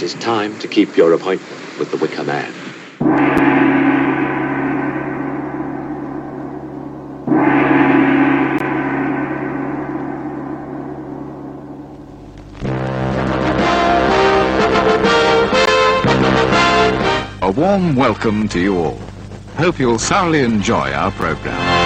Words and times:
it 0.00 0.04
is 0.04 0.14
time 0.14 0.58
to 0.58 0.66
keep 0.66 0.96
your 0.96 1.12
appointment 1.12 1.78
with 1.78 1.90
the 1.90 1.96
Wicker 1.98 2.24
Man. 2.24 2.50
A 17.42 17.50
warm 17.50 17.94
welcome 17.94 18.48
to 18.48 18.58
you 18.58 18.78
all. 18.78 18.98
Hope 19.56 19.78
you'll 19.78 19.98
thoroughly 19.98 20.40
enjoy 20.40 20.92
our 20.92 21.10
program. 21.10 21.79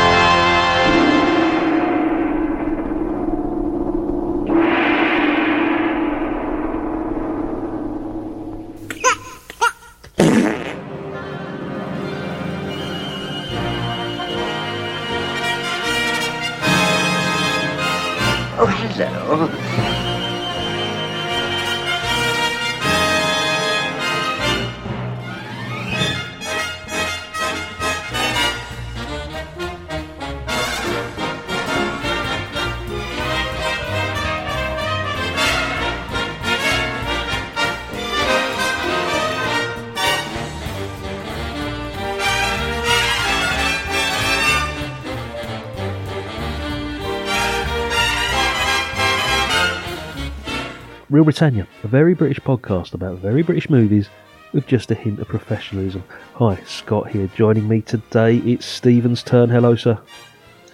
Real 51.25 51.33
Britannia, 51.33 51.67
a 51.83 51.89
very 51.89 52.13
British 52.13 52.39
podcast 52.39 52.93
about 52.93 53.17
very 53.21 53.41
British 53.41 53.71
movies 53.71 54.11
with 54.53 54.67
just 54.67 54.91
a 54.91 54.95
hint 54.95 55.21
of 55.21 55.27
professionalism. 55.27 56.05
Hi, 56.35 56.63
Scott 56.67 57.09
here. 57.09 57.31
Joining 57.35 57.67
me 57.67 57.81
today, 57.81 58.37
it's 58.41 58.67
Stephen's 58.67 59.23
turn. 59.23 59.49
Hello, 59.49 59.75
sir. 59.75 59.99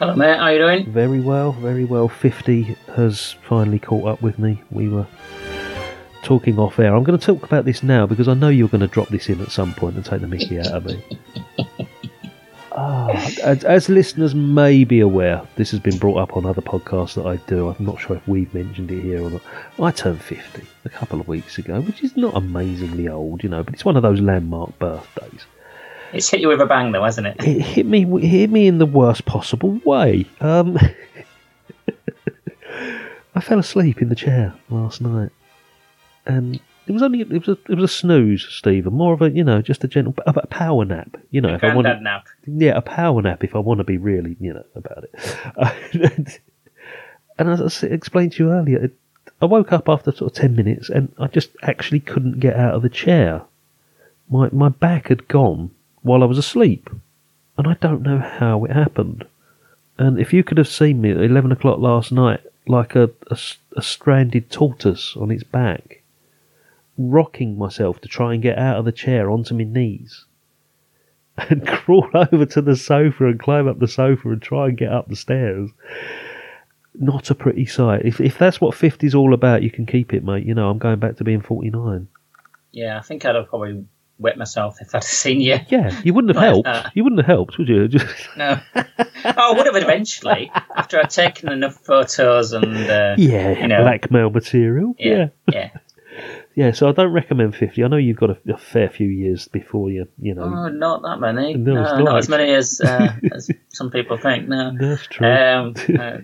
Hello, 0.00 0.16
mate. 0.16 0.36
How 0.38 0.46
are 0.46 0.52
you 0.52 0.58
doing? 0.58 0.92
Very 0.92 1.20
well, 1.20 1.52
very 1.52 1.84
well. 1.84 2.08
50 2.08 2.62
has 2.96 3.36
finally 3.48 3.78
caught 3.78 4.08
up 4.08 4.22
with 4.22 4.40
me. 4.40 4.60
We 4.72 4.88
were 4.88 5.06
talking 6.24 6.58
off 6.58 6.80
air. 6.80 6.96
I'm 6.96 7.04
going 7.04 7.16
to 7.16 7.24
talk 7.24 7.44
about 7.44 7.64
this 7.64 7.84
now 7.84 8.04
because 8.04 8.26
I 8.26 8.34
know 8.34 8.48
you're 8.48 8.66
going 8.66 8.80
to 8.80 8.88
drop 8.88 9.06
this 9.06 9.28
in 9.28 9.40
at 9.40 9.52
some 9.52 9.72
point 9.74 9.94
and 9.94 10.04
take 10.04 10.20
the 10.20 10.26
mickey 10.26 10.58
out 10.58 10.66
of 10.66 10.84
me. 10.84 11.00
As, 13.42 13.64
as 13.64 13.88
listeners 13.88 14.34
may 14.34 14.84
be 14.84 15.00
aware, 15.00 15.42
this 15.56 15.70
has 15.70 15.80
been 15.80 15.98
brought 15.98 16.18
up 16.18 16.36
on 16.36 16.44
other 16.44 16.60
podcasts 16.60 17.14
that 17.14 17.26
I 17.26 17.36
do. 17.48 17.68
I'm 17.68 17.84
not 17.84 18.00
sure 18.00 18.16
if 18.16 18.28
we've 18.28 18.52
mentioned 18.52 18.90
it 18.90 19.02
here 19.02 19.22
or 19.22 19.30
not. 19.30 19.42
I 19.80 19.90
turned 19.90 20.22
50 20.22 20.62
a 20.84 20.88
couple 20.88 21.20
of 21.20 21.28
weeks 21.28 21.58
ago, 21.58 21.80
which 21.80 22.02
is 22.02 22.16
not 22.16 22.36
amazingly 22.36 23.08
old, 23.08 23.42
you 23.42 23.48
know, 23.48 23.62
but 23.62 23.74
it's 23.74 23.84
one 23.84 23.96
of 23.96 24.02
those 24.02 24.20
landmark 24.20 24.78
birthdays. 24.78 25.44
It's 26.12 26.28
hit 26.28 26.40
you 26.40 26.48
with 26.48 26.60
a 26.60 26.66
bang, 26.66 26.92
though, 26.92 27.04
hasn't 27.04 27.28
it? 27.28 27.36
It 27.44 27.60
hit 27.60 27.86
me, 27.86 28.04
it 28.04 28.26
hit 28.26 28.50
me 28.50 28.66
in 28.66 28.78
the 28.78 28.86
worst 28.86 29.26
possible 29.26 29.80
way. 29.84 30.26
Um, 30.40 30.78
I 33.34 33.40
fell 33.40 33.58
asleep 33.58 34.02
in 34.02 34.08
the 34.08 34.16
chair 34.16 34.54
last 34.70 35.00
night, 35.00 35.30
and 36.26 36.60
it 36.90 36.92
was 36.92 37.02
only 37.02 37.20
it 37.20 37.46
was 37.46 37.46
a, 37.46 37.58
it 37.70 37.76
was 37.76 37.84
a 37.84 37.94
snooze, 37.94 38.48
Stephen. 38.50 38.92
More 38.92 39.14
of 39.14 39.22
a 39.22 39.30
you 39.30 39.44
know 39.44 39.62
just 39.62 39.84
a 39.84 39.88
gentle 39.88 40.12
a, 40.26 40.32
a 40.36 40.46
power 40.48 40.84
nap. 40.84 41.16
You 41.30 41.40
know, 41.40 41.54
if 41.54 41.62
I 41.62 41.72
want 41.72 41.86
nap. 42.02 42.26
yeah, 42.48 42.76
a 42.76 42.82
power 42.82 43.22
nap 43.22 43.44
if 43.44 43.54
I 43.54 43.60
want 43.60 43.78
to 43.78 43.84
be 43.84 43.96
really, 43.96 44.36
you 44.40 44.54
know, 44.54 44.64
about 44.74 45.04
it. 45.04 46.40
and 47.38 47.48
as 47.48 47.84
I 47.84 47.86
explained 47.86 48.32
to 48.32 48.44
you 48.44 48.50
earlier, 48.50 48.90
I 49.40 49.44
woke 49.46 49.72
up 49.72 49.88
after 49.88 50.10
sort 50.10 50.32
of 50.32 50.36
10 50.36 50.56
minutes 50.56 50.90
and 50.90 51.14
I 51.16 51.28
just 51.28 51.50
actually 51.62 52.00
couldn't 52.00 52.40
get 52.40 52.56
out 52.56 52.74
of 52.74 52.82
the 52.82 52.88
chair. 52.88 53.42
My, 54.28 54.48
my 54.50 54.68
back 54.68 55.10
had 55.10 55.28
gone 55.28 55.70
while 56.02 56.24
I 56.24 56.26
was 56.26 56.38
asleep. 56.38 56.90
And 57.56 57.68
I 57.68 57.74
don't 57.74 58.02
know 58.02 58.18
how 58.18 58.64
it 58.64 58.72
happened. 58.72 59.26
And 59.96 60.18
if 60.18 60.32
you 60.32 60.42
could 60.42 60.58
have 60.58 60.66
seen 60.66 61.00
me 61.00 61.12
at 61.12 61.18
11 61.18 61.52
o'clock 61.52 61.78
last 61.78 62.10
night, 62.10 62.40
like 62.66 62.96
a 62.96 63.10
a 63.76 63.82
stranded 63.82 64.50
tortoise 64.50 65.16
on 65.16 65.30
its 65.30 65.42
back, 65.42 65.99
rocking 67.08 67.56
myself 67.58 68.00
to 68.00 68.08
try 68.08 68.34
and 68.34 68.42
get 68.42 68.58
out 68.58 68.76
of 68.78 68.84
the 68.84 68.92
chair 68.92 69.30
onto 69.30 69.54
my 69.54 69.64
knees 69.64 70.26
and 71.38 71.66
crawl 71.66 72.08
over 72.14 72.44
to 72.46 72.60
the 72.60 72.76
sofa 72.76 73.26
and 73.26 73.40
climb 73.40 73.66
up 73.68 73.78
the 73.78 73.88
sofa 73.88 74.30
and 74.30 74.42
try 74.42 74.68
and 74.68 74.76
get 74.76 74.92
up 74.92 75.08
the 75.08 75.16
stairs. 75.16 75.70
Not 76.94 77.30
a 77.30 77.34
pretty 77.34 77.66
sight. 77.66 78.02
If 78.04 78.20
if 78.20 78.36
that's 78.36 78.60
what 78.60 78.74
50's 78.74 79.14
all 79.14 79.32
about, 79.32 79.62
you 79.62 79.70
can 79.70 79.86
keep 79.86 80.12
it, 80.12 80.24
mate. 80.24 80.44
You 80.44 80.54
know, 80.54 80.68
I'm 80.68 80.78
going 80.78 80.98
back 80.98 81.16
to 81.16 81.24
being 81.24 81.40
49. 81.40 82.08
Yeah, 82.72 82.98
I 82.98 83.00
think 83.02 83.24
I'd 83.24 83.36
have 83.36 83.48
probably 83.48 83.84
wet 84.18 84.36
myself 84.36 84.78
if 84.80 84.92
I'd 84.94 85.04
seen 85.22 85.40
you. 85.40 85.58
Yeah, 85.68 85.98
you 86.02 86.12
wouldn't 86.12 86.34
have 86.34 86.44
helped. 86.44 86.66
that. 86.66 86.92
You 86.94 87.04
wouldn't 87.04 87.20
have 87.20 87.26
helped, 87.28 87.56
would 87.58 87.68
you? 87.68 87.86
Just, 87.96 88.06
No. 88.36 88.60
oh, 88.76 88.84
I 89.24 89.52
would 89.56 89.66
have 89.66 89.76
eventually, 89.76 90.50
after 90.76 90.98
I'd 90.98 91.10
taken 91.10 91.50
enough 91.52 91.76
photos 91.76 92.52
and. 92.52 92.76
Uh, 92.76 93.14
yeah, 93.16 93.58
You 93.60 93.68
know. 93.68 93.82
blackmail 93.82 94.30
material. 94.30 94.94
Yeah. 94.98 95.28
yeah. 95.52 95.70
Yeah. 95.72 95.78
Yeah, 96.54 96.72
So 96.72 96.88
I 96.88 96.92
don't 96.92 97.12
recommend 97.12 97.54
50. 97.56 97.82
I 97.84 97.88
know 97.88 97.96
you've 97.96 98.16
got 98.16 98.30
a, 98.30 98.38
a 98.52 98.58
fair 98.58 98.88
few 98.88 99.08
years 99.08 99.48
before 99.48 99.90
you, 99.90 100.06
you 100.20 100.34
know. 100.34 100.42
Oh, 100.42 100.68
not 100.68 101.02
that 101.02 101.18
many. 101.20 101.54
No, 101.54 101.74
No, 101.74 101.82
not 101.82 102.04
not. 102.04 102.18
as 102.18 102.28
many 102.28 102.52
as, 102.52 102.80
uh, 102.80 103.14
as 103.32 103.50
some 103.68 103.90
people 103.90 104.16
think. 104.18 104.48
No. 104.48 104.76
that's 104.78 105.06
true. 105.06 105.26
Um, 105.26 105.74
uh, 105.98 106.18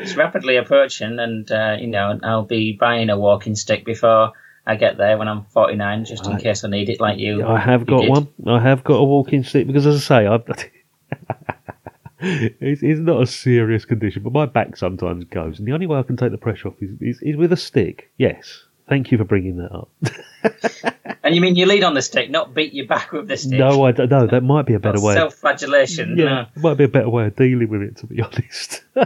it's 0.00 0.16
rapidly 0.16 0.56
approaching, 0.56 1.18
and 1.18 1.50
uh, 1.52 1.76
you 1.78 1.86
know 1.88 2.18
I'll 2.22 2.44
be 2.44 2.72
buying 2.72 3.10
a 3.10 3.18
walking 3.18 3.54
stick 3.54 3.84
before 3.84 4.32
I 4.66 4.76
get 4.76 4.96
there 4.96 5.18
when 5.18 5.28
I'm 5.28 5.44
49, 5.46 6.04
just 6.06 6.24
in 6.26 6.32
Right. 6.32 6.42
case 6.42 6.64
I 6.64 6.70
need 6.70 6.88
it, 6.88 6.98
like 7.00 7.18
you. 7.18 7.44
I 7.44 7.58
have 7.58 7.80
you 7.82 7.86
got 7.86 8.00
did. 8.02 8.10
one. 8.10 8.28
I 8.46 8.58
have 8.60 8.84
got 8.84 8.94
a 8.94 9.04
walking 9.04 9.44
stick 9.44 9.66
because, 9.66 9.86
as 9.86 9.96
I 9.96 10.22
say, 10.22 10.26
I've. 10.26 10.44
it's, 12.20 12.82
it's 12.82 13.00
not 13.00 13.22
a 13.22 13.26
serious 13.26 13.84
condition, 13.84 14.22
but 14.22 14.32
my 14.32 14.46
back 14.46 14.76
sometimes 14.76 15.24
goes, 15.24 15.58
and 15.58 15.66
the 15.68 15.72
only 15.72 15.86
way 15.86 15.98
I 15.98 16.02
can 16.04 16.16
take 16.16 16.30
the 16.30 16.38
pressure 16.38 16.68
off 16.68 16.74
is, 16.80 16.90
is, 17.00 17.20
is 17.22 17.36
with 17.36 17.52
a 17.52 17.56
stick. 17.56 18.10
Yes, 18.16 18.64
thank 18.88 19.10
you 19.12 19.18
for 19.18 19.24
bringing 19.24 19.56
that 19.58 19.72
up. 19.72 19.88
And 21.24 21.36
you 21.36 21.40
mean 21.40 21.54
you 21.54 21.66
lead 21.66 21.84
on 21.84 21.94
the 21.94 22.02
stick, 22.02 22.30
not 22.30 22.52
beat 22.52 22.74
your 22.74 22.86
back 22.86 23.12
with 23.12 23.28
the 23.28 23.36
stick? 23.36 23.58
no, 23.58 23.84
I 23.84 23.92
don't 23.92 24.10
know. 24.10 24.26
That 24.26 24.42
might 24.42 24.66
be 24.66 24.74
a 24.74 24.80
better 24.80 25.00
way. 25.00 25.14
Self-flagellation. 25.14 26.18
yeah, 26.18 26.46
might 26.56 26.74
be 26.74 26.84
a 26.84 26.88
better 26.88 27.08
way 27.08 27.26
of 27.26 27.36
dealing 27.36 27.68
with 27.68 27.82
it, 27.82 27.96
to 27.98 28.06
be 28.06 28.20
honest. 28.22 28.82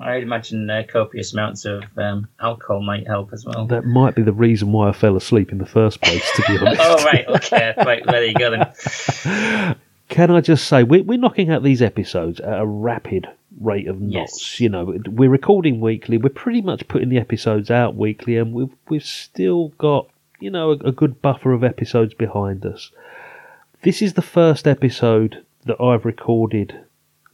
I'd 0.00 0.22
imagine 0.22 0.68
uh, 0.68 0.82
copious 0.86 1.32
amounts 1.32 1.64
of 1.64 1.82
um, 1.96 2.28
alcohol 2.40 2.82
might 2.82 3.06
help 3.06 3.32
as 3.32 3.44
well. 3.44 3.66
that 3.66 3.84
might 3.84 4.14
be 4.14 4.22
the 4.22 4.32
reason 4.32 4.70
why 4.70 4.90
I 4.90 4.92
fell 4.92 5.16
asleep 5.16 5.50
in 5.50 5.58
the 5.58 5.66
first 5.66 6.00
place, 6.02 6.30
to 6.36 6.42
be 6.46 6.58
honest. 6.58 6.80
oh 6.84 7.04
right, 7.04 7.26
okay, 7.26 7.74
right. 7.78 8.02
There 8.04 8.24
you 8.24 8.34
go 8.34 8.50
then. 8.50 9.76
Can 10.08 10.30
I 10.30 10.40
just 10.40 10.66
say, 10.68 10.82
we're, 10.82 11.02
we're 11.04 11.18
knocking 11.18 11.50
out 11.50 11.62
these 11.62 11.80
episodes 11.82 12.38
at 12.40 12.60
a 12.60 12.66
rapid 12.66 13.28
rate 13.60 13.88
of 13.88 14.00
knots. 14.00 14.38
Yes. 14.38 14.60
You 14.60 14.68
know, 14.68 14.98
we're 15.06 15.30
recording 15.30 15.80
weekly. 15.80 16.18
We're 16.18 16.30
pretty 16.30 16.62
much 16.62 16.88
putting 16.88 17.08
the 17.08 17.18
episodes 17.18 17.70
out 17.70 17.94
weekly, 17.94 18.36
and 18.36 18.52
we've 18.52 18.74
we've 18.88 19.04
still 19.04 19.68
got 19.78 20.08
you 20.40 20.50
know 20.50 20.72
a, 20.72 20.88
a 20.88 20.92
good 20.92 21.20
buffer 21.22 21.52
of 21.52 21.64
episodes 21.64 22.14
behind 22.14 22.64
us. 22.64 22.90
This 23.82 24.02
is 24.02 24.14
the 24.14 24.22
first 24.22 24.66
episode 24.66 25.44
that 25.66 25.80
I've 25.80 26.04
recorded 26.04 26.84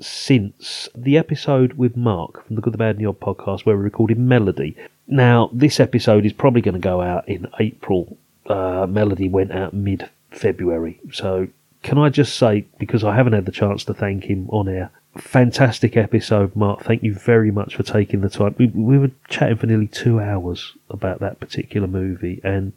since 0.00 0.88
the 0.94 1.16
episode 1.16 1.74
with 1.74 1.96
Mark 1.96 2.46
from 2.46 2.56
the 2.56 2.62
Good, 2.62 2.74
the 2.74 2.78
Bad, 2.78 2.96
and 2.96 3.04
the 3.04 3.08
Odd 3.08 3.20
podcast, 3.20 3.64
where 3.64 3.76
we 3.76 3.84
recorded 3.84 4.18
Melody. 4.18 4.76
Now, 5.06 5.50
this 5.52 5.80
episode 5.80 6.26
is 6.26 6.32
probably 6.32 6.60
going 6.60 6.74
to 6.74 6.80
go 6.80 7.00
out 7.00 7.28
in 7.28 7.46
April. 7.60 8.16
Uh, 8.46 8.86
Melody 8.88 9.28
went 9.28 9.52
out 9.52 9.72
mid 9.72 10.08
February. 10.30 11.00
So, 11.12 11.48
can 11.82 11.98
I 11.98 12.08
just 12.08 12.36
say, 12.36 12.66
because 12.78 13.04
I 13.04 13.14
haven't 13.14 13.34
had 13.34 13.46
the 13.46 13.52
chance 13.52 13.84
to 13.84 13.94
thank 13.94 14.24
him 14.24 14.48
on 14.50 14.68
air, 14.68 14.90
fantastic 15.16 15.96
episode, 15.96 16.54
Mark. 16.56 16.82
Thank 16.82 17.02
you 17.02 17.14
very 17.14 17.50
much 17.50 17.76
for 17.76 17.82
taking 17.82 18.20
the 18.20 18.28
time. 18.28 18.54
We, 18.58 18.66
we 18.66 18.98
were 18.98 19.10
chatting 19.28 19.56
for 19.56 19.66
nearly 19.66 19.86
two 19.86 20.20
hours 20.20 20.72
about 20.90 21.20
that 21.20 21.40
particular 21.40 21.86
movie, 21.86 22.40
and 22.44 22.72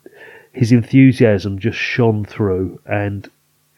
his 0.53 0.71
enthusiasm 0.71 1.59
just 1.59 1.77
shone 1.77 2.25
through. 2.25 2.79
And 2.85 3.29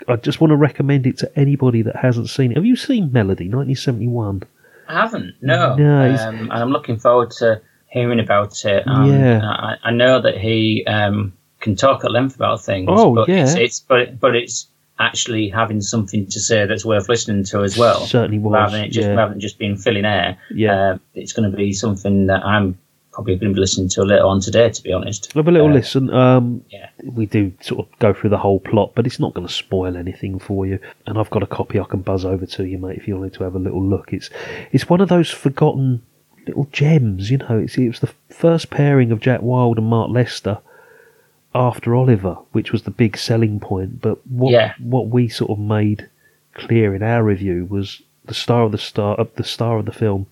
I 0.08 0.16
just 0.16 0.42
want 0.42 0.52
to 0.52 0.58
recommend 0.58 1.06
it 1.08 1.18
to 1.20 1.32
anybody 1.40 1.82
that 1.84 1.96
hasn't 1.96 2.30
seen 2.30 2.52
it. 2.52 2.56
Have 2.56 2.66
you 2.66 2.76
seen 2.76 3.12
Melody, 3.12 3.46
1971? 3.46 4.44
I 4.88 4.94
haven't. 4.94 5.36
No. 5.42 5.76
No, 5.76 6.16
um, 6.16 6.40
and 6.40 6.54
I'm 6.54 6.72
looking 6.72 6.98
forward 6.98 7.32
to 7.32 7.62
hearing 7.88 8.20
about 8.20 8.64
it. 8.66 8.84
Um, 8.88 9.12
Yeah. 9.12 9.42
I, 9.44 9.76
I 9.84 9.92
know 9.92 10.22
that 10.22 10.38
he 10.38 10.84
um, 10.88 11.34
can 11.60 11.76
talk 11.76 12.04
at 12.06 12.12
length 12.12 12.36
about 12.36 12.64
things. 12.64 12.88
Oh, 12.90 13.14
but 13.14 13.30
yeah. 13.30 13.44
It's, 13.44 13.56
it's 13.56 13.80
but 13.80 14.20
but 14.20 14.36
it's 14.36 14.68
actually 15.00 15.50
having 15.50 15.82
something 15.82 16.28
to 16.28 16.40
say 16.40 16.66
that's 16.66 16.84
worth 16.86 17.08
listening 17.10 17.44
to 17.46 17.64
as 17.64 17.78
well. 17.78 18.06
Certainly 18.06 18.40
was, 18.40 18.54
Rather 18.54 18.72
than 18.74 18.86
it 18.86 18.90
just 18.90 19.08
yeah. 19.08 19.16
rather 19.16 19.32
than 19.32 19.40
just 19.40 19.58
being 19.58 19.78
filling 19.78 20.06
air. 20.06 20.38
Yeah. 20.52 20.74
Uh, 20.74 20.98
it's 21.14 21.34
going 21.34 21.50
to 21.50 21.56
be 21.56 21.72
something 21.74 22.28
that 22.28 22.46
I'm 22.46 22.78
probably 23.12 23.36
going 23.38 23.52
to 23.52 23.56
be 23.56 23.60
listening 23.62 23.90
to 23.90 24.04
later 24.04 24.26
on 24.26 24.40
today. 24.42 24.70
To 24.70 24.84
be 24.84 24.94
honest, 24.94 25.32
Have 25.34 25.48
a 25.48 25.52
little 25.52 25.70
Uh, 25.70 25.74
listen. 25.74 26.10
Um, 26.14 26.64
yeah. 26.70 26.90
we 27.04 27.26
do 27.26 27.54
sort 27.62 27.88
of 27.88 28.00
go 28.00 28.14
through 28.14 28.30
the 28.30 28.38
whole 28.38 28.60
plot, 28.60 28.92
but 28.94 29.06
it's 29.08 29.20
not 29.20 29.34
going 29.34 29.48
to 29.48 29.54
spoil 29.54 29.96
anything 29.98 30.38
for 30.38 30.66
you. 30.66 30.80
And 31.08 31.18
I've 31.18 31.30
got 31.30 31.44
a 31.44 31.48
copy 31.48 31.80
I 31.80 31.86
can 31.86 32.02
buzz 32.02 32.26
over 32.26 32.46
to 32.46 32.66
you, 32.66 32.78
mate, 32.78 32.98
if 32.98 33.08
you 33.08 33.16
wanted 33.18 33.34
to 33.36 33.44
have 33.46 33.56
a 33.56 33.60
little 33.60 33.84
look. 33.84 34.14
It's 34.14 34.30
it's 34.72 34.90
one 34.90 35.02
of 35.02 35.10
those 35.10 35.30
forgotten 35.30 36.02
little 36.46 36.68
gems, 36.72 37.32
you 37.32 37.38
know. 37.38 37.58
It's, 37.60 37.78
it 37.78 37.88
was 37.88 38.00
the 38.00 38.14
first 38.30 38.70
pairing 38.70 39.12
of 39.12 39.20
Jack 39.22 39.42
Wilde 39.42 39.78
and 39.78 39.88
Mark 39.88 40.12
Lester 40.12 40.60
after 41.56 41.96
Oliver, 41.96 42.38
which 42.52 42.72
was 42.72 42.84
the 42.84 42.92
big 42.92 43.18
selling 43.18 43.60
point. 43.60 44.02
But 44.02 44.26
what 44.28 44.52
Yeah. 44.52 44.74
what 44.80 45.08
we 45.10 45.28
sort 45.28 45.52
of 45.52 45.60
made 45.60 46.08
clear 46.54 46.94
in 46.96 47.02
our 47.04 47.24
review 47.24 47.66
was 47.70 48.02
the 48.26 48.34
star 48.34 48.64
of 48.64 48.72
the 48.72 48.78
star 48.78 49.16
of 49.16 49.34
the 49.36 49.44
star 49.44 49.78
of 49.80 49.86
the 49.86 49.92
film 49.92 50.28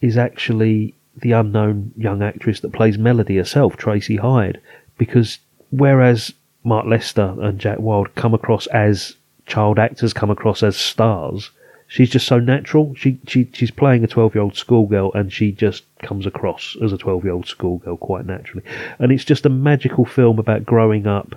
is 0.00 0.16
actually 0.16 0.94
the 1.20 1.32
unknown 1.32 1.92
young 1.96 2.22
actress 2.22 2.60
that 2.60 2.72
plays 2.72 2.98
Melody 2.98 3.36
herself, 3.36 3.76
Tracy 3.76 4.16
Hyde, 4.16 4.60
because 4.98 5.38
whereas 5.70 6.32
Mark 6.64 6.86
Lester 6.86 7.34
and 7.40 7.58
Jack 7.58 7.78
Wilde 7.78 8.14
come 8.14 8.34
across 8.34 8.66
as 8.68 9.16
child 9.46 9.78
actors, 9.78 10.12
come 10.12 10.30
across 10.30 10.62
as 10.62 10.76
stars, 10.76 11.50
she's 11.94 12.10
just 12.10 12.26
so 12.26 12.40
natural. 12.40 12.92
She 12.96 13.20
she 13.28 13.48
she's 13.52 13.70
playing 13.70 14.02
a 14.02 14.08
twelve 14.08 14.34
year 14.34 14.42
old 14.42 14.56
schoolgirl, 14.56 15.12
and 15.14 15.32
she 15.32 15.52
just 15.52 15.84
comes 16.02 16.26
across 16.26 16.76
as 16.82 16.92
a 16.92 16.98
twelve 16.98 17.22
year 17.22 17.32
old 17.32 17.46
schoolgirl 17.46 17.98
quite 17.98 18.26
naturally. 18.26 18.64
And 18.98 19.12
it's 19.12 19.24
just 19.24 19.46
a 19.46 19.48
magical 19.48 20.04
film 20.04 20.38
about 20.40 20.64
growing 20.66 21.06
up 21.06 21.36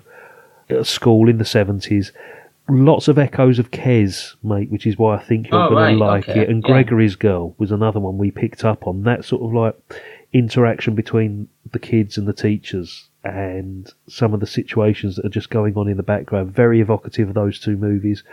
at 0.69 0.87
school 0.87 1.29
in 1.29 1.37
the 1.37 1.45
seventies. 1.45 2.11
Lots 2.69 3.07
of 3.07 3.17
echoes 3.17 3.59
of 3.59 3.69
Kes, 3.71 4.35
mate, 4.43 4.69
which 4.71 4.85
is 4.87 4.97
why 4.97 5.15
I 5.15 5.23
think 5.23 5.49
you're 5.49 5.61
Oh, 5.63 5.69
going 5.69 5.83
right, 5.83 5.91
to 5.91 5.97
like 5.97 6.29
okay, 6.29 6.41
it. 6.41 6.49
And 6.49 6.63
yeah. 6.63 6.69
Gregory's 6.73 7.15
Girl 7.15 7.55
was 7.59 7.71
another 7.71 7.99
one 7.99 8.17
we 8.17 8.31
picked 8.31 8.65
up 8.65 8.87
on. 8.87 9.03
That 9.03 9.23
sort 9.23 9.43
of 9.43 9.53
like 9.53 9.75
interaction 10.33 10.93
between 10.95 11.47
the 11.71 11.79
kids 11.79 12.17
and 12.17 12.27
the 12.27 12.33
teachers 12.33 13.07
and 13.23 13.91
some 14.07 14.33
of 14.33 14.39
the 14.41 14.47
situations 14.47 15.15
that 15.15 15.25
are 15.25 15.29
just 15.29 15.49
going 15.49 15.75
on 15.77 15.87
in 15.87 15.97
the 15.97 16.03
background. 16.03 16.53
Very 16.53 16.81
evocative 16.81 17.29
of 17.29 17.35
those 17.35 17.59
two 17.59 17.77
movies. 17.77 18.23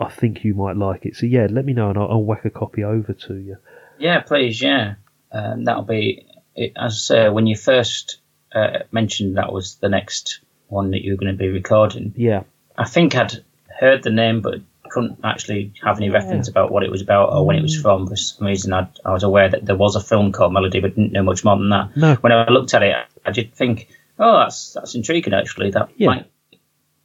I 0.00 0.08
think 0.08 0.44
you 0.44 0.54
might 0.54 0.76
like 0.76 1.04
it. 1.06 1.16
So 1.16 1.26
yeah, 1.26 1.46
let 1.50 1.64
me 1.64 1.72
know 1.72 1.90
and 1.90 1.98
I'll, 1.98 2.08
I'll 2.10 2.24
whack 2.24 2.44
a 2.44 2.50
copy 2.50 2.82
over 2.82 3.12
to 3.12 3.34
you. 3.36 3.58
Yeah, 3.98 4.20
please, 4.20 4.60
yeah. 4.62 4.94
Um, 5.30 5.64
that'll 5.64 5.82
be, 5.82 6.26
it, 6.56 6.72
as 6.76 6.92
I 6.94 6.96
say, 6.96 7.28
when 7.28 7.46
you 7.46 7.54
first 7.56 8.18
uh, 8.54 8.78
mentioned 8.90 9.36
that 9.36 9.52
was 9.52 9.76
the 9.76 9.88
next 9.88 10.40
one 10.68 10.90
that 10.92 11.02
you 11.02 11.12
were 11.12 11.18
going 11.18 11.32
to 11.32 11.38
be 11.38 11.48
recording, 11.48 12.14
Yeah, 12.16 12.44
I 12.78 12.86
think 12.88 13.14
I'd 13.14 13.44
heard 13.78 14.02
the 14.02 14.10
name 14.10 14.40
but 14.40 14.60
couldn't 14.88 15.20
actually 15.22 15.72
have 15.84 15.98
any 15.98 16.10
reference 16.10 16.48
about 16.48 16.72
what 16.72 16.82
it 16.82 16.90
was 16.90 17.00
about 17.00 17.32
or 17.32 17.46
when 17.46 17.54
it 17.56 17.62
was 17.62 17.80
from. 17.80 18.08
For 18.08 18.16
some 18.16 18.46
reason, 18.46 18.72
I'd, 18.72 18.88
I 19.04 19.12
was 19.12 19.22
aware 19.22 19.48
that 19.48 19.64
there 19.64 19.76
was 19.76 19.94
a 19.94 20.00
film 20.00 20.32
called 20.32 20.52
Melody, 20.52 20.80
but 20.80 20.96
didn't 20.96 21.12
know 21.12 21.22
much 21.22 21.44
more 21.44 21.56
than 21.56 21.68
that. 21.70 21.96
No. 21.96 22.14
When 22.16 22.32
I 22.32 22.48
looked 22.48 22.74
at 22.74 22.82
it, 22.82 22.96
I 23.24 23.30
did 23.30 23.54
think, 23.54 23.88
oh, 24.18 24.40
that's 24.40 24.72
that's 24.72 24.96
intriguing, 24.96 25.32
actually. 25.34 25.70
That 25.70 25.90
Yeah. 25.96 26.06
might, 26.08 26.30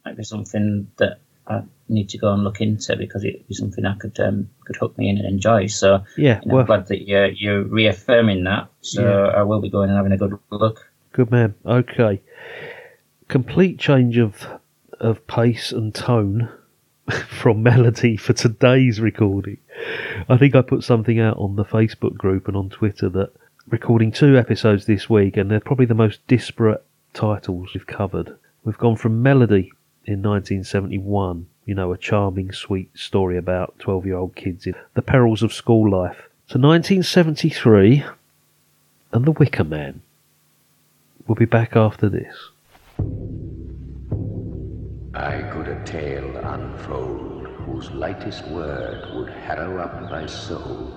might 0.04 0.16
be 0.16 0.24
something 0.24 0.90
that 0.96 1.20
I 1.46 1.62
need 1.88 2.08
to 2.10 2.18
go 2.18 2.32
and 2.32 2.42
look 2.44 2.60
into 2.60 2.96
because 2.96 3.24
it'd 3.24 3.46
be 3.46 3.54
something 3.54 3.84
I 3.84 3.94
could 3.94 4.18
um, 4.20 4.48
could 4.64 4.76
hook 4.76 4.96
me 4.98 5.08
in 5.08 5.18
and 5.18 5.26
enjoy. 5.26 5.66
So 5.66 6.04
yeah. 6.16 6.40
you 6.42 6.48
know, 6.48 6.54
Well, 6.54 6.60
I'm 6.60 6.66
glad 6.66 6.86
that 6.88 7.06
you're, 7.06 7.28
you're 7.28 7.62
reaffirming 7.62 8.44
that. 8.44 8.68
So 8.80 9.02
Yeah. 9.02 9.38
I 9.38 9.42
will 9.42 9.60
be 9.60 9.70
going 9.70 9.90
and 9.90 9.96
having 9.96 10.12
a 10.12 10.16
good 10.16 10.38
look. 10.50 10.90
Good 11.12 11.30
man. 11.30 11.54
Okay. 11.64 12.20
Complete 13.28 13.78
change 13.78 14.18
of 14.18 14.46
of 15.00 15.26
pace 15.26 15.72
and 15.72 15.94
tone 15.94 16.48
from 17.28 17.62
melody 17.62 18.16
for 18.16 18.32
today's 18.32 19.00
recording. 19.00 19.58
I 20.28 20.36
think 20.36 20.54
I 20.54 20.62
put 20.62 20.84
something 20.84 21.20
out 21.20 21.36
on 21.36 21.56
the 21.56 21.64
Facebook 21.64 22.16
group 22.16 22.48
and 22.48 22.56
on 22.56 22.70
Twitter 22.70 23.08
that 23.10 23.32
recording 23.68 24.12
two 24.12 24.38
episodes 24.38 24.86
this 24.86 25.10
week, 25.10 25.36
and 25.36 25.50
they're 25.50 25.60
probably 25.60 25.86
the 25.86 25.94
most 25.94 26.26
disparate 26.26 26.84
titles 27.12 27.74
we've 27.74 27.86
covered. 27.86 28.36
We've 28.64 28.78
gone 28.78 28.96
from 28.96 29.22
Melody 29.22 29.72
in 30.04 30.22
1971, 30.22 31.46
you 31.66 31.74
know, 31.74 31.92
a 31.92 31.98
charming, 31.98 32.52
sweet 32.52 32.88
story 32.96 33.36
about 33.36 33.78
12 33.80 34.06
year 34.06 34.16
old 34.16 34.34
kids 34.36 34.66
in 34.66 34.74
the 34.94 35.02
perils 35.02 35.42
of 35.42 35.52
school 35.52 35.90
life, 35.90 36.28
to 36.48 36.58
1973 36.58 38.04
and 39.12 39.24
The 39.24 39.32
Wicker 39.32 39.64
Man. 39.64 40.00
We'll 41.26 41.34
be 41.34 41.44
back 41.44 41.74
after 41.74 42.08
this. 42.08 42.34
I 45.12 45.42
could 45.52 45.66
a 45.66 45.82
tale 45.84 46.36
unfold 46.36 47.46
whose 47.66 47.90
lightest 47.90 48.46
word 48.48 49.12
would 49.16 49.30
harrow 49.30 49.78
up 49.78 50.08
thy 50.08 50.26
soul, 50.26 50.92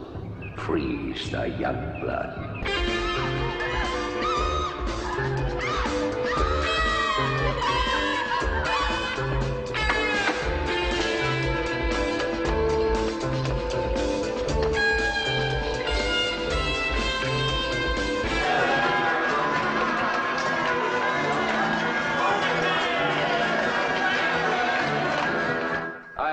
freeze 0.55 1.31
thy 1.31 1.47
young 1.47 1.99
blood. 1.99 2.78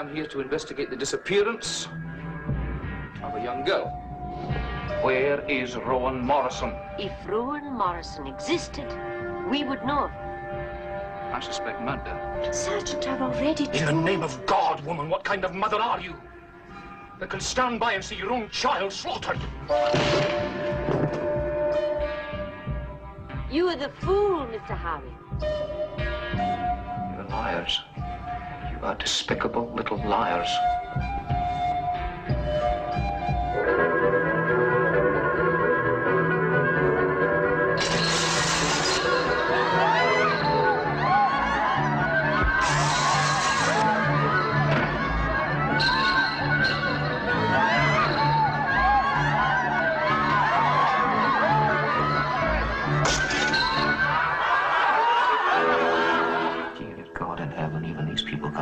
I 0.07 0.09
am 0.09 0.15
here 0.15 0.27
to 0.29 0.41
investigate 0.41 0.89
the 0.89 0.95
disappearance 0.95 1.89
of 3.25 3.35
a 3.35 3.43
young 3.43 3.65
girl. 3.65 3.89
Where 5.03 5.41
is 5.51 5.75
Rowan 5.75 6.21
Morrison? 6.21 6.73
If 6.97 7.13
Rowan 7.27 7.73
Morrison 7.73 8.29
existed, 8.29 8.87
we 9.51 9.65
would 9.65 9.85
know. 9.85 10.09
I 11.33 11.41
suspect 11.43 11.83
murder. 11.83 12.53
Sergeant, 12.53 13.09
I've 13.09 13.21
already 13.21 13.67
told... 13.67 13.75
In 13.75 13.87
the 13.87 13.93
name 13.95 14.23
of 14.23 14.47
God, 14.47 14.81
woman, 14.85 15.09
what 15.09 15.25
kind 15.25 15.45
of 15.45 15.57
mother 15.57 15.79
are 15.79 16.01
you? 16.01 16.15
That 17.19 17.29
can 17.29 17.41
stand 17.41 17.81
by 17.81 17.95
and 17.95 18.05
see 18.05 18.15
your 18.15 18.31
own 18.31 18.49
child 18.51 18.93
slaughtered. 18.93 19.41
You 23.51 23.69
are 23.71 23.77
the 23.77 23.91
fool, 24.03 24.47
Mr. 24.47 24.77
Howie. 24.77 25.03
You're 27.17 27.29
liars. 27.29 27.81
You 28.77 28.85
are 28.85 28.95
despicable 28.95 29.73
little 29.75 29.97
liars. 29.97 30.76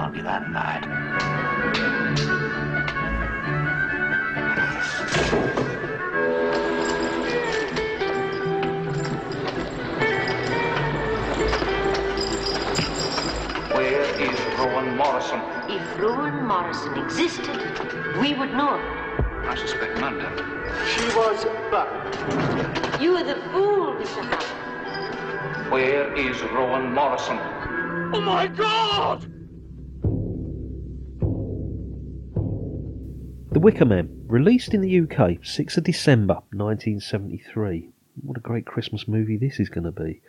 These 0.04 0.12
people 0.12 0.12
can't 0.12 0.12
be 0.14 0.20
that 0.22 0.50
mad. 0.50 0.84
Where 13.74 14.04
is 14.20 14.40
Rowan 14.58 14.96
Morrison? 14.96 15.40
If 15.68 15.98
Rowan 15.98 16.46
Morrison 16.46 16.96
existed, 16.98 17.56
we 18.20 18.34
would 18.34 18.52
know. 18.52 18.78
I 19.46 19.54
suspect 19.56 19.98
murder. 20.00 20.32
She 20.86 21.02
was 21.16 21.44
burned. 21.70 23.02
You 23.02 23.16
are 23.16 23.24
the 23.24 23.36
fool, 23.52 23.94
Mr. 23.96 24.22
Howie. 24.22 25.70
Where 25.70 26.12
is 26.14 26.42
Rowan 26.42 26.92
Morrison? 26.92 27.38
Oh 28.12 28.20
my 28.20 28.46
God! 28.46 29.33
The 33.54 33.60
Wicker 33.60 33.84
Man, 33.84 34.24
released 34.26 34.74
in 34.74 34.80
the 34.80 35.00
UK, 35.02 35.38
6th 35.40 35.76
of 35.76 35.84
December 35.84 36.34
1973. 36.50 37.88
What 38.20 38.36
a 38.36 38.40
great 38.40 38.66
Christmas 38.66 39.06
movie 39.06 39.36
this 39.36 39.60
is 39.60 39.68
going 39.68 39.84
to 39.84 39.92
be. 39.92 40.20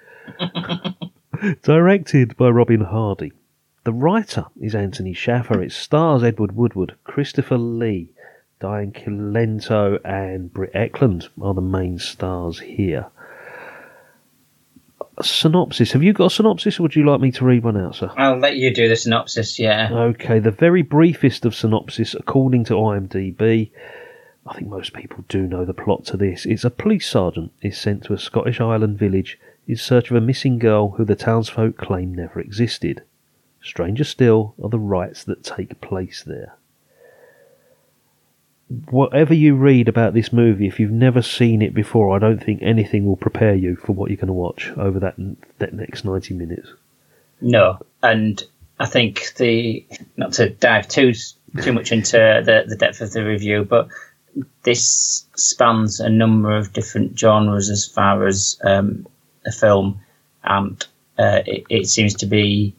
Directed 1.64 2.38
by 2.38 2.50
Robin 2.50 2.82
Hardy. 2.82 3.32
The 3.84 3.94
writer 3.94 4.46
is 4.62 4.76
Anthony 4.76 5.14
Shaffer. 5.14 5.60
It 5.60 5.72
stars 5.72 6.24
Edward 6.24 6.52
Woodward, 6.52 6.94
Christopher 7.04 7.58
Lee, 7.58 8.12
Diane 8.60 8.92
Cilento, 8.92 10.00
and 10.06 10.54
Britt 10.54 10.74
Ekland 10.74 11.30
are 11.42 11.56
the 11.56 11.62
main 11.62 11.98
stars 11.98 12.60
here. 12.60 13.08
A 15.18 15.24
synopsis. 15.24 15.94
Have 15.94 16.04
you 16.04 16.12
got 16.12 16.26
a 16.26 16.30
synopsis, 16.30 16.80
or 16.80 16.84
would 16.84 16.96
you 16.96 17.06
like 17.06 17.22
me 17.22 17.32
to 17.32 17.46
read 17.46 17.64
one 17.64 17.78
out, 17.78 17.96
sir? 17.96 18.12
I'll 18.18 18.38
let 18.38 18.58
you 18.58 18.74
do 18.74 18.90
the 18.90 18.96
synopsis, 18.96 19.58
yeah. 19.58 19.90
Okay, 19.92 20.40
the 20.40 20.52
very 20.52 20.82
briefest 20.82 21.46
of 21.46 21.56
synopsis, 21.56 22.14
according 22.14 22.66
to 22.66 22.74
IMDb. 22.74 23.72
I 24.46 24.54
think 24.54 24.68
most 24.68 24.94
people 24.94 25.24
do 25.28 25.44
know 25.44 25.64
the 25.64 25.74
plot 25.74 26.06
to 26.06 26.18
this. 26.18 26.46
It's 26.46 26.66
a 26.66 26.70
police 26.70 27.10
sergeant 27.10 27.52
is 27.62 27.78
sent 27.78 28.04
to 28.04 28.14
a 28.14 28.20
Scottish 28.20 28.60
island 28.60 29.00
village 29.00 29.40
in 29.68 29.78
search 29.78 30.12
of 30.12 30.18
a 30.18 30.22
missing 30.22 30.60
girl 30.60 30.92
who 30.92 31.06
the 31.06 31.16
townsfolk 31.16 31.78
claim 31.78 32.14
never 32.14 32.40
existed. 32.40 33.02
Stranger 33.62 34.04
still 34.04 34.54
are 34.62 34.70
the 34.70 34.78
rites 34.78 35.24
that 35.24 35.44
take 35.44 35.82
place 35.82 36.24
there. 36.24 36.56
Whatever 38.90 39.34
you 39.34 39.56
read 39.56 39.88
about 39.88 40.14
this 40.14 40.34
movie, 40.34 40.68
if 40.68 40.80
you've 40.80 40.92
never 40.92 41.22
seen 41.22 41.62
it 41.62 41.74
before, 41.74 42.16
I 42.16 42.20
don't 42.20 42.44
think 42.44 42.62
anything 42.64 43.06
will 43.06 43.16
prepare 43.16 43.54
you 43.54 43.76
for 43.76 43.92
what 43.94 44.10
you're 44.10 44.18
going 44.18 44.28
to 44.28 44.34
watch 44.34 44.72
over 44.76 45.00
that 45.00 45.16
that 45.60 45.74
next 45.74 46.04
ninety 46.04 46.34
minutes. 46.34 46.70
No, 47.42 47.80
and 48.02 48.44
I 48.80 48.88
think 48.88 49.34
the 49.36 49.86
not 50.18 50.34
to 50.34 50.50
dive 50.50 50.88
too 50.88 51.14
too 51.62 51.74
much 51.74 51.92
into 51.92 52.18
the, 52.18 52.66
the 52.68 52.76
depth 52.76 53.02
of 53.02 53.12
the 53.12 53.24
review, 53.24 53.64
but 53.64 53.88
this 54.64 55.26
spans 55.36 56.00
a 56.00 56.10
number 56.10 56.56
of 56.56 56.74
different 56.74 57.18
genres 57.18 57.70
as 57.70 57.86
far 57.86 58.26
as 58.26 58.60
um, 58.64 59.08
a 59.46 59.52
film, 59.52 60.02
and 60.44 60.86
uh, 61.18 61.42
it, 61.46 61.66
it, 61.70 61.88
seems 61.88 62.16
to 62.16 62.26
be 62.26 62.76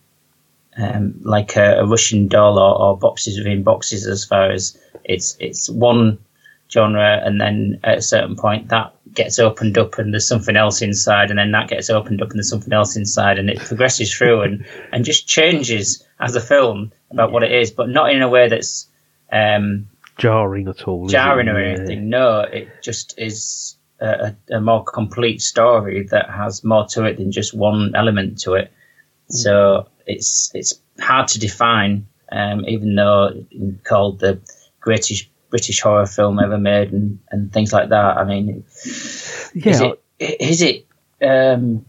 um, 0.79 1.15
like 1.23 1.57
a, 1.57 1.81
a, 1.81 1.87
Russian 1.87 2.29
doll 2.29 2.59
or, 2.59 2.79
or, 2.79 2.99
boxes 2.99 3.39
within 3.39 3.63
boxes 3.63 4.07
as 4.07 4.25
far 4.25 4.51
as 4.51 4.79
it's 5.05 5.37
it's 5.41 5.71
one 5.71 6.19
genre, 6.71 7.21
and 7.25 7.41
then 7.41 7.81
at 7.85 7.99
a 7.99 8.03
certain 8.03 8.37
point 8.37 8.69
that 8.69 8.93
gets 9.13 9.39
opened 9.39 9.79
up 9.79 9.99
and 9.99 10.13
there's 10.13 10.29
something 10.29 10.57
else 10.57 10.83
inside, 10.83 11.31
and 11.31 11.39
then 11.39 11.53
that 11.53 11.69
gets 11.69 11.89
opened 11.89 12.21
up 12.21 12.31
and 12.31 12.39
there's 12.39 12.51
something 12.51 12.73
else 12.73 12.97
inside, 12.97 13.39
and 13.39 13.49
it 13.49 13.59
progresses 13.59 14.15
through 14.15 14.43
and 14.43 14.67
and 14.93 15.05
just 15.05 15.27
changes 15.27 16.05
as 16.21 16.37
a 16.37 16.41
film 16.41 16.93
about 17.11 17.33
what 17.33 17.43
it 17.43 17.53
is, 17.53 17.71
but 17.71 17.89
not 17.89 18.11
in 18.11 18.23
a 18.23 18.29
way 18.29 18.49
that's 18.49 18.89
um, 19.33 19.89
jarring 20.19 20.69
at 20.69 20.87
all. 20.87 21.07
Jarring 21.09 21.49
or 21.49 21.59
anything? 21.59 22.09
No, 22.09 22.41
it 22.41 22.69
just 22.83 23.19
is 23.19 23.77
a, 24.01 24.35
a, 24.51 24.61
more 24.61 24.85
complete 24.85 25.41
story 25.41 26.07
that 26.11 26.31
has 26.31 26.65
more 26.65 26.87
to 26.89 27.05
it 27.05 27.17
than 27.17 27.33
just 27.33 27.55
one 27.55 27.93
element 27.95 28.41
to 28.43 28.55
it. 28.55 28.73
So 29.29 29.89
it's 30.07 30.51
it's 30.55 30.81
hard 30.99 31.29
to 31.29 31.39
define, 31.39 32.07
um, 32.31 32.65
even 32.67 32.95
though 32.95 33.31
it's 33.51 33.83
called 33.83 34.21
the 34.21 34.41
greatest 34.81 35.29
British 35.51 35.81
horror 35.81 36.07
film 36.07 36.39
ever 36.39 36.59
made 36.59 36.93
and, 36.93 37.19
and 37.31 37.53
things 37.53 37.73
like 37.73 37.91
that. 37.91 38.17
I 38.17 38.25
mean, 38.25 38.65
yeah. 39.55 39.73
is 39.73 39.81
it 39.81 40.03
is 40.19 40.63
it 40.63 40.87
um, 41.23 41.85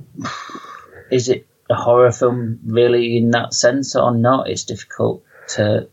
is 1.11 1.29
it 1.29 1.47
a 1.69 1.75
horror 1.75 2.11
film 2.11 2.59
really 2.65 3.17
in 3.17 3.31
that 3.31 3.53
sense 3.53 3.95
or 3.95 4.15
not? 4.15 4.49
It's 4.49 4.63
difficult 4.63 5.23
to 5.49 5.89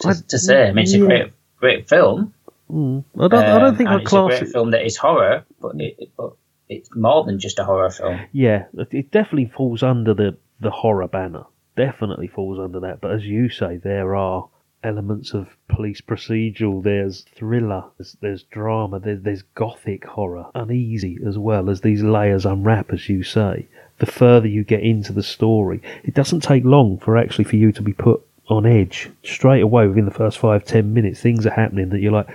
to, 0.00 0.08
I, 0.08 0.14
to 0.28 0.38
say. 0.38 0.68
I 0.68 0.72
mean, 0.72 0.84
it's 0.84 0.94
yeah. 0.94 1.04
a 1.04 1.06
great 1.06 1.32
great 1.56 1.88
film. 1.88 2.34
Mm. 2.70 3.04
I 3.18 3.28
don't. 3.28 3.44
Um, 3.44 3.56
I 3.56 3.58
don't 3.58 3.76
think 3.76 3.90
I'd 3.90 4.04
class 4.04 4.32
it's 4.32 4.40
a 4.40 4.44
great 4.44 4.52
film 4.52 4.70
that 4.70 4.84
is 4.84 4.96
horror, 4.96 5.44
but 5.60 5.80
it, 5.80 6.10
but 6.16 6.32
it's 6.68 6.94
more 6.94 7.24
than 7.24 7.38
just 7.38 7.58
a 7.58 7.64
horror 7.64 7.90
film. 7.90 8.20
Yeah, 8.32 8.64
it 8.74 9.10
definitely 9.10 9.52
falls 9.54 9.82
under 9.82 10.14
the 10.14 10.36
the 10.60 10.70
horror 10.70 11.08
banner. 11.08 11.44
Definitely 11.76 12.28
falls 12.28 12.58
under 12.58 12.80
that. 12.80 13.00
But 13.00 13.12
as 13.12 13.24
you 13.24 13.48
say, 13.48 13.76
there 13.76 14.14
are 14.14 14.48
elements 14.84 15.32
of 15.32 15.56
police 15.68 16.00
procedural. 16.00 16.82
There's 16.82 17.24
thriller. 17.34 17.84
There's, 17.98 18.16
there's 18.20 18.42
drama. 18.44 18.98
There's, 18.98 19.22
there's 19.22 19.42
gothic 19.54 20.04
horror, 20.04 20.46
uneasy 20.54 21.18
as 21.26 21.38
well 21.38 21.70
as 21.70 21.80
these 21.80 22.02
layers 22.02 22.44
unwrap, 22.44 22.92
as 22.92 23.08
you 23.08 23.22
say. 23.22 23.68
The 23.98 24.06
further 24.06 24.48
you 24.48 24.64
get 24.64 24.82
into 24.82 25.12
the 25.12 25.22
story, 25.22 25.80
it 26.02 26.14
doesn't 26.14 26.40
take 26.40 26.64
long 26.64 26.98
for 26.98 27.16
actually 27.16 27.44
for 27.44 27.56
you 27.56 27.70
to 27.72 27.82
be 27.82 27.92
put 27.92 28.20
on 28.48 28.66
edge 28.66 29.08
straight 29.22 29.62
away 29.62 29.86
within 29.86 30.04
the 30.04 30.10
first 30.10 30.38
five 30.38 30.64
ten 30.64 30.92
minutes. 30.92 31.20
Things 31.20 31.46
are 31.46 31.52
happening 31.52 31.90
that 31.90 32.00
you're 32.00 32.10
like, 32.12 32.28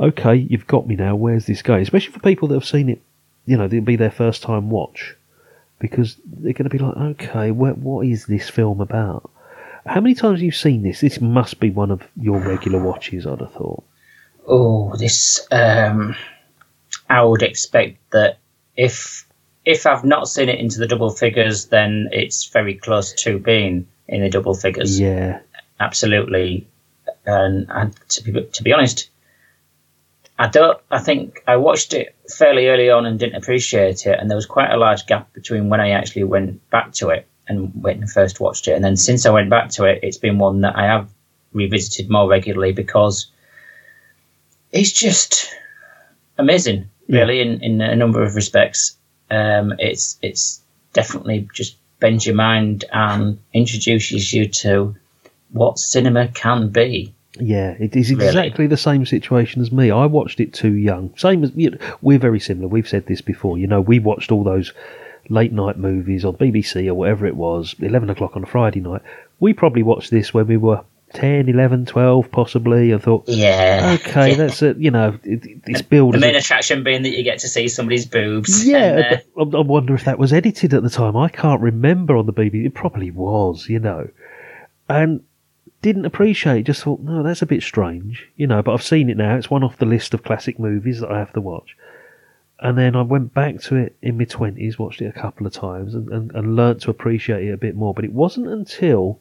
okay, 0.00 0.34
you've 0.34 0.66
got 0.66 0.88
me 0.88 0.96
now. 0.96 1.14
Where's 1.14 1.46
this 1.46 1.62
going? 1.62 1.82
Especially 1.82 2.12
for 2.12 2.20
people 2.20 2.48
that 2.48 2.56
have 2.56 2.64
seen 2.64 2.88
it, 2.88 3.00
you 3.46 3.56
know, 3.56 3.66
it'll 3.66 3.80
be 3.82 3.96
their 3.96 4.10
first 4.10 4.42
time 4.42 4.68
watch 4.68 5.14
because 5.78 6.16
they're 6.24 6.52
going 6.52 6.68
to 6.68 6.70
be 6.70 6.78
like, 6.78 6.96
okay, 6.96 7.50
what, 7.50 7.78
what 7.78 8.06
is 8.06 8.26
this 8.26 8.48
film 8.48 8.80
about? 8.80 9.30
How 9.84 10.00
many 10.00 10.14
times 10.14 10.38
have 10.38 10.42
you 10.42 10.52
seen 10.52 10.82
this? 10.82 11.00
This 11.00 11.20
must 11.20 11.60
be 11.60 11.70
one 11.70 11.90
of 11.90 12.02
your 12.20 12.38
regular 12.38 12.82
watches, 12.82 13.26
I'd 13.26 13.40
have 13.40 13.52
thought. 13.52 13.84
Oh, 14.46 14.94
this. 14.96 15.46
Um, 15.50 16.16
I 17.08 17.22
would 17.22 17.42
expect 17.42 17.98
that 18.10 18.38
if 18.76 19.26
if 19.64 19.86
I've 19.86 20.04
not 20.04 20.28
seen 20.28 20.48
it 20.48 20.60
into 20.60 20.78
the 20.78 20.86
double 20.86 21.10
figures, 21.10 21.66
then 21.66 22.08
it's 22.12 22.46
very 22.46 22.74
close 22.74 23.12
to 23.24 23.38
being 23.38 23.86
in 24.08 24.22
the 24.22 24.28
double 24.28 24.54
figures. 24.54 24.98
Yeah, 24.98 25.40
absolutely. 25.80 26.68
And, 27.24 27.66
and 27.68 28.08
to 28.10 28.22
be 28.22 28.44
to 28.44 28.62
be 28.62 28.72
honest, 28.72 29.10
I 30.38 30.48
don't. 30.48 30.78
I 30.90 30.98
think 30.98 31.42
I 31.46 31.56
watched 31.56 31.94
it 31.94 32.14
fairly 32.28 32.68
early 32.68 32.90
on 32.90 33.06
and 33.06 33.18
didn't 33.18 33.36
appreciate 33.36 34.06
it, 34.06 34.18
and 34.18 34.30
there 34.30 34.36
was 34.36 34.46
quite 34.46 34.70
a 34.70 34.76
large 34.76 35.06
gap 35.06 35.32
between 35.32 35.68
when 35.68 35.80
I 35.80 35.90
actually 35.90 36.24
went 36.24 36.68
back 36.70 36.92
to 36.94 37.08
it 37.08 37.26
and 37.48 37.72
when 37.82 38.02
I 38.02 38.06
first 38.06 38.40
watched 38.40 38.68
it, 38.68 38.72
and 38.72 38.84
then 38.84 38.96
since 38.96 39.24
I 39.24 39.30
went 39.30 39.50
back 39.50 39.70
to 39.70 39.84
it, 39.84 40.00
it's 40.02 40.18
been 40.18 40.38
one 40.38 40.60
that 40.62 40.76
I 40.76 40.84
have 40.86 41.08
revisited 41.52 42.10
more 42.10 42.28
regularly 42.28 42.72
because 42.72 43.28
it's 44.72 44.92
just 44.92 45.54
amazing, 46.38 46.90
really, 47.08 47.38
yeah. 47.38 47.44
in, 47.44 47.62
in 47.62 47.80
a 47.80 47.96
number 47.96 48.22
of 48.22 48.34
respects. 48.34 48.96
Um, 49.30 49.74
it's 49.78 50.18
it's 50.22 50.60
definitely 50.92 51.48
just 51.52 51.76
bends 51.98 52.26
your 52.26 52.34
mind 52.34 52.84
and 52.92 53.38
introduces 53.52 54.32
you 54.32 54.48
to 54.48 54.96
what 55.50 55.78
cinema 55.78 56.28
can 56.28 56.68
be. 56.68 57.14
Yeah, 57.40 57.74
it 57.78 57.96
is 57.96 58.10
exactly 58.10 58.64
really? 58.64 58.66
the 58.66 58.76
same 58.76 59.06
situation 59.06 59.62
as 59.62 59.72
me. 59.72 59.90
I 59.90 60.06
watched 60.06 60.40
it 60.40 60.52
too 60.52 60.74
young. 60.74 61.16
Same 61.16 61.44
as 61.44 61.52
you 61.54 61.70
know, 61.70 61.78
we're 62.00 62.18
very 62.18 62.40
similar. 62.40 62.68
We've 62.68 62.88
said 62.88 63.06
this 63.06 63.20
before. 63.20 63.58
You 63.58 63.66
know, 63.66 63.80
we 63.80 63.98
watched 63.98 64.32
all 64.32 64.44
those 64.44 64.72
late 65.28 65.52
night 65.52 65.78
movies 65.78 66.24
on 66.24 66.36
BBC 66.36 66.86
or 66.88 66.94
whatever 66.94 67.26
it 67.26 67.36
was, 67.36 67.74
eleven 67.80 68.10
o'clock 68.10 68.36
on 68.36 68.44
a 68.44 68.46
Friday 68.46 68.80
night. 68.80 69.02
We 69.40 69.52
probably 69.52 69.82
watched 69.82 70.10
this 70.10 70.32
when 70.32 70.46
we 70.46 70.56
were 70.56 70.82
10, 71.12 71.48
11, 71.48 71.86
12 71.86 72.30
possibly, 72.30 72.90
and 72.90 73.02
thought, 73.02 73.24
yeah, 73.28 73.96
okay, 74.00 74.30
yeah. 74.30 74.36
that's 74.36 74.60
it. 74.62 74.78
You 74.78 74.90
know, 74.90 75.18
it's 75.22 75.82
build. 75.82 76.14
The 76.14 76.18
main 76.18 76.34
attraction 76.34 76.82
being 76.82 77.02
that 77.02 77.10
you 77.10 77.22
get 77.22 77.38
to 77.40 77.48
see 77.48 77.68
somebody's 77.68 78.06
boobs. 78.06 78.66
Yeah, 78.66 79.18
and, 79.36 79.52
uh... 79.54 79.58
I 79.58 79.60
wonder 79.60 79.94
if 79.94 80.04
that 80.04 80.18
was 80.18 80.32
edited 80.32 80.74
at 80.74 80.82
the 80.82 80.90
time. 80.90 81.16
I 81.16 81.28
can't 81.28 81.60
remember 81.60 82.16
on 82.16 82.26
the 82.26 82.32
BBC. 82.32 82.66
It 82.66 82.74
probably 82.74 83.10
was, 83.10 83.68
you 83.68 83.78
know, 83.78 84.08
and 84.88 85.22
didn't 85.82 86.04
appreciate. 86.04 86.66
Just 86.66 86.82
thought, 86.82 87.00
no, 87.00 87.22
that's 87.22 87.42
a 87.42 87.46
bit 87.46 87.62
strange, 87.62 88.28
you 88.36 88.46
know. 88.46 88.62
But 88.62 88.74
I've 88.74 88.82
seen 88.82 89.10
it 89.10 89.16
now. 89.16 89.36
It's 89.36 89.50
one 89.50 89.64
off 89.64 89.78
the 89.78 89.86
list 89.86 90.14
of 90.14 90.24
classic 90.24 90.58
movies 90.58 91.00
that 91.00 91.10
I 91.10 91.18
have 91.18 91.32
to 91.34 91.40
watch. 91.40 91.76
And 92.58 92.78
then 92.78 92.96
I 92.96 93.02
went 93.02 93.34
back 93.34 93.60
to 93.62 93.76
it 93.76 93.96
in 94.00 94.16
my 94.16 94.24
twenties, 94.24 94.78
watched 94.78 95.02
it 95.02 95.14
a 95.14 95.20
couple 95.20 95.46
of 95.46 95.52
times, 95.52 95.94
and, 95.94 96.08
and, 96.08 96.34
and 96.34 96.56
learnt 96.56 96.82
to 96.82 96.90
appreciate 96.90 97.46
it 97.46 97.52
a 97.52 97.58
bit 97.58 97.76
more. 97.76 97.92
But 97.92 98.06
it 98.06 98.12
wasn't 98.12 98.48
until 98.48 99.18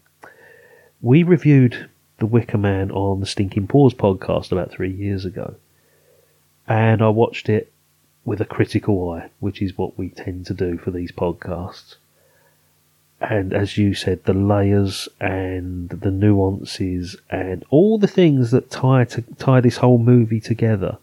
we 1.02 1.22
reviewed 1.22 1.90
The 2.20 2.26
Wicker 2.26 2.58
Man 2.58 2.92
on 2.92 3.20
the 3.20 3.26
Stinking 3.26 3.68
Paws 3.68 3.94
podcast 3.94 4.52
about 4.54 4.72
three 4.72 4.92
years 4.92 5.26
ago, 5.26 5.56
and 6.68 7.02
I 7.02 7.10
watched 7.10 7.50
it 7.50 7.72
with 8.24 8.40
a 8.40 8.46
critical 8.46 9.12
eye, 9.12 9.30
which 9.42 9.62
is 9.62 9.78
what 9.78 9.98
we 9.98 10.10
tend 10.10 10.46
to 10.46 10.54
do 10.54 10.78
for 10.78 10.92
these 10.92 11.12
podcasts. 11.12 11.96
And 13.22 13.54
as 13.54 13.78
you 13.78 13.94
said, 13.94 14.24
the 14.26 14.34
layers 14.34 15.08
and 15.20 15.90
the 15.90 16.12
nuances 16.12 17.16
and 17.30 17.64
all 17.70 17.98
the 17.98 18.08
things 18.08 18.52
that 18.52 18.70
tie 18.70 19.06
to 19.06 19.22
tie 19.38 19.62
this 19.62 19.78
whole 19.78 19.98
movie 19.98 20.42
together 20.42 20.98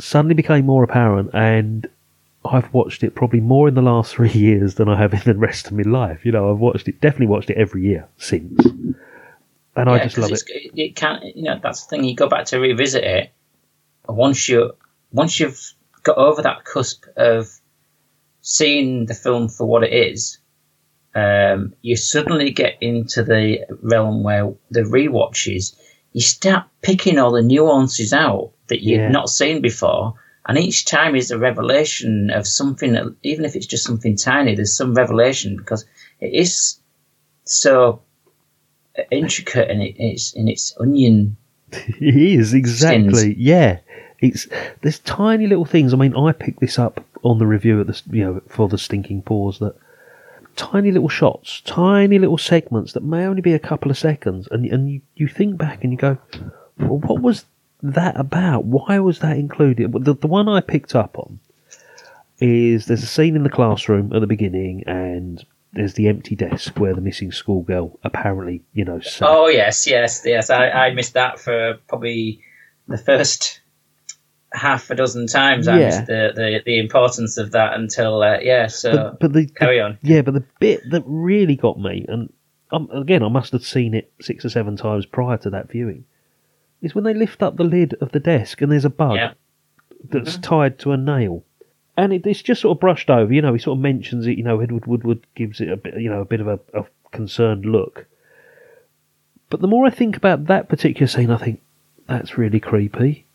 suddenly 0.00 0.34
became 0.34 0.66
more 0.66 0.82
apparent 0.82 1.30
and 1.34 1.88
I've 2.44 2.72
watched 2.74 3.04
it 3.04 3.14
probably 3.14 3.40
more 3.40 3.68
in 3.68 3.74
the 3.74 3.82
last 3.82 4.14
three 4.14 4.30
years 4.30 4.74
than 4.74 4.88
I 4.88 4.98
have 4.98 5.14
in 5.14 5.20
the 5.24 5.34
rest 5.34 5.66
of 5.66 5.72
my 5.72 5.82
life. 5.82 6.24
You 6.24 6.32
know, 6.32 6.50
I've 6.50 6.58
watched 6.58 6.88
it, 6.88 7.00
definitely 7.00 7.28
watched 7.28 7.50
it 7.50 7.56
every 7.56 7.82
year 7.82 8.08
since. 8.18 8.64
And 8.64 8.96
yeah, 9.76 9.92
I 9.92 9.98
just 10.00 10.18
love 10.18 10.32
it. 10.32 10.42
It 10.48 10.96
can, 10.96 11.20
you 11.34 11.44
know, 11.44 11.58
that's 11.62 11.84
the 11.84 11.90
thing. 11.90 12.04
You 12.04 12.14
go 12.14 12.28
back 12.28 12.46
to 12.46 12.58
revisit 12.58 13.04
it. 13.04 13.32
Once 14.08 14.48
you, 14.48 14.72
once 15.12 15.38
you've 15.38 15.72
got 16.02 16.18
over 16.18 16.42
that 16.42 16.64
cusp 16.64 17.04
of 17.16 17.48
seeing 18.42 19.06
the 19.06 19.14
film 19.14 19.48
for 19.48 19.66
what 19.66 19.84
it 19.84 19.92
is, 19.92 20.38
um, 21.14 21.74
you 21.82 21.96
suddenly 21.96 22.50
get 22.50 22.78
into 22.80 23.22
the 23.22 23.66
realm 23.82 24.22
where 24.22 24.52
the 24.70 24.80
rewatches, 24.82 25.76
you 26.12 26.20
start 26.20 26.66
picking 26.80 27.18
all 27.18 27.32
the 27.32 27.42
nuances 27.42 28.12
out 28.12 28.52
that 28.68 28.82
you've 28.82 29.00
yeah. 29.00 29.08
not 29.08 29.28
seen 29.28 29.60
before 29.60 30.14
and 30.46 30.58
each 30.58 30.84
time 30.84 31.14
is 31.14 31.30
a 31.30 31.38
revelation 31.38 32.30
of 32.30 32.46
something, 32.46 32.92
that, 32.92 33.14
even 33.22 33.44
if 33.44 33.54
it's 33.54 33.66
just 33.66 33.84
something 33.84 34.16
tiny, 34.16 34.54
there's 34.54 34.76
some 34.76 34.94
revelation 34.94 35.56
because 35.56 35.84
it 36.20 36.34
is 36.34 36.80
so 37.44 38.02
intricate 39.10 39.70
and 39.70 39.82
it, 39.82 39.94
it's 39.98 40.32
in 40.32 40.48
its 40.48 40.74
onion. 40.80 41.36
it 41.72 42.16
is 42.16 42.54
exactly, 42.54 43.14
skins. 43.14 43.38
yeah. 43.38 43.78
It's 44.18 44.46
there's 44.82 45.00
tiny 45.00 45.48
little 45.48 45.64
things. 45.64 45.92
I 45.92 45.96
mean, 45.96 46.14
I 46.14 46.30
picked 46.32 46.60
this 46.60 46.78
up 46.78 47.04
on 47.22 47.38
the 47.38 47.46
review 47.46 47.80
at 47.80 47.88
the 47.88 48.00
you 48.10 48.24
know 48.24 48.42
for 48.48 48.68
the 48.68 48.78
stinking 48.78 49.22
paws 49.22 49.58
that 49.58 49.74
tiny 50.56 50.90
little 50.90 51.08
shots, 51.08 51.60
tiny 51.62 52.18
little 52.18 52.38
segments 52.38 52.92
that 52.92 53.02
may 53.02 53.24
only 53.24 53.42
be 53.42 53.54
a 53.54 53.58
couple 53.58 53.90
of 53.90 53.98
seconds, 53.98 54.48
and 54.50 54.66
and 54.66 54.90
you, 54.90 55.00
you 55.14 55.28
think 55.28 55.56
back 55.56 55.82
and 55.82 55.92
you 55.92 55.98
go, 55.98 56.18
well, 56.78 56.98
what 56.98 57.22
was 57.22 57.44
that 57.82 58.18
about? 58.18 58.64
Why 58.64 58.98
was 58.98 59.20
that 59.20 59.36
included? 59.36 59.92
The, 59.92 60.14
the 60.14 60.26
one 60.26 60.48
I 60.48 60.60
picked 60.60 60.94
up 60.94 61.18
on 61.18 61.40
is 62.38 62.86
there's 62.86 63.02
a 63.02 63.06
scene 63.06 63.36
in 63.36 63.44
the 63.44 63.50
classroom 63.50 64.12
at 64.12 64.20
the 64.20 64.26
beginning, 64.26 64.84
and 64.86 65.44
there's 65.72 65.94
the 65.94 66.08
empty 66.08 66.36
desk 66.36 66.78
where 66.78 66.94
the 66.94 67.00
missing 67.00 67.32
schoolgirl 67.32 67.98
apparently, 68.04 68.62
you 68.74 68.84
know, 68.84 69.00
sat. 69.00 69.28
Oh 69.28 69.48
yes, 69.48 69.86
yes, 69.86 70.22
yes. 70.24 70.50
I, 70.50 70.68
I 70.68 70.94
missed 70.94 71.14
that 71.14 71.38
for 71.38 71.78
probably 71.88 72.42
the 72.88 72.98
first 72.98 73.61
half 74.52 74.90
a 74.90 74.94
dozen 74.94 75.26
times. 75.26 75.66
Yeah. 75.66 75.76
missed 75.78 76.06
the, 76.06 76.32
the, 76.34 76.60
the 76.64 76.78
importance 76.78 77.38
of 77.38 77.52
that 77.52 77.74
until 77.74 78.22
uh, 78.22 78.38
yeah. 78.40 78.66
So 78.66 78.92
but, 78.92 79.20
but 79.20 79.32
the 79.32 79.46
carry 79.46 79.80
on. 79.80 79.98
Yeah, 80.02 80.22
but 80.22 80.34
the 80.34 80.44
bit 80.60 80.82
that 80.90 81.02
really 81.06 81.56
got 81.56 81.78
me, 81.78 82.04
and 82.08 82.32
um, 82.70 82.88
again, 82.92 83.22
I 83.22 83.28
must 83.28 83.52
have 83.52 83.64
seen 83.64 83.94
it 83.94 84.12
six 84.20 84.44
or 84.44 84.48
seven 84.48 84.76
times 84.76 85.06
prior 85.06 85.36
to 85.38 85.50
that 85.50 85.70
viewing, 85.70 86.04
is 86.80 86.94
when 86.94 87.04
they 87.04 87.14
lift 87.14 87.42
up 87.42 87.56
the 87.56 87.64
lid 87.64 87.94
of 88.00 88.12
the 88.12 88.20
desk 88.20 88.60
and 88.62 88.72
there's 88.72 88.84
a 88.84 88.90
bug 88.90 89.16
Yeah. 89.16 89.34
that's 90.08 90.36
tied 90.38 90.78
to 90.80 90.92
a 90.92 90.96
nail. 90.96 91.44
And 91.96 92.12
it, 92.14 92.26
it's 92.26 92.40
just 92.40 92.62
sort 92.62 92.76
of 92.76 92.80
brushed 92.80 93.10
over, 93.10 93.32
you 93.32 93.42
know. 93.42 93.52
He 93.52 93.58
sort 93.58 93.76
of 93.76 93.82
mentions 93.82 94.26
it, 94.26 94.38
you 94.38 94.44
know. 94.44 94.60
Edward 94.60 94.86
Woodward 94.86 95.26
gives 95.34 95.60
it 95.60 95.68
a 95.68 95.76
bit, 95.76 96.00
you 96.00 96.08
know, 96.08 96.22
a 96.22 96.24
bit 96.24 96.40
of 96.40 96.48
a, 96.48 96.58
a 96.72 96.84
concerned 97.10 97.66
look. 97.66 98.06
But 99.50 99.60
the 99.60 99.68
more 99.68 99.84
I 99.84 99.90
think 99.90 100.16
about 100.16 100.46
that 100.46 100.70
particular 100.70 101.06
scene, 101.06 101.30
I 101.30 101.36
think 101.36 101.60
that's 102.06 102.38
really 102.38 102.60
creepy. 102.60 103.26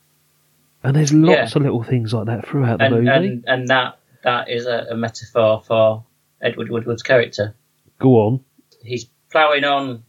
And 0.87 0.95
there's 0.95 1.13
lots 1.13 1.37
Yeah. 1.37 1.43
of 1.59 1.61
little 1.63 1.83
things 1.83 2.13
like 2.13 2.27
that 2.27 2.47
throughout 2.47 2.79
the 2.79 2.85
And, 2.85 2.95
movie. 2.95 3.09
and 3.09 3.43
and 3.47 3.67
that 3.67 3.99
that 4.23 4.49
is 4.49 4.65
a, 4.65 4.87
a 4.91 4.95
metaphor 4.95 5.61
for 5.65 6.05
Edward 6.41 6.69
Woodward's 6.69 7.03
character. 7.03 7.55
Go 7.99 8.15
on. 8.15 8.39
He's 8.83 9.05
ploughing 9.31 9.65
on, 9.65 10.03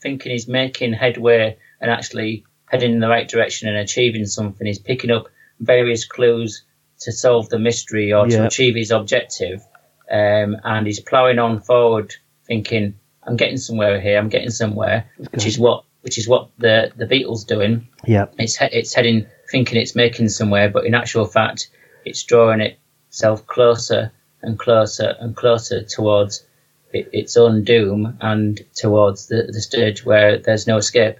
thinking 0.00 0.32
he's 0.32 0.46
making 0.48 0.92
headway 0.92 1.56
and 1.80 1.90
actually 1.90 2.44
heading 2.66 2.92
in 2.92 3.00
the 3.00 3.08
right 3.08 3.26
direction 3.28 3.68
and 3.68 3.78
achieving 3.78 4.26
something. 4.26 4.66
He's 4.66 4.78
picking 4.78 5.10
up 5.10 5.28
various 5.60 6.04
clues 6.04 6.64
to 7.00 7.10
solve 7.12 7.48
the 7.48 7.58
mystery 7.58 8.12
or 8.12 8.26
to 8.26 8.46
achieve 8.46 8.74
his 8.76 8.90
objective. 8.90 9.62
Um, 10.10 10.56
and 10.62 10.86
he's 10.86 11.00
ploughing 11.00 11.38
on 11.38 11.60
forward, 11.60 12.14
thinking, 12.46 12.94
"I'm 13.22 13.36
getting 13.36 13.56
somewhere 13.56 13.98
here. 13.98 14.18
I'm 14.18 14.28
getting 14.28 14.50
somewhere," 14.50 15.06
which 15.30 15.46
is 15.46 15.58
what 15.58 15.84
which 16.02 16.18
is 16.18 16.28
what 16.28 16.50
the 16.58 16.92
the 16.96 17.06
beetle's 17.06 17.44
doing. 17.44 17.86
Yeah. 18.06 18.26
It's 18.38 18.56
he- 18.56 18.66
it's 18.78 18.92
heading, 18.92 19.26
thinking 19.52 19.78
it's 19.80 19.94
making 19.94 20.28
somewhere, 20.30 20.68
but 20.68 20.84
in 20.86 20.94
actual 20.94 21.26
fact, 21.26 21.68
it's 22.04 22.24
drawing 22.24 22.60
itself 22.62 23.46
closer 23.46 24.10
and 24.42 24.58
closer 24.58 25.14
and 25.20 25.36
closer 25.36 25.82
towards 25.82 26.44
it, 26.92 27.08
its 27.12 27.36
own 27.36 27.62
doom 27.62 28.16
and 28.20 28.60
towards 28.74 29.26
the, 29.28 29.44
the 29.52 29.60
stage 29.60 30.04
where 30.04 30.38
there's 30.38 30.66
no 30.66 30.78
escape. 30.78 31.16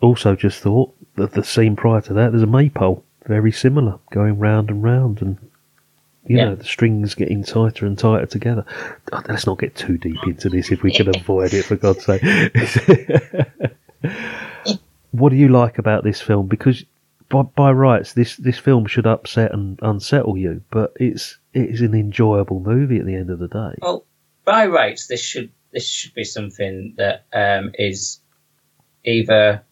also 0.00 0.34
just 0.34 0.62
thought 0.62 0.94
that 1.16 1.32
the 1.32 1.44
scene 1.44 1.76
prior 1.76 2.00
to 2.00 2.14
that, 2.14 2.30
there's 2.30 2.42
a 2.44 2.46
maypole, 2.46 3.04
very 3.26 3.52
similar, 3.52 3.98
going 4.10 4.38
round 4.38 4.70
and 4.70 4.82
round, 4.82 5.20
and 5.20 5.36
you 6.26 6.38
Yeah. 6.38 6.44
know 6.46 6.54
the 6.54 6.64
strings 6.64 7.14
getting 7.14 7.44
tighter 7.44 7.84
and 7.84 7.98
tighter 7.98 8.24
together. 8.26 8.64
Oh, 9.12 9.20
let's 9.28 9.46
not 9.46 9.58
get 9.58 9.74
too 9.74 9.98
deep 9.98 10.22
into 10.24 10.48
this 10.48 10.70
if 10.70 10.82
we 10.82 10.92
can 10.92 11.08
avoid 11.14 11.52
it, 11.52 11.66
for 11.66 11.76
God's 11.76 12.06
sake. 12.06 12.22
what 15.10 15.30
do 15.30 15.36
you 15.36 15.48
like 15.48 15.78
about 15.78 16.04
this 16.04 16.20
film? 16.20 16.46
Because 16.46 16.84
by, 17.30 17.42
by 17.42 17.72
rights, 17.72 18.12
this 18.12 18.36
this 18.36 18.58
film 18.58 18.86
should 18.86 19.06
upset 19.06 19.54
and 19.54 19.78
unsettle 19.82 20.36
you, 20.36 20.62
but 20.70 20.92
it's 20.96 21.38
it 21.54 21.70
is 21.70 21.80
an 21.80 21.94
enjoyable 21.94 22.60
movie 22.60 22.98
at 22.98 23.06
the 23.06 23.14
end 23.14 23.30
of 23.30 23.38
the 23.38 23.48
day. 23.48 23.78
Well, 23.80 24.04
by 24.44 24.66
rights, 24.66 25.06
this 25.06 25.22
should 25.22 25.50
this 25.72 25.86
should 25.86 26.12
be 26.12 26.24
something 26.24 26.94
that 26.98 27.24
um, 27.32 27.72
is 27.78 28.20
either 29.04 29.62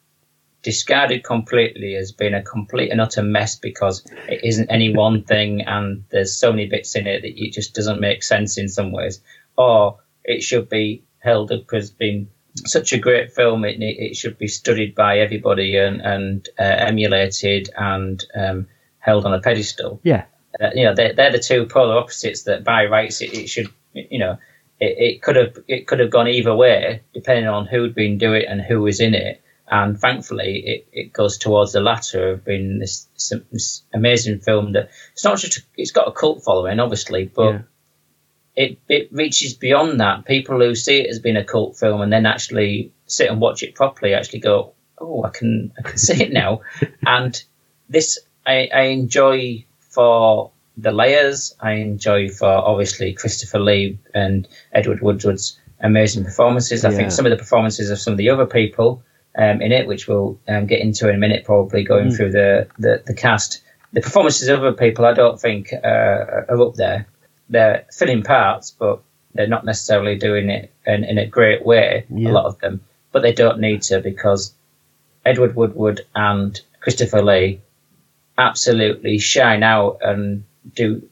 discarded 0.62 1.24
completely 1.24 1.96
as 1.96 2.12
being 2.12 2.34
a 2.34 2.42
complete 2.42 2.90
and 2.90 3.00
utter 3.00 3.22
mess 3.22 3.56
because 3.56 4.04
it 4.28 4.44
isn't 4.44 4.70
any 4.70 4.94
one 4.94 5.22
thing 5.32 5.62
and 5.62 6.04
there's 6.10 6.34
so 6.34 6.50
many 6.50 6.66
bits 6.66 6.94
in 6.96 7.06
it 7.06 7.22
that 7.22 7.32
it 7.36 7.52
just 7.52 7.74
doesn't 7.74 8.00
make 8.00 8.22
sense 8.22 8.56
in 8.56 8.68
some 8.68 8.92
ways, 8.92 9.20
or 9.56 9.98
it 10.24 10.42
should 10.42 10.68
be 10.68 11.02
held 11.18 11.50
up 11.50 11.72
as 11.72 11.90
being 11.90 12.28
such 12.54 12.92
a 12.92 12.98
great 12.98 13.32
film. 13.32 13.64
It 13.64 13.76
it 13.80 14.16
should 14.16 14.38
be 14.38 14.48
studied 14.48 14.94
by 14.94 15.18
everybody 15.18 15.76
and 15.76 16.00
and 16.00 16.48
uh, 16.58 16.62
emulated 16.62 17.70
and 17.76 18.24
um, 18.34 18.66
held 18.98 19.24
on 19.24 19.34
a 19.34 19.40
pedestal 19.40 20.00
Yeah, 20.02 20.24
uh, 20.60 20.70
you 20.74 20.84
know 20.84 20.94
they're, 20.94 21.14
they're 21.14 21.32
the 21.32 21.38
two 21.38 21.66
polar 21.66 21.96
opposites 21.96 22.42
that 22.44 22.64
by 22.64 22.86
rights 22.86 23.20
it, 23.20 23.32
it 23.34 23.48
should 23.48 23.68
you 23.94 24.18
know 24.18 24.38
it, 24.80 24.96
it 24.98 25.22
could 25.22 25.36
have 25.36 25.58
it 25.66 25.86
could 25.86 26.00
have 26.00 26.10
gone 26.10 26.28
either 26.28 26.54
way 26.54 27.02
depending 27.14 27.46
on 27.46 27.66
who'd 27.66 27.94
been 27.94 28.18
doing 28.18 28.42
it 28.42 28.48
and 28.48 28.60
who 28.60 28.80
was 28.82 29.00
in 29.00 29.14
it 29.14 29.42
and 29.70 29.98
thankfully 29.98 30.62
it, 30.64 30.88
it 30.92 31.12
goes 31.12 31.38
towards 31.38 31.72
the 31.72 31.80
latter 31.80 32.30
of 32.30 32.44
being 32.44 32.78
this, 32.78 33.08
this, 33.52 33.82
amazing 33.92 34.40
film 34.40 34.72
that 34.72 34.90
it's 35.12 35.24
not 35.24 35.38
just 35.38 35.60
it's 35.76 35.90
got 35.90 36.08
a 36.08 36.12
cult 36.12 36.42
following 36.44 36.80
obviously 36.80 37.24
but 37.24 37.50
Yeah. 37.52 37.60
It, 38.64 38.78
it 38.88 39.08
reaches 39.12 39.54
beyond 39.54 40.00
that 40.00 40.24
people 40.24 40.58
who 40.58 40.74
see 40.74 40.98
it 41.02 41.10
as 41.10 41.18
being 41.20 41.36
a 41.36 41.44
cult 41.44 41.76
film 41.78 42.00
and 42.02 42.12
then 42.12 42.26
actually 42.26 42.92
sit 43.06 43.30
and 43.30 43.40
watch 43.40 43.62
it 43.62 43.74
properly 43.74 44.14
actually 44.14 44.40
go 44.40 44.72
oh 45.00 45.24
I 45.24 45.30
can 45.30 45.72
I 45.78 45.82
can 45.88 45.98
see 46.06 46.22
it 46.24 46.32
now 46.32 46.60
and 47.06 47.32
this 47.88 48.18
I, 48.46 48.68
I 48.74 48.82
enjoy 49.00 49.64
for 49.90 50.50
the 50.76 50.92
layers. 50.92 51.54
I 51.60 51.72
enjoy 51.72 52.28
for 52.30 52.46
obviously 52.46 53.12
Christopher 53.12 53.58
Lee 53.58 53.98
and 54.14 54.46
Edward 54.72 55.00
Woodward's 55.02 55.58
amazing 55.80 56.24
performances. 56.24 56.84
I 56.84 56.90
Yeah. 56.90 56.96
think 56.96 57.10
some 57.10 57.26
of 57.26 57.30
the 57.30 57.36
performances 57.36 57.90
of 57.90 57.98
some 57.98 58.12
of 58.12 58.18
the 58.18 58.30
other 58.30 58.46
people 58.46 59.02
um, 59.36 59.60
in 59.60 59.72
it, 59.72 59.86
which 59.86 60.06
we'll 60.08 60.38
um, 60.48 60.66
get 60.66 60.80
into 60.80 61.08
in 61.08 61.14
a 61.16 61.18
minute, 61.18 61.44
probably 61.44 61.82
going 61.84 62.08
Mm. 62.08 62.16
through 62.16 62.32
the, 62.32 62.68
the, 62.78 63.02
the 63.06 63.14
cast. 63.14 63.60
The 63.92 64.00
performances 64.00 64.48
of 64.48 64.60
other 64.60 64.72
people, 64.72 65.04
I 65.04 65.14
don't 65.14 65.40
think 65.40 65.72
uh, 65.72 66.44
are 66.48 66.60
up 66.62 66.74
there. 66.74 67.06
They're 67.48 67.86
filling 67.92 68.22
parts, 68.22 68.70
but 68.70 69.02
they're 69.34 69.46
not 69.46 69.64
necessarily 69.64 70.16
doing 70.16 70.50
it 70.50 70.72
in, 70.86 71.04
in 71.04 71.18
a 71.18 71.26
great 71.26 71.64
way. 71.64 72.04
Yeah. 72.10 72.30
A 72.30 72.32
lot 72.32 72.46
of 72.46 72.58
them, 72.58 72.80
but 73.12 73.22
they 73.22 73.32
don't 73.32 73.60
need 73.60 73.82
to 73.82 74.00
because 74.00 74.52
Edward 75.24 75.54
Woodward 75.54 76.02
and 76.14 76.60
Christopher 76.80 77.22
Lee 77.22 77.60
absolutely 78.36 79.18
shine 79.18 79.62
out 79.62 79.98
and 80.02 80.44
do 80.74 81.08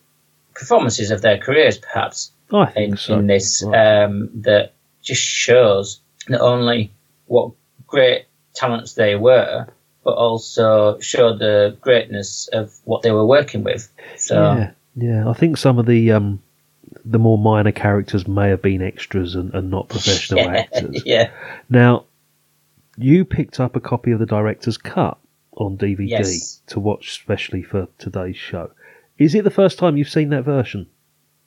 performances 0.55 1.11
of 1.11 1.23
their 1.23 1.39
careers, 1.39 1.79
perhaps 1.79 2.31
I 2.53 2.67
think 2.67 2.91
in, 2.93 2.97
so. 2.97 3.19
in 3.19 3.27
this 3.27 3.63
Right. 3.63 4.05
um, 4.05 4.31
that 4.43 4.73
just 5.03 5.23
shows 5.23 6.01
not 6.29 6.41
only 6.41 6.93
what 7.27 7.53
great 7.87 8.27
talents 8.55 8.95
they 8.95 9.17
were, 9.17 9.67
but 10.05 10.15
also 10.15 10.99
showed 11.01 11.39
the 11.41 11.77
greatness 11.81 12.49
of 12.53 12.73
what 12.85 13.03
they 13.03 13.11
were 13.11 13.27
working 13.27 13.65
with. 13.65 13.91
So 14.17 14.41
Yeah, 14.41 14.71
yeah. 14.97 15.29
I 15.29 15.33
think 15.35 15.57
some 15.57 15.79
of 15.79 15.87
the 15.87 16.13
um, 16.13 16.43
the 17.05 17.19
more 17.19 17.39
minor 17.39 17.73
characters 17.73 18.27
may 18.27 18.49
have 18.49 18.63
been 18.63 18.83
extras 18.83 19.35
and, 19.35 19.53
and 19.55 19.71
not 19.71 19.89
professional 19.89 20.41
yeah, 20.45 20.57
actors. 20.57 21.03
yeah, 21.05 21.31
Now, 21.69 22.05
you 22.97 23.25
picked 23.25 23.61
up 23.61 23.77
a 23.77 23.81
copy 23.81 24.13
of 24.13 24.19
the 24.19 24.27
director's 24.27 24.79
cut 24.79 25.19
on 25.57 25.77
DVD 25.79 26.09
Yes. 26.09 26.63
to 26.69 26.81
watch 26.81 27.13
specially 27.15 27.63
for 27.63 27.89
today's 27.99 28.37
show. 28.37 28.71
Is 29.19 29.35
it 29.35 29.45
the 29.45 29.51
first 29.51 29.79
time 29.79 29.97
you've 29.97 30.09
seen 30.09 30.31
that 30.31 30.45
version? 30.45 30.87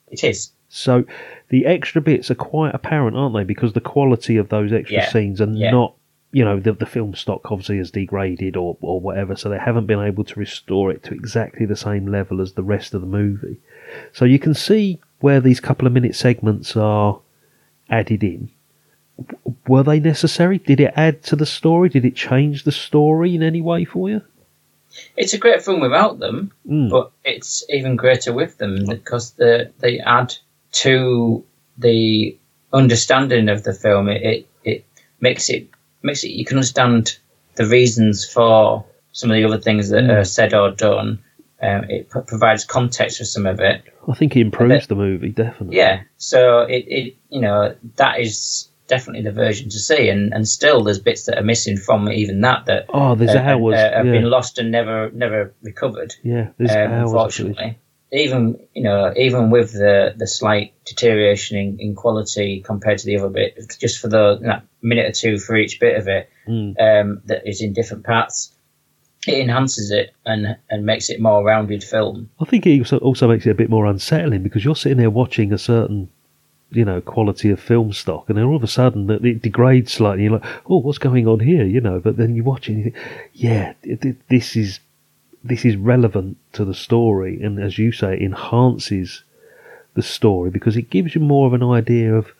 it 0.08 0.24
is. 0.24 0.50
So 0.68 1.04
the 1.48 1.66
extra 1.66 2.00
bits 2.00 2.30
are 2.30 2.34
quite 2.36 2.74
apparent, 2.74 3.16
aren't 3.16 3.34
they? 3.34 3.44
Because 3.44 3.72
the 3.72 3.80
quality 3.80 4.36
of 4.36 4.48
those 4.50 4.72
extra 4.72 4.98
Yeah, 4.98 5.08
scenes 5.10 5.40
are 5.40 5.48
yeah. 5.50 5.70
not, 5.72 5.94
you 6.32 6.44
know, 6.44 6.60
the, 6.60 6.72
the 6.72 6.86
film 6.86 7.14
stock 7.14 7.50
obviously 7.50 7.78
has 7.78 7.90
degraded 7.90 8.56
or, 8.56 8.76
or 8.80 9.00
whatever, 9.00 9.34
so 9.36 9.48
they 9.48 9.58
haven't 9.58 9.86
been 9.86 10.00
able 10.00 10.24
to 10.24 10.38
restore 10.38 10.90
it 10.90 11.02
to 11.04 11.14
exactly 11.14 11.66
the 11.66 11.76
same 11.76 12.06
level 12.06 12.40
as 12.40 12.52
the 12.52 12.62
rest 12.62 12.94
of 12.94 13.00
the 13.00 13.06
movie. 13.06 13.58
So 14.12 14.24
you 14.24 14.38
can 14.38 14.54
see 14.54 15.00
where 15.20 15.40
these 15.40 15.60
couple 15.60 15.86
of 15.86 15.92
minute 15.92 16.14
segments 16.14 16.76
are 16.76 17.20
added 17.88 18.22
in. 18.22 18.50
Were 19.66 19.82
they 19.82 20.00
necessary? 20.00 20.58
Did 20.58 20.80
it 20.80 20.94
add 20.96 21.22
to 21.24 21.36
the 21.36 21.46
story? 21.46 21.88
Did 21.88 22.04
it 22.04 22.14
change 22.14 22.64
the 22.64 22.72
story 22.72 23.34
in 23.34 23.42
any 23.42 23.60
way 23.60 23.84
for 23.84 24.08
you? 24.08 24.22
It's 25.16 25.34
a 25.34 25.38
great 25.38 25.62
film 25.62 25.80
without 25.80 26.18
them, 26.18 26.52
Mm. 26.68 26.90
but 26.90 27.10
it's 27.24 27.64
even 27.68 27.96
greater 27.96 28.32
with 28.32 28.56
them 28.58 28.86
because 28.86 29.32
the, 29.32 29.70
they 29.80 29.98
add 30.00 30.34
to 30.72 31.44
the 31.78 32.36
understanding 32.72 33.48
of 33.48 33.62
the 33.64 33.74
film. 33.74 34.08
It, 34.08 34.22
it 34.22 34.46
it 34.64 34.84
makes 35.20 35.50
it 35.50 35.68
makes 36.02 36.24
it 36.24 36.30
you 36.30 36.44
can 36.44 36.56
understand 36.56 37.18
the 37.56 37.66
reasons 37.66 38.28
for 38.28 38.84
some 39.12 39.30
of 39.30 39.34
the 39.36 39.44
other 39.44 39.58
things 39.58 39.88
that 39.90 40.04
Mm. 40.04 40.20
are 40.20 40.24
said 40.24 40.54
or 40.54 40.70
done. 40.70 41.18
Um, 41.62 41.84
it 41.90 42.10
p- 42.10 42.20
provides 42.26 42.64
context 42.64 43.18
for 43.18 43.24
some 43.26 43.44
of 43.46 43.60
it. 43.60 43.82
I 44.08 44.14
think 44.14 44.34
it 44.34 44.40
improves 44.40 44.86
the 44.86 44.94
movie, 44.94 45.28
definitely. 45.28 45.76
Yeah, 45.76 46.02
so 46.16 46.60
it, 46.62 46.84
it 46.88 47.16
you 47.28 47.40
know 47.42 47.74
that 47.96 48.18
is 48.20 48.68
definitely 48.86 49.22
the 49.22 49.30
version 49.32 49.68
to 49.68 49.78
see, 49.78 50.08
and, 50.08 50.32
and 50.32 50.48
still 50.48 50.82
there's 50.82 50.98
bits 50.98 51.24
that 51.26 51.36
are 51.38 51.42
missing 51.44 51.76
from 51.76 52.10
even 52.10 52.40
that 52.40 52.64
that 52.66 52.86
Oh, 52.88 53.14
there's 53.14 53.34
uh, 53.36 53.40
hours. 53.40 53.74
uh, 53.74 53.90
have 53.94 54.06
yeah. 54.06 54.12
been 54.12 54.30
lost 54.30 54.58
and 54.58 54.70
never 54.70 55.10
never 55.10 55.52
recovered 55.62 56.14
yeah, 56.22 56.48
there's 56.56 56.70
um, 56.70 56.92
hours. 56.92 57.12
of 57.14 57.34
footage. 57.34 57.76
Even 58.12 58.58
you 58.74 58.82
know, 58.82 59.12
even 59.16 59.50
with 59.50 59.72
the 59.72 60.14
the 60.16 60.26
slight 60.26 60.72
deterioration 60.84 61.56
in, 61.56 61.78
in 61.78 61.94
quality 61.94 62.60
compared 62.60 62.98
to 62.98 63.06
the 63.06 63.16
other 63.16 63.28
bit, 63.28 63.76
just 63.78 64.00
for 64.00 64.08
the 64.08 64.38
that 64.42 64.64
minute 64.82 65.06
or 65.06 65.12
two 65.12 65.38
for 65.38 65.56
each 65.56 65.78
bit 65.78 65.96
of 65.96 66.08
it 66.08 66.28
Mm. 66.48 66.74
um, 66.80 67.22
that 67.26 67.46
is 67.48 67.60
in 67.60 67.72
different 67.72 68.02
paths, 68.02 68.52
it 69.24 69.38
enhances 69.38 69.92
it 69.92 70.12
and 70.26 70.56
and 70.70 70.84
makes 70.84 71.08
it 71.10 71.20
more 71.20 71.44
rounded 71.44 71.84
film. 71.84 72.28
I 72.40 72.44
think 72.46 72.66
it 72.66 72.78
also, 72.80 72.98
also 72.98 73.28
makes 73.28 73.46
it 73.46 73.50
a 73.50 73.54
bit 73.54 73.70
more 73.70 73.86
unsettling 73.86 74.42
because 74.42 74.64
you're 74.64 74.74
sitting 74.74 74.98
there 74.98 75.10
watching 75.10 75.52
a 75.52 75.58
certain, 75.58 76.08
you 76.72 76.84
know, 76.84 77.00
quality 77.00 77.50
of 77.50 77.60
film 77.60 77.92
stock, 77.92 78.28
and 78.28 78.36
then 78.36 78.44
all 78.46 78.56
of 78.56 78.64
a 78.64 78.66
sudden 78.66 79.06
that 79.06 79.24
it 79.24 79.42
degrades 79.42 79.92
slightly. 79.92 80.24
You're 80.24 80.40
like, 80.40 80.46
oh, 80.68 80.78
what's 80.78 80.98
going 80.98 81.28
on 81.28 81.38
here? 81.38 81.64
You 81.64 81.80
know, 81.80 82.00
but 82.00 82.16
then 82.16 82.34
you 82.34 82.42
watch 82.42 82.68
it, 82.68 82.72
and 82.72 82.84
you 82.84 82.90
think, 82.90 82.96
yeah, 83.34 83.74
this 84.28 84.56
is 84.56 84.80
this 85.42 85.64
is 85.64 85.76
relevant 85.76 86.36
to 86.52 86.64
the 86.64 86.74
story, 86.74 87.42
and 87.42 87.58
as 87.58 87.78
you 87.78 87.92
say, 87.92 88.18
enhances 88.20 89.22
the 89.94 90.02
story 90.02 90.50
because 90.50 90.76
it 90.76 90.90
gives 90.90 91.14
you 91.14 91.20
more 91.20 91.46
of 91.46 91.52
an 91.52 91.62
idea 91.62 92.14
of 92.14 92.32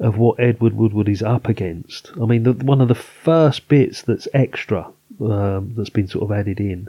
of 0.00 0.16
what 0.16 0.38
Edward 0.38 0.74
Woodward 0.74 1.08
is 1.08 1.22
up 1.22 1.48
against. 1.48 2.12
I 2.22 2.24
mean, 2.24 2.44
the, 2.44 2.52
one 2.52 2.80
of 2.80 2.86
the 2.86 2.94
first 2.94 3.66
bits 3.66 4.02
that's 4.02 4.28
extra 4.32 4.92
um, 5.20 5.74
that's 5.76 5.90
been 5.90 6.06
sort 6.06 6.22
of 6.22 6.30
added 6.30 6.60
in, 6.60 6.88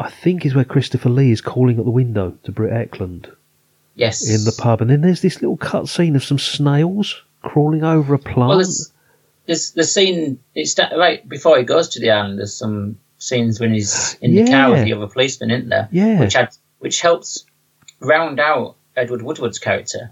I 0.00 0.08
think, 0.08 0.46
is 0.46 0.54
where 0.54 0.64
Christopher 0.64 1.10
Lee 1.10 1.32
is 1.32 1.42
calling 1.42 1.78
at 1.78 1.84
the 1.84 1.90
window 1.90 2.38
to 2.44 2.52
Britt 2.52 2.72
Ekland 2.72 3.30
Yes, 3.94 4.26
in 4.26 4.44
the 4.44 4.56
pub, 4.56 4.80
and 4.80 4.90
then 4.90 5.02
there's 5.02 5.20
this 5.20 5.42
little 5.42 5.58
cut 5.58 5.86
scene 5.86 6.16
of 6.16 6.24
some 6.24 6.38
snails 6.38 7.22
crawling 7.42 7.84
over 7.84 8.14
a 8.14 8.18
plant. 8.18 8.48
Well, 8.48 8.56
there's, 8.56 8.90
there's 9.44 9.72
the 9.72 9.84
scene. 9.84 10.38
It's 10.54 10.78
right 10.78 11.28
before 11.28 11.58
he 11.58 11.64
goes 11.64 11.90
to 11.90 12.00
the 12.00 12.10
island. 12.10 12.38
There's 12.38 12.54
some 12.54 12.98
scenes 13.22 13.60
when 13.60 13.72
he's 13.72 14.16
in 14.20 14.34
the 14.34 14.50
car 14.50 14.70
with 14.70 14.84
the 14.84 14.92
other 14.92 15.06
policeman, 15.06 15.50
isn't 15.50 15.68
there? 15.68 15.88
Yeah. 15.92 16.20
Which 16.20 16.34
had, 16.34 16.48
which 16.78 17.00
helps 17.00 17.44
round 18.00 18.40
out 18.40 18.76
Edward 18.96 19.22
Woodward's 19.22 19.58
character 19.58 20.10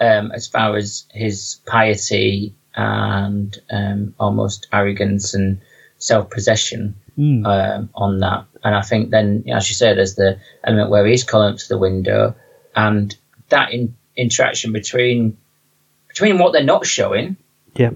um, 0.00 0.32
as 0.32 0.46
far 0.46 0.76
as 0.76 1.04
his 1.12 1.60
piety 1.66 2.54
and 2.74 3.56
um, 3.70 4.14
almost 4.18 4.66
arrogance 4.72 5.34
and 5.34 5.60
self 5.98 6.30
possession 6.30 6.96
Mm. 7.16 7.46
um, 7.46 7.90
on 7.94 8.18
that. 8.18 8.46
And 8.64 8.74
I 8.74 8.82
think 8.82 9.10
then, 9.10 9.44
as 9.46 9.68
you 9.68 9.76
say, 9.76 9.94
there's 9.94 10.16
the 10.16 10.40
element 10.64 10.90
where 10.90 11.06
he's 11.06 11.22
calling 11.22 11.52
up 11.52 11.58
to 11.60 11.68
the 11.68 11.78
window, 11.78 12.34
and 12.74 13.16
that 13.50 13.72
in, 13.72 13.94
interaction 14.16 14.72
between 14.72 15.36
between 16.08 16.38
what 16.38 16.52
they're 16.52 16.64
not 16.64 16.84
showing, 16.86 17.36
yeah, 17.76 17.90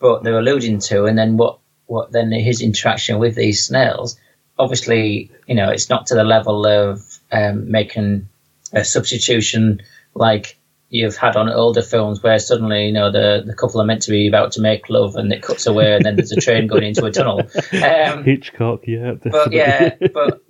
but 0.00 0.24
they're 0.24 0.40
alluding 0.40 0.80
to, 0.80 1.04
and 1.04 1.16
then 1.16 1.36
what 1.36 1.60
what 1.92 2.10
then 2.12 2.32
his 2.32 2.62
interaction 2.62 3.18
with 3.18 3.34
these 3.34 3.66
snails. 3.66 4.18
Obviously, 4.58 5.30
you 5.46 5.54
know, 5.54 5.68
it's 5.68 5.90
not 5.90 6.06
to 6.06 6.14
the 6.14 6.24
level 6.24 6.64
of 6.66 7.02
um, 7.30 7.70
making 7.70 8.28
a 8.72 8.84
substitution 8.84 9.80
like 10.14 10.58
you've 10.88 11.16
had 11.16 11.36
on 11.36 11.48
older 11.48 11.82
films 11.82 12.22
where 12.22 12.38
suddenly 12.38 12.86
you 12.86 12.92
know 12.92 13.10
the 13.10 13.42
the 13.46 13.54
couple 13.54 13.80
are 13.80 13.84
meant 13.86 14.02
to 14.02 14.10
be 14.10 14.26
about 14.28 14.52
to 14.52 14.60
make 14.60 14.88
love 14.90 15.16
and 15.16 15.32
it 15.32 15.42
cuts 15.42 15.66
away 15.66 15.94
and 15.94 16.04
then 16.04 16.16
there's 16.16 16.32
a 16.32 16.40
train 16.40 16.66
going 16.66 16.84
into 16.84 17.04
a 17.04 17.10
tunnel. 17.10 17.40
Um, 17.72 18.24
Hitchcock, 18.30 18.80
yeah, 18.86 19.12
but 19.22 19.52
yeah, 19.52 19.96
but 20.14 20.42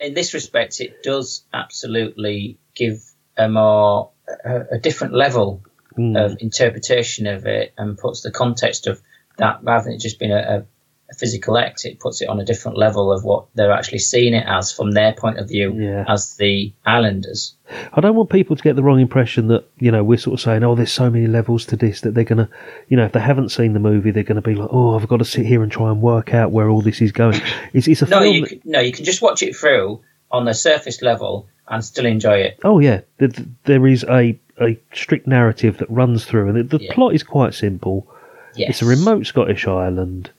in 0.00 0.14
this 0.14 0.34
respect, 0.34 0.80
it 0.80 1.02
does 1.02 1.44
absolutely 1.54 2.58
give 2.74 3.02
a 3.36 3.48
more 3.48 4.10
a, 4.44 4.76
a 4.76 4.78
different 4.78 5.14
level 5.14 5.62
Mm. 5.98 6.16
of 6.24 6.38
interpretation 6.40 7.26
of 7.26 7.44
it 7.44 7.74
and 7.76 7.98
puts 7.98 8.22
the 8.22 8.30
context 8.30 8.86
of 8.86 9.02
that 9.36 9.58
rather 9.62 9.84
than 9.84 9.92
it 9.92 10.00
just 10.00 10.18
being 10.18 10.32
a, 10.32 10.64
a, 11.12 11.14
physical 11.14 11.58
act. 11.58 11.84
It 11.84 12.00
puts 12.00 12.20
it 12.22 12.28
on 12.28 12.40
a 12.40 12.44
different 12.44 12.76
level 12.78 13.12
of 13.12 13.22
what 13.24 13.46
they're 13.54 13.72
actually 13.72 13.98
seeing 14.00 14.34
it 14.34 14.44
as 14.46 14.72
from 14.72 14.92
their 14.92 15.12
point 15.12 15.38
of 15.38 15.48
view 15.48 15.72
Yeah. 15.78 16.04
as 16.08 16.36
the 16.36 16.72
islanders. 16.86 17.54
I 17.92 18.00
don't 18.00 18.16
want 18.16 18.30
people 18.30 18.56
to 18.56 18.62
get 18.62 18.76
the 18.76 18.82
wrong 18.82 19.00
impression 19.00 19.48
that 19.48 19.68
you 19.78 19.90
know 19.90 20.04
we're 20.04 20.18
sort 20.18 20.34
of 20.34 20.40
saying, 20.40 20.62
oh, 20.64 20.74
there's 20.74 20.92
so 20.92 21.08
many 21.10 21.26
levels 21.26 21.64
to 21.66 21.76
this 21.76 22.00
that 22.02 22.14
they're 22.14 22.24
gonna, 22.24 22.48
you 22.88 22.96
know, 22.96 23.04
if 23.04 23.12
they 23.12 23.20
haven't 23.20 23.50
seen 23.50 23.72
the 23.72 23.80
movie, 23.80 24.10
they're 24.10 24.22
gonna 24.22 24.42
be 24.42 24.54
like, 24.54 24.68
oh, 24.72 24.96
I've 24.98 25.08
got 25.08 25.18
to 25.18 25.24
sit 25.24 25.46
here 25.46 25.62
and 25.62 25.70
try 25.72 25.90
and 25.90 26.02
work 26.02 26.34
out 26.34 26.50
where 26.52 26.68
all 26.68 26.82
this 26.82 27.00
is 27.00 27.12
going. 27.12 27.40
It's, 27.72 27.88
it's 27.88 28.02
a 28.02 28.06
No, 28.06 28.20
film. 28.20 28.34
you 28.34 28.40
that- 28.42 28.48
can, 28.48 28.60
no, 28.64 28.80
you 28.80 28.92
can 28.92 29.04
just 29.04 29.22
watch 29.22 29.42
it 29.42 29.54
through 29.56 30.00
on 30.30 30.44
the 30.44 30.54
surface 30.54 31.02
level 31.02 31.46
and 31.68 31.84
still 31.84 32.06
enjoy 32.06 32.36
it. 32.38 32.58
Oh 32.64 32.78
yeah, 32.78 33.00
th- 33.18 33.34
th- 33.36 33.48
there 33.64 33.86
is 33.86 34.04
a 34.08 34.38
a 34.60 34.78
strict 34.92 35.26
narrative 35.26 35.78
that 35.78 35.90
runs 35.90 36.24
through, 36.26 36.48
and 36.50 36.56
the, 36.70 36.78
the 36.78 36.84
Yeah. 36.84 36.92
plot 36.94 37.14
is 37.14 37.22
quite 37.22 37.54
simple. 37.54 38.06
Yes. 38.54 38.68
It's 38.70 38.82
a 38.82 38.86
remote 38.86 39.24
Scottish 39.26 39.66
island. 39.66 40.30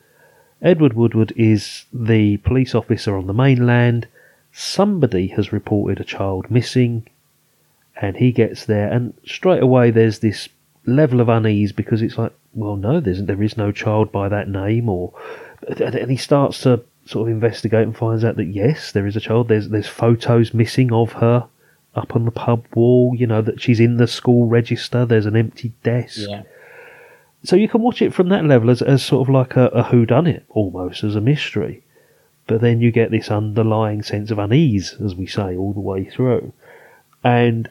Edward 0.63 0.93
Woodward 0.93 1.33
is 1.35 1.85
the 1.91 2.37
police 2.37 2.73
officer 2.73 3.17
on 3.17 3.27
the 3.27 3.33
mainland. 3.33 4.07
Somebody 4.53 5.27
has 5.27 5.51
reported 5.51 5.99
a 5.99 6.05
child 6.05 6.49
missing, 6.49 7.05
and 8.01 8.15
he 8.15 8.31
gets 8.31 8.65
there, 8.65 8.89
and 8.89 9.13
straight 9.25 9.61
away 9.61 9.91
there's 9.91 10.19
this 10.19 10.47
level 10.85 11.19
of 11.19 11.29
unease 11.29 11.73
because 11.73 12.01
it's 12.01 12.17
like, 12.17 12.31
well, 12.53 12.77
no, 12.77 12.99
there's 12.99 13.23
there 13.23 13.43
is 13.43 13.57
no 13.57 13.71
child 13.71 14.11
by 14.11 14.29
that 14.29 14.47
name, 14.47 14.87
or 14.87 15.13
and 15.67 16.09
he 16.09 16.17
starts 16.17 16.61
to 16.61 16.81
sort 17.05 17.27
of 17.27 17.33
investigate 17.33 17.83
and 17.83 17.97
finds 17.97 18.23
out 18.23 18.37
that 18.37 18.45
yes, 18.45 18.93
there 18.93 19.05
is 19.05 19.17
a 19.17 19.21
child. 19.21 19.49
There's 19.49 19.69
there's 19.69 19.87
photos 19.87 20.53
missing 20.53 20.93
of 20.93 21.13
her 21.13 21.47
up 21.95 22.15
on 22.15 22.23
the 22.23 22.31
pub 22.31 22.65
wall. 22.73 23.13
You 23.15 23.27
know 23.27 23.41
that 23.41 23.61
she's 23.61 23.81
in 23.81 23.97
the 23.97 24.07
school 24.07 24.47
register. 24.47 25.05
There's 25.05 25.25
an 25.25 25.35
empty 25.35 25.73
desk. 25.83 26.29
Yeah. 26.29 26.43
So 27.43 27.55
you 27.55 27.67
can 27.67 27.81
watch 27.81 28.01
it 28.01 28.13
from 28.13 28.29
that 28.29 28.45
level 28.45 28.69
as, 28.69 28.81
as 28.81 29.03
sort 29.03 29.27
of 29.27 29.33
like 29.33 29.55
a, 29.55 29.65
a 29.67 29.83
whodunit, 29.83 30.43
almost 30.49 31.03
as 31.03 31.15
a 31.15 31.21
mystery. 31.21 31.83
But 32.47 32.61
then 32.61 32.81
you 32.81 32.91
get 32.91 33.11
this 33.11 33.29
underlying 33.29 34.03
sense 34.03 34.31
of 34.31 34.39
unease, 34.39 34.95
as 35.03 35.15
we 35.15 35.27
say, 35.27 35.55
all 35.55 35.73
the 35.73 35.79
way 35.79 36.05
through, 36.05 36.53
and 37.23 37.69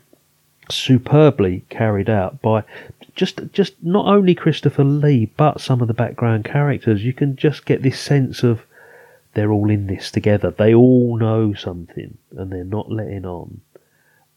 superbly 0.70 1.64
carried 1.68 2.08
out 2.08 2.40
by 2.40 2.64
just 3.14 3.40
just 3.52 3.74
not 3.82 4.06
only 4.06 4.35
Christopher 4.35 4.85
Lee 4.85 5.26
but 5.37 5.61
some 5.61 5.82
of 5.82 5.88
the 5.88 5.94
background 5.94 6.44
characters. 6.44 7.04
You 7.04 7.12
can 7.12 7.37
just 7.37 7.66
get 7.66 7.82
this 7.82 8.00
sense 8.00 8.42
of 8.42 8.62
they're 9.35 9.52
all 9.52 9.70
in 9.70 9.87
this 9.87 10.11
together. 10.11 10.50
They 10.50 10.74
all 10.74 11.16
know 11.18 11.54
something, 11.54 12.16
and 12.37 12.50
they're 12.50 12.64
not 12.64 12.90
letting 12.90 13.26
on 13.26 13.61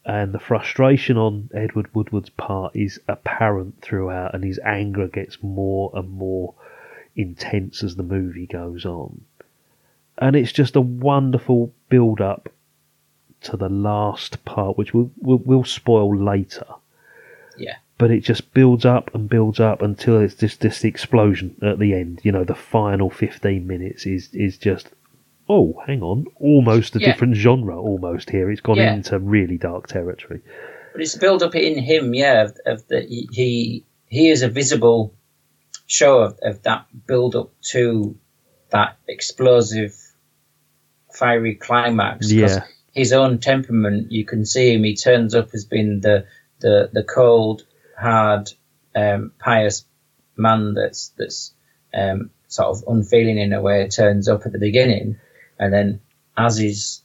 and 0.06 0.32
the 0.32 0.38
frustration 0.38 1.16
on 1.16 1.50
Edward 1.52 1.92
Woodward's 1.92 2.30
part 2.30 2.76
is 2.76 3.00
apparent 3.08 3.82
throughout, 3.82 4.34
and 4.34 4.44
his 4.44 4.60
anger 4.64 5.08
gets 5.08 5.42
more 5.42 5.90
and 5.94 6.08
more 6.08 6.54
intense 7.16 7.82
as 7.82 7.96
the 7.96 8.04
movie 8.04 8.46
goes 8.46 8.86
on. 8.86 9.22
And 10.16 10.36
it's 10.36 10.52
just 10.52 10.76
a 10.76 10.80
wonderful 10.80 11.74
build 11.88 12.20
up 12.20 12.48
to 13.42 13.56
the 13.56 13.68
last 13.68 14.44
part, 14.44 14.78
which 14.78 14.94
we'll, 14.94 15.10
we'll, 15.18 15.38
we'll 15.38 15.64
spoil 15.64 16.16
later. 16.16 16.66
Yeah. 17.58 17.76
But 17.98 18.12
it 18.12 18.20
just 18.20 18.54
builds 18.54 18.84
up 18.84 19.12
and 19.12 19.28
builds 19.28 19.58
up 19.58 19.82
until 19.82 20.20
it's 20.20 20.36
just 20.36 20.60
this 20.60 20.84
explosion 20.84 21.56
at 21.62 21.80
the 21.80 21.94
end. 21.94 22.20
You 22.22 22.30
know, 22.30 22.44
the 22.44 22.54
final 22.54 23.10
15 23.10 23.66
minutes 23.66 24.06
is, 24.06 24.32
is 24.32 24.56
just, 24.56 24.88
oh, 25.48 25.80
hang 25.86 26.02
on, 26.02 26.26
almost 26.40 26.96
a 26.96 27.00
Yeah. 27.00 27.12
different 27.12 27.36
genre 27.36 27.80
almost 27.80 28.30
here. 28.30 28.50
It's 28.50 28.60
gone 28.60 28.76
Yeah. 28.78 28.94
into 28.94 29.18
really 29.18 29.58
dark 29.58 29.86
territory. 29.86 30.40
But 30.92 31.02
it's 31.02 31.14
a 31.14 31.18
build 31.18 31.42
up 31.42 31.54
in 31.54 31.78
him, 31.78 32.14
yeah, 32.14 32.44
of, 32.44 32.56
of 32.66 32.88
that 32.88 33.04
he- 33.08 33.84
he 34.08 34.30
is 34.30 34.42
a 34.42 34.48
visible 34.48 35.14
show 35.86 36.20
of, 36.20 36.38
of 36.42 36.62
that 36.62 36.86
build 37.06 37.36
up 37.36 37.50
to 37.72 38.16
that 38.70 38.96
explosive, 39.08 39.94
fiery 41.12 41.54
climax. 41.54 42.30
Yeah. 42.32 42.64
His 42.92 43.12
own 43.12 43.38
temperament, 43.38 44.10
you 44.10 44.24
can 44.24 44.44
see 44.46 44.74
him. 44.74 44.84
He 44.84 44.96
turns 44.96 45.34
up 45.34 45.50
as 45.54 45.64
being 45.64 46.00
the 46.00 46.26
the 46.60 46.88
the 46.92 47.02
cold, 47.04 47.64
hard, 47.98 48.50
um, 48.94 49.32
pious 49.38 49.84
man 50.36 50.72
that's 50.74 51.10
that's 51.18 51.52
um, 51.92 52.30
sort 52.48 52.68
of 52.76 52.84
unfeeling 52.88 53.38
in 53.38 53.52
a 53.52 53.60
way. 53.60 53.86
Turns 53.88 54.28
up 54.28 54.46
at 54.46 54.52
the 54.52 54.58
beginning, 54.58 55.18
and 55.58 55.72
then 55.72 56.00
as 56.36 56.58
his 56.58 57.02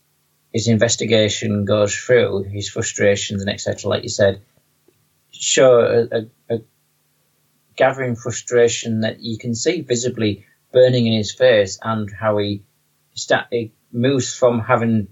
his 0.53 0.67
investigation 0.67 1.63
goes 1.63 1.95
through, 1.95 2.43
his 2.43 2.69
frustrations 2.69 3.41
and 3.41 3.49
etc., 3.49 3.89
like 3.89 4.03
you 4.03 4.09
said, 4.09 4.41
show 5.31 5.79
a, 5.79 6.17
a, 6.17 6.55
a 6.55 6.61
gathering 7.77 8.15
frustration 8.15 9.01
that 9.01 9.21
you 9.21 9.37
can 9.37 9.55
see 9.55 9.81
visibly 9.81 10.45
burning 10.73 11.07
in 11.07 11.13
his 11.13 11.33
face, 11.33 11.79
and 11.81 12.11
how 12.11 12.37
he, 12.37 12.63
sta 13.13 13.45
he 13.49 13.71
moves 13.91 14.33
from 14.33 14.59
having 14.59 15.07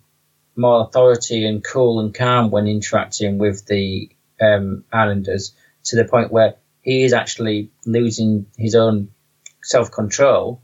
more 0.56 0.82
authority 0.82 1.46
and 1.46 1.64
cool 1.64 2.00
and 2.00 2.14
calm 2.14 2.52
when 2.52 2.68
interacting 2.68 3.38
with 3.38 3.66
the 3.66 4.10
um, 4.42 4.84
Islanders 4.92 5.54
to 5.86 5.96
the 5.96 6.06
point 6.06 6.32
where 6.32 6.56
he 6.82 7.04
is 7.04 7.14
actually 7.14 7.72
losing 7.86 8.48
his 8.58 8.76
own 8.76 9.10
self 9.64 9.92
control, 9.92 10.62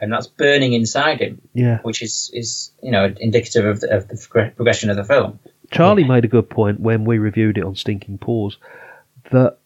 and 0.00 0.12
that's 0.12 0.26
burning 0.26 0.72
inside 0.72 1.20
him 1.20 1.40
Yeah. 1.54 1.78
which 1.82 2.02
is 2.02 2.30
is 2.32 2.70
you 2.82 2.90
know 2.90 3.12
indicative 3.20 3.64
of 3.64 3.80
the, 3.80 3.94
of 3.96 4.08
the 4.08 4.52
progression 4.56 4.90
of 4.90 4.96
the 4.96 5.04
film. 5.04 5.38
Charlie 5.70 6.04
made 6.04 6.24
a 6.24 6.28
good 6.28 6.48
point 6.48 6.80
when 6.80 7.04
we 7.04 7.18
reviewed 7.18 7.58
it 7.58 7.64
on 7.64 7.74
Stinking 7.74 8.18
Paws 8.18 8.56
that 9.30 9.58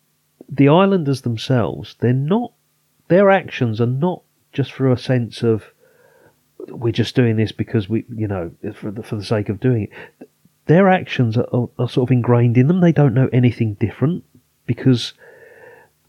the 0.49 0.69
islanders 0.69 1.23
themselves, 1.23 1.95
they're 2.01 2.13
not, 2.13 2.53
their 3.09 3.31
actions 3.31 3.81
are 3.81 3.87
not 3.87 4.23
just 4.53 4.73
for 4.73 4.91
a 4.91 4.99
sense 4.99 5.43
of 5.45 5.63
we're 6.69 6.93
just 6.93 7.15
doing 7.15 7.37
this 7.37 7.53
because 7.53 7.89
we, 7.89 8.05
you 8.15 8.27
know, 8.27 8.51
for 8.75 8.91
the, 8.91 9.03
for 9.03 9.15
the 9.17 9.25
sake 9.25 9.49
of 9.49 9.61
doing 9.61 9.85
it. 9.85 10.29
Their 10.67 10.89
actions 10.89 11.37
are, 11.37 11.47
are, 11.53 11.69
are 11.79 11.89
sort 11.89 12.09
of 12.09 12.13
ingrained 12.13 12.57
in 12.57 12.67
them. 12.67 12.81
They 12.81 12.93
don't 12.93 13.15
know 13.15 13.29
anything 13.33 13.75
different 13.75 14.25
because 14.67 15.13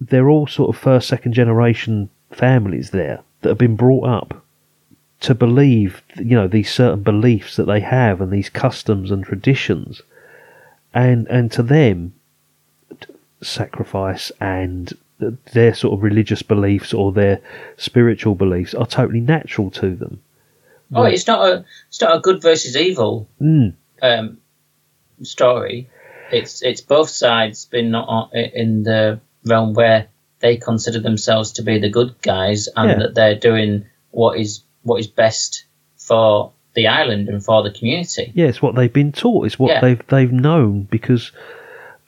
they're 0.01 0.29
all 0.29 0.47
sort 0.47 0.75
of 0.75 0.81
first, 0.81 1.07
second 1.07 1.33
generation 1.33 2.09
families 2.31 2.89
there 2.89 3.21
that 3.43 3.49
have 3.49 3.57
been 3.57 3.75
brought 3.75 4.07
up 4.07 4.43
to 5.21 5.33
believe, 5.35 6.01
you 6.17 6.35
know, 6.35 6.47
these 6.47 6.69
certain 6.71 7.01
beliefs 7.03 7.55
that 7.55 7.65
they 7.65 7.79
have 7.79 8.19
and 8.19 8.31
these 8.31 8.49
customs 8.49 9.11
and 9.11 9.23
traditions, 9.23 10.01
and 10.93 11.27
and 11.27 11.51
to 11.53 11.63
them, 11.63 12.13
sacrifice 13.41 14.31
and 14.39 14.93
their 15.53 15.73
sort 15.73 15.93
of 15.93 16.03
religious 16.03 16.41
beliefs 16.41 16.93
or 16.93 17.11
their 17.11 17.39
spiritual 17.77 18.35
beliefs 18.35 18.73
are 18.73 18.85
totally 18.85 19.21
natural 19.21 19.71
to 19.71 19.95
them. 19.95 20.21
Oh, 20.93 21.03
it's 21.03 21.27
not 21.27 21.47
a 21.47 21.65
it's 21.87 22.01
not 22.01 22.15
a 22.17 22.19
good 22.19 22.41
versus 22.41 22.75
evil 22.75 23.27
Mm. 23.41 23.73
um, 24.01 24.37
story. 25.21 25.89
It's 26.31 26.61
it's 26.61 26.81
both 26.81 27.09
sides 27.09 27.65
been 27.65 27.91
not 27.91 28.33
in 28.33 28.83
the 28.83 29.19
realm 29.45 29.73
where 29.73 30.07
they 30.43 30.57
consider 30.57 30.99
themselves 30.99 31.53
to 31.53 31.63
be 31.63 31.79
the 31.79 31.89
good 31.89 32.21
guys 32.21 32.67
and 32.75 32.89
Yeah. 32.91 32.99
that 32.99 33.15
they're 33.15 33.39
doing 33.39 33.85
what 34.11 34.37
is 34.37 34.61
what 34.83 34.99
is 34.99 35.07
best 35.07 35.65
for 35.97 36.51
the 36.75 36.87
island 36.87 37.29
and 37.29 37.43
for 37.43 37.63
the 37.63 37.71
community. 37.71 38.31
Yeah, 38.35 38.47
it's 38.47 38.61
what 38.61 38.75
they've 38.75 38.91
been 38.93 39.11
taught. 39.13 39.45
It's 39.47 39.57
what 39.57 39.69
Yeah. 39.71 39.81
they've 39.81 40.07
they've 40.07 40.31
known 40.31 40.83
because 40.83 41.31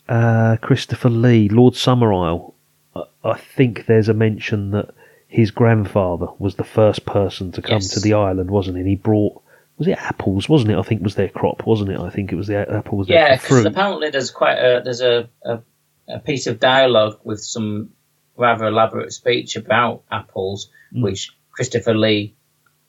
uh, 0.08 0.58
Christopher 0.62 1.10
Lee, 1.10 1.50
Lord 1.50 1.74
Summerisle, 1.76 2.54
I, 2.96 3.04
I 3.24 3.38
think 3.38 3.86
there's 3.88 4.10
a 4.10 4.14
mention 4.14 4.72
that 4.72 4.90
his 5.28 5.52
grandfather 5.52 6.28
was 6.38 6.56
the 6.56 6.64
first 6.64 7.06
person 7.06 7.52
to 7.54 7.62
come 7.62 7.76
Yes. 7.78 7.90
to 7.90 8.00
the 8.00 8.14
island, 8.14 8.52
wasn't 8.52 8.78
he? 8.78 8.82
And 8.82 8.90
he 8.90 8.96
brought 8.96 9.42
was 9.78 9.88
it 9.90 9.98
apples, 9.98 10.48
wasn't 10.48 10.72
it? 10.72 10.78
I 10.78 10.84
think 10.84 11.02
was 11.04 11.16
their 11.16 11.28
crop, 11.28 11.66
wasn't 11.66 11.90
it? 11.92 12.00
I 12.00 12.10
think 12.10 12.32
it 12.32 12.36
was 12.36 12.48
the 12.48 12.58
apple 12.70 12.98
was 12.98 13.08
their 13.08 13.18
Yeah, 13.18 13.36
because 13.36 13.48
fruit. 13.48 13.66
apparently 13.66 14.10
there's 14.10 14.32
quite 14.32 14.58
a 14.58 14.82
there's 14.84 15.02
a, 15.02 15.28
a 15.44 15.60
a 16.08 16.20
piece 16.20 16.46
of 16.48 16.60
dialogue 16.60 17.18
with 17.24 17.40
some 17.42 17.90
rather 18.38 18.66
elaborate 18.66 19.14
speech 19.14 19.56
about 19.56 20.04
apples, 20.12 20.70
which 20.92 21.32
Christopher 21.52 21.94
Lee 21.94 22.36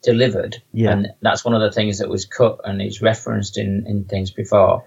delivered, 0.02 0.62
Yeah. 0.72 0.92
and 0.92 1.08
that's 1.20 1.44
one 1.44 1.54
of 1.54 1.60
the 1.60 1.72
things 1.72 1.98
that 1.98 2.08
was 2.08 2.26
cut 2.26 2.60
and 2.64 2.80
it's 2.80 3.02
referenced 3.02 3.58
in 3.58 3.86
in 3.86 4.04
things 4.04 4.30
before. 4.30 4.84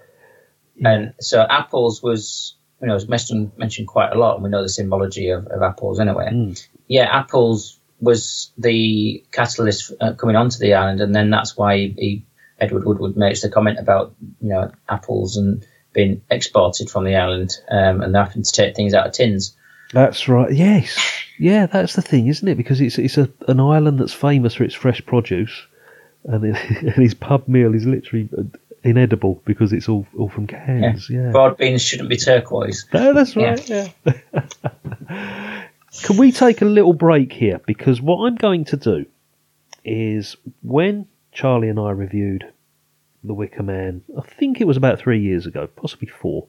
And 0.84 1.14
so 1.20 1.42
apples 1.42 2.02
was 2.02 2.54
you 2.80 2.86
know 2.88 2.94
was 2.94 3.08
mentioned 3.08 3.52
mentioned 3.56 3.88
quite 3.88 4.12
a 4.12 4.18
lot, 4.18 4.34
and 4.34 4.44
we 4.44 4.50
know 4.50 4.62
the 4.62 4.68
symbology 4.68 5.30
of, 5.30 5.46
of 5.46 5.62
apples 5.62 6.00
anyway. 6.00 6.30
Mm. 6.32 6.66
Yeah, 6.86 7.04
apples 7.10 7.78
was 8.00 8.52
the 8.56 9.22
catalyst 9.30 9.92
uh, 10.00 10.14
coming 10.14 10.36
onto 10.36 10.58
the 10.58 10.74
island, 10.74 11.00
and 11.00 11.14
then 11.14 11.28
that's 11.30 11.56
why 11.56 11.76
he, 11.76 11.94
he 11.98 12.26
Edward 12.58 12.84
Woodward 12.84 13.16
makes 13.16 13.42
the 13.42 13.50
comment 13.50 13.78
about 13.78 14.14
you 14.40 14.48
know 14.48 14.70
apples 14.88 15.36
and 15.36 15.66
being 15.92 16.22
exported 16.30 16.88
from 16.88 17.04
the 17.04 17.16
island, 17.16 17.50
um, 17.70 18.00
and 18.00 18.14
they're 18.14 18.24
having 18.24 18.42
to 18.42 18.52
take 18.52 18.76
things 18.76 18.94
out 18.94 19.06
of 19.06 19.12
tins. 19.12 19.56
That's 19.92 20.28
right. 20.28 20.52
Yes, 20.52 20.98
yeah, 21.38 21.66
that's 21.66 21.94
the 21.94 22.02
thing, 22.02 22.28
isn't 22.28 22.46
it? 22.46 22.56
Because 22.56 22.80
it's 22.80 22.98
it's 22.98 23.18
a, 23.18 23.28
an 23.48 23.60
island 23.60 23.98
that's 23.98 24.12
famous 24.12 24.54
for 24.54 24.64
its 24.64 24.74
fresh 24.74 25.04
produce, 25.04 25.66
and, 26.24 26.44
it, 26.44 26.56
and 26.82 26.94
his 26.94 27.14
pub 27.14 27.48
meal 27.48 27.74
is 27.74 27.86
literally 27.86 28.28
uh, 28.36 28.42
inedible 28.84 29.42
because 29.44 29.72
it's 29.72 29.88
all 29.88 30.06
all 30.16 30.28
from 30.28 30.46
cans. 30.46 31.10
Yeah, 31.10 31.30
Broad 31.30 31.56
beans 31.56 31.82
shouldn't 31.82 32.08
be 32.08 32.16
turquoise. 32.16 32.86
No, 32.92 33.12
that's 33.12 33.36
right. 33.36 33.68
Yeah. 33.68 33.88
Can 36.02 36.16
we 36.16 36.30
take 36.30 36.62
a 36.62 36.66
little 36.66 36.92
break 36.92 37.32
here? 37.32 37.60
Because 37.66 38.00
what 38.00 38.24
I'm 38.24 38.36
going 38.36 38.64
to 38.66 38.76
do 38.76 39.06
is 39.84 40.36
when 40.62 41.06
Charlie 41.32 41.68
and 41.68 41.80
I 41.80 41.90
reviewed 41.90 42.44
The 43.24 43.34
Wicker 43.34 43.62
Man, 43.62 44.02
I 44.16 44.22
think 44.22 44.60
it 44.60 44.66
was 44.66 44.76
about 44.76 44.98
three 44.98 45.20
years 45.20 45.46
ago, 45.46 45.66
possibly 45.66 46.08
four, 46.08 46.46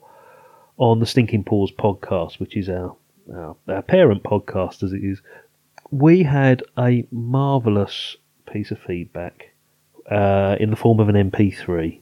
on 0.77 0.99
the 0.99 1.05
Stinking 1.05 1.43
Paws 1.43 1.71
podcast, 1.71 2.39
which 2.39 2.55
is 2.55 2.69
our, 2.69 2.95
our, 3.33 3.55
our 3.67 3.81
parent 3.81 4.23
podcast 4.23 4.83
as 4.83 4.93
it 4.93 5.03
is, 5.03 5.21
we 5.89 6.23
had 6.23 6.63
a 6.77 7.05
marvellous 7.11 8.15
piece 8.51 8.71
of 8.71 8.79
feedback 8.79 9.53
uh, 10.09 10.55
in 10.59 10.69
the 10.69 10.75
form 10.75 10.99
of 10.99 11.09
an 11.09 11.31
MP3. 11.31 11.99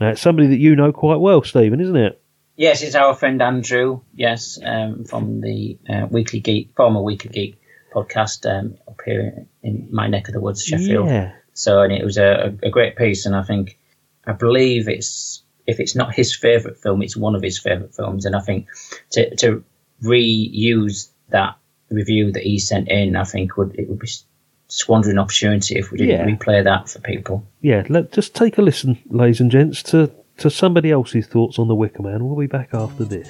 Now, 0.00 0.10
it's 0.10 0.20
somebody 0.20 0.48
that 0.48 0.58
you 0.58 0.76
know 0.76 0.92
quite 0.92 1.20
well, 1.20 1.42
Stephen, 1.42 1.80
isn't 1.80 1.96
it? 1.96 2.20
Yes, 2.56 2.82
it's 2.82 2.94
our 2.94 3.14
friend 3.14 3.42
Andrew. 3.42 4.00
Yes, 4.14 4.58
um, 4.64 5.04
from 5.04 5.40
the 5.40 5.78
uh, 5.88 6.06
Weekly 6.08 6.40
Geek, 6.40 6.70
former 6.76 7.02
Weekly 7.02 7.30
Geek 7.30 7.60
podcast 7.92 8.48
um, 8.48 8.76
up 8.86 9.00
here 9.04 9.46
in 9.62 9.88
my 9.90 10.06
neck 10.08 10.28
of 10.28 10.34
the 10.34 10.40
woods, 10.40 10.64
Sheffield. 10.64 11.08
Yeah. 11.08 11.32
So, 11.52 11.82
and 11.82 11.92
it 11.92 12.04
was 12.04 12.16
a, 12.16 12.56
a 12.62 12.70
great 12.70 12.96
piece, 12.96 13.26
and 13.26 13.34
I 13.34 13.42
think, 13.42 13.78
I 14.26 14.32
believe 14.32 14.88
it's 14.88 15.42
if 15.66 15.80
it's 15.80 15.94
not 15.96 16.14
his 16.14 16.34
favourite 16.34 16.76
film, 16.76 17.02
it's 17.02 17.16
one 17.16 17.34
of 17.34 17.42
his 17.42 17.58
favourite 17.58 17.94
films, 17.94 18.24
and 18.24 18.36
I 18.36 18.40
think 18.40 18.68
to 19.10 19.34
to 19.36 19.64
reuse 20.02 21.10
that 21.30 21.56
review 21.90 22.32
that 22.32 22.42
he 22.42 22.58
sent 22.58 22.88
in, 22.88 23.16
I 23.16 23.24
think 23.24 23.56
would 23.56 23.74
it 23.78 23.88
would 23.88 23.98
be 23.98 24.08
squandering 24.68 25.18
opportunity 25.18 25.76
if 25.78 25.90
we 25.90 25.98
didn't 25.98 26.28
Yeah. 26.28 26.34
replay 26.36 26.64
that 26.64 26.88
for 26.88 27.00
people. 27.00 27.46
yeah, 27.60 27.84
let 27.88 28.12
just 28.12 28.34
take 28.34 28.58
a 28.58 28.62
listen, 28.62 28.98
ladies 29.08 29.40
and 29.40 29.50
gents, 29.50 29.82
to, 29.84 30.10
to 30.38 30.50
somebody 30.50 30.90
else's 30.90 31.26
thoughts 31.26 31.58
on 31.58 31.68
the 31.68 31.74
Wicker 31.74 32.02
Man. 32.02 32.24
We'll 32.26 32.36
be 32.38 32.46
back 32.46 32.70
after 32.74 33.04
this. 33.04 33.28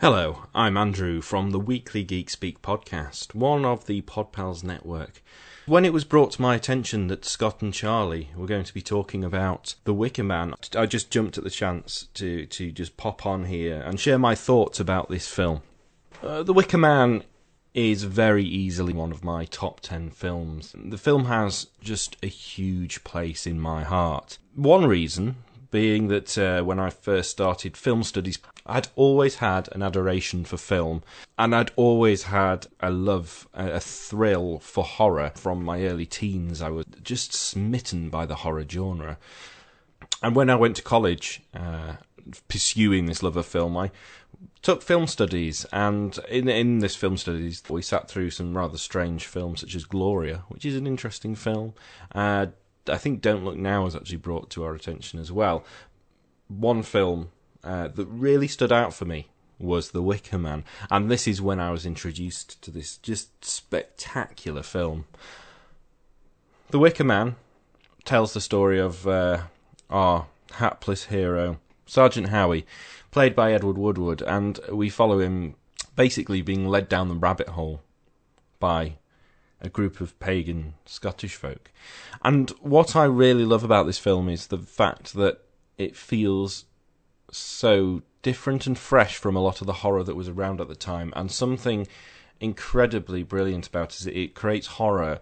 Hello, 0.00 0.44
I'm 0.54 0.76
Andrew 0.76 1.20
from 1.20 1.50
the 1.50 1.58
Weekly 1.58 2.04
Geek 2.04 2.30
Speak 2.30 2.62
podcast, 2.62 3.34
one 3.34 3.64
of 3.64 3.86
the 3.86 4.02
Podpals 4.02 4.62
network. 4.62 5.22
When 5.68 5.84
it 5.84 5.92
was 5.92 6.04
brought 6.04 6.30
to 6.32 6.40
my 6.40 6.54
attention 6.54 7.08
that 7.08 7.26
Scott 7.26 7.60
and 7.60 7.74
Charlie 7.74 8.30
were 8.34 8.46
going 8.46 8.64
to 8.64 8.72
be 8.72 8.80
talking 8.80 9.22
about 9.22 9.74
The 9.84 9.92
Wicker 9.92 10.24
Man, 10.24 10.54
I 10.74 10.86
just 10.86 11.10
jumped 11.10 11.36
at 11.36 11.44
the 11.44 11.50
chance 11.50 12.08
to, 12.14 12.46
to 12.46 12.72
just 12.72 12.96
pop 12.96 13.26
on 13.26 13.44
here 13.44 13.82
and 13.82 14.00
share 14.00 14.18
my 14.18 14.34
thoughts 14.34 14.80
about 14.80 15.10
this 15.10 15.28
film. 15.28 15.60
Uh, 16.22 16.42
the 16.42 16.54
Wicker 16.54 16.78
Man 16.78 17.22
is 17.74 18.04
very 18.04 18.46
easily 18.46 18.94
one 18.94 19.12
of 19.12 19.22
my 19.22 19.44
top 19.44 19.80
10 19.80 20.08
films. 20.08 20.74
The 20.74 20.96
film 20.96 21.26
has 21.26 21.66
just 21.82 22.16
a 22.22 22.28
huge 22.28 23.04
place 23.04 23.46
in 23.46 23.60
my 23.60 23.84
heart. 23.84 24.38
One 24.54 24.86
reason 24.86 25.36
being 25.70 26.08
that 26.08 26.36
uh, 26.38 26.62
when 26.62 26.78
I 26.78 26.90
first 26.90 27.30
started 27.30 27.76
film 27.76 28.02
studies, 28.02 28.38
I'd 28.66 28.88
always 28.96 29.36
had 29.36 29.68
an 29.72 29.82
adoration 29.82 30.44
for 30.44 30.56
film, 30.56 31.02
and 31.38 31.54
I'd 31.54 31.70
always 31.76 32.24
had 32.24 32.66
a 32.80 32.90
love, 32.90 33.48
a, 33.54 33.80
thrill 33.80 34.58
for 34.58 34.84
horror 34.84 35.32
from 35.34 35.64
my 35.64 35.84
early 35.84 36.06
teens. 36.06 36.60
I 36.60 36.70
was 36.70 36.86
just 37.02 37.32
smitten 37.32 38.10
by 38.10 38.26
the 38.26 38.36
horror 38.36 38.64
genre. 38.68 39.18
And 40.22 40.36
when 40.36 40.50
I 40.50 40.56
went 40.56 40.76
to 40.76 40.82
college, 40.82 41.42
uh, 41.54 41.96
pursuing 42.48 43.06
this 43.06 43.22
love 43.22 43.36
of 43.36 43.46
film, 43.46 43.76
I 43.76 43.90
took 44.62 44.82
film 44.82 45.06
studies, 45.06 45.64
and 45.72 46.18
in 46.28 46.48
in 46.48 46.78
this 46.80 46.96
film 46.96 47.16
studies, 47.16 47.62
we 47.68 47.82
sat 47.82 48.08
through 48.08 48.30
some 48.30 48.56
rather 48.56 48.78
strange 48.78 49.26
films, 49.26 49.60
such 49.60 49.74
as 49.74 49.84
Gloria, 49.84 50.44
which 50.48 50.64
is 50.64 50.76
an 50.76 50.86
interesting 50.86 51.34
film. 51.34 51.74
Uh, 52.14 52.46
I 52.88 52.96
think 52.96 53.20
Don't 53.20 53.44
Look 53.44 53.56
Now 53.56 53.84
was 53.84 53.96
actually 53.96 54.18
brought 54.18 54.50
to 54.50 54.64
our 54.64 54.74
attention 54.74 55.18
as 55.18 55.32
well. 55.32 55.64
One 56.48 56.82
film 56.82 57.30
uh, 57.64 57.88
that 57.88 58.06
really 58.06 58.48
stood 58.48 58.72
out 58.72 58.94
for 58.94 59.04
me 59.04 59.28
was 59.58 59.90
The 59.90 60.02
Wicker 60.02 60.38
Man, 60.38 60.64
and 60.90 61.10
this 61.10 61.26
is 61.26 61.42
when 61.42 61.58
I 61.58 61.70
was 61.70 61.84
introduced 61.84 62.62
to 62.62 62.70
this 62.70 62.96
just 62.96 63.44
spectacular 63.44 64.62
film. 64.62 65.06
The 66.70 66.78
Wicker 66.78 67.04
Man 67.04 67.36
tells 68.04 68.34
the 68.34 68.40
story 68.40 68.78
of 68.78 69.06
uh, 69.06 69.42
our 69.90 70.26
hapless 70.52 71.06
hero, 71.06 71.58
Sergeant 71.86 72.28
Howie, 72.28 72.66
played 73.10 73.34
by 73.34 73.52
Edward 73.52 73.78
Woodward, 73.78 74.22
and 74.22 74.60
we 74.70 74.88
follow 74.88 75.18
him 75.18 75.54
basically 75.96 76.42
being 76.42 76.68
led 76.68 76.88
down 76.88 77.08
the 77.08 77.14
rabbit 77.14 77.48
hole 77.48 77.82
by 78.60 78.97
a 79.60 79.68
group 79.68 80.00
of 80.00 80.18
pagan 80.20 80.74
Scottish 80.86 81.34
folk. 81.34 81.70
And 82.24 82.50
what 82.60 82.94
I 82.94 83.04
really 83.04 83.44
love 83.44 83.64
about 83.64 83.86
this 83.86 83.98
film 83.98 84.28
is 84.28 84.46
the 84.46 84.58
fact 84.58 85.14
that 85.14 85.40
it 85.76 85.96
feels 85.96 86.64
so 87.30 88.02
different 88.22 88.66
and 88.66 88.78
fresh 88.78 89.16
from 89.16 89.36
a 89.36 89.42
lot 89.42 89.60
of 89.60 89.66
the 89.66 89.74
horror 89.74 90.02
that 90.02 90.16
was 90.16 90.28
around 90.28 90.60
at 90.60 90.68
the 90.68 90.74
time, 90.74 91.12
and 91.16 91.30
something 91.30 91.86
incredibly 92.40 93.22
brilliant 93.22 93.66
about 93.66 93.90
it 93.90 93.98
is 93.98 94.04
that 94.04 94.18
it 94.18 94.34
creates 94.34 94.66
horror 94.66 95.18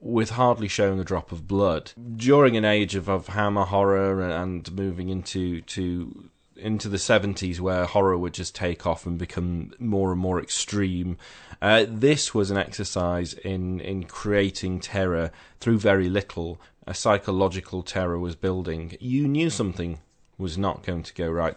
with 0.00 0.30
hardly 0.30 0.68
showing 0.68 0.98
a 0.98 1.04
drop 1.04 1.30
of 1.30 1.46
blood. 1.46 1.92
During 2.16 2.56
an 2.56 2.64
age 2.64 2.94
of, 2.94 3.08
of 3.08 3.28
hammer 3.28 3.64
horror 3.64 4.22
and 4.22 4.70
moving 4.72 5.10
into 5.10 5.60
to 5.62 6.30
into 6.60 6.88
the 6.88 6.96
70s 6.96 7.60
where 7.60 7.84
horror 7.84 8.16
would 8.16 8.34
just 8.34 8.54
take 8.54 8.86
off 8.86 9.06
and 9.06 9.18
become 9.18 9.72
more 9.78 10.12
and 10.12 10.20
more 10.20 10.40
extreme. 10.40 11.16
Uh, 11.60 11.84
this 11.88 12.34
was 12.34 12.50
an 12.50 12.56
exercise 12.56 13.32
in, 13.32 13.80
in 13.80 14.04
creating 14.04 14.80
terror 14.80 15.30
through 15.58 15.78
very 15.78 16.08
little. 16.08 16.60
A 16.86 16.94
psychological 16.94 17.82
terror 17.82 18.18
was 18.18 18.36
building. 18.36 18.96
You 19.00 19.26
knew 19.26 19.50
something 19.50 19.98
was 20.38 20.56
not 20.56 20.84
going 20.84 21.02
to 21.02 21.14
go 21.14 21.28
right. 21.28 21.54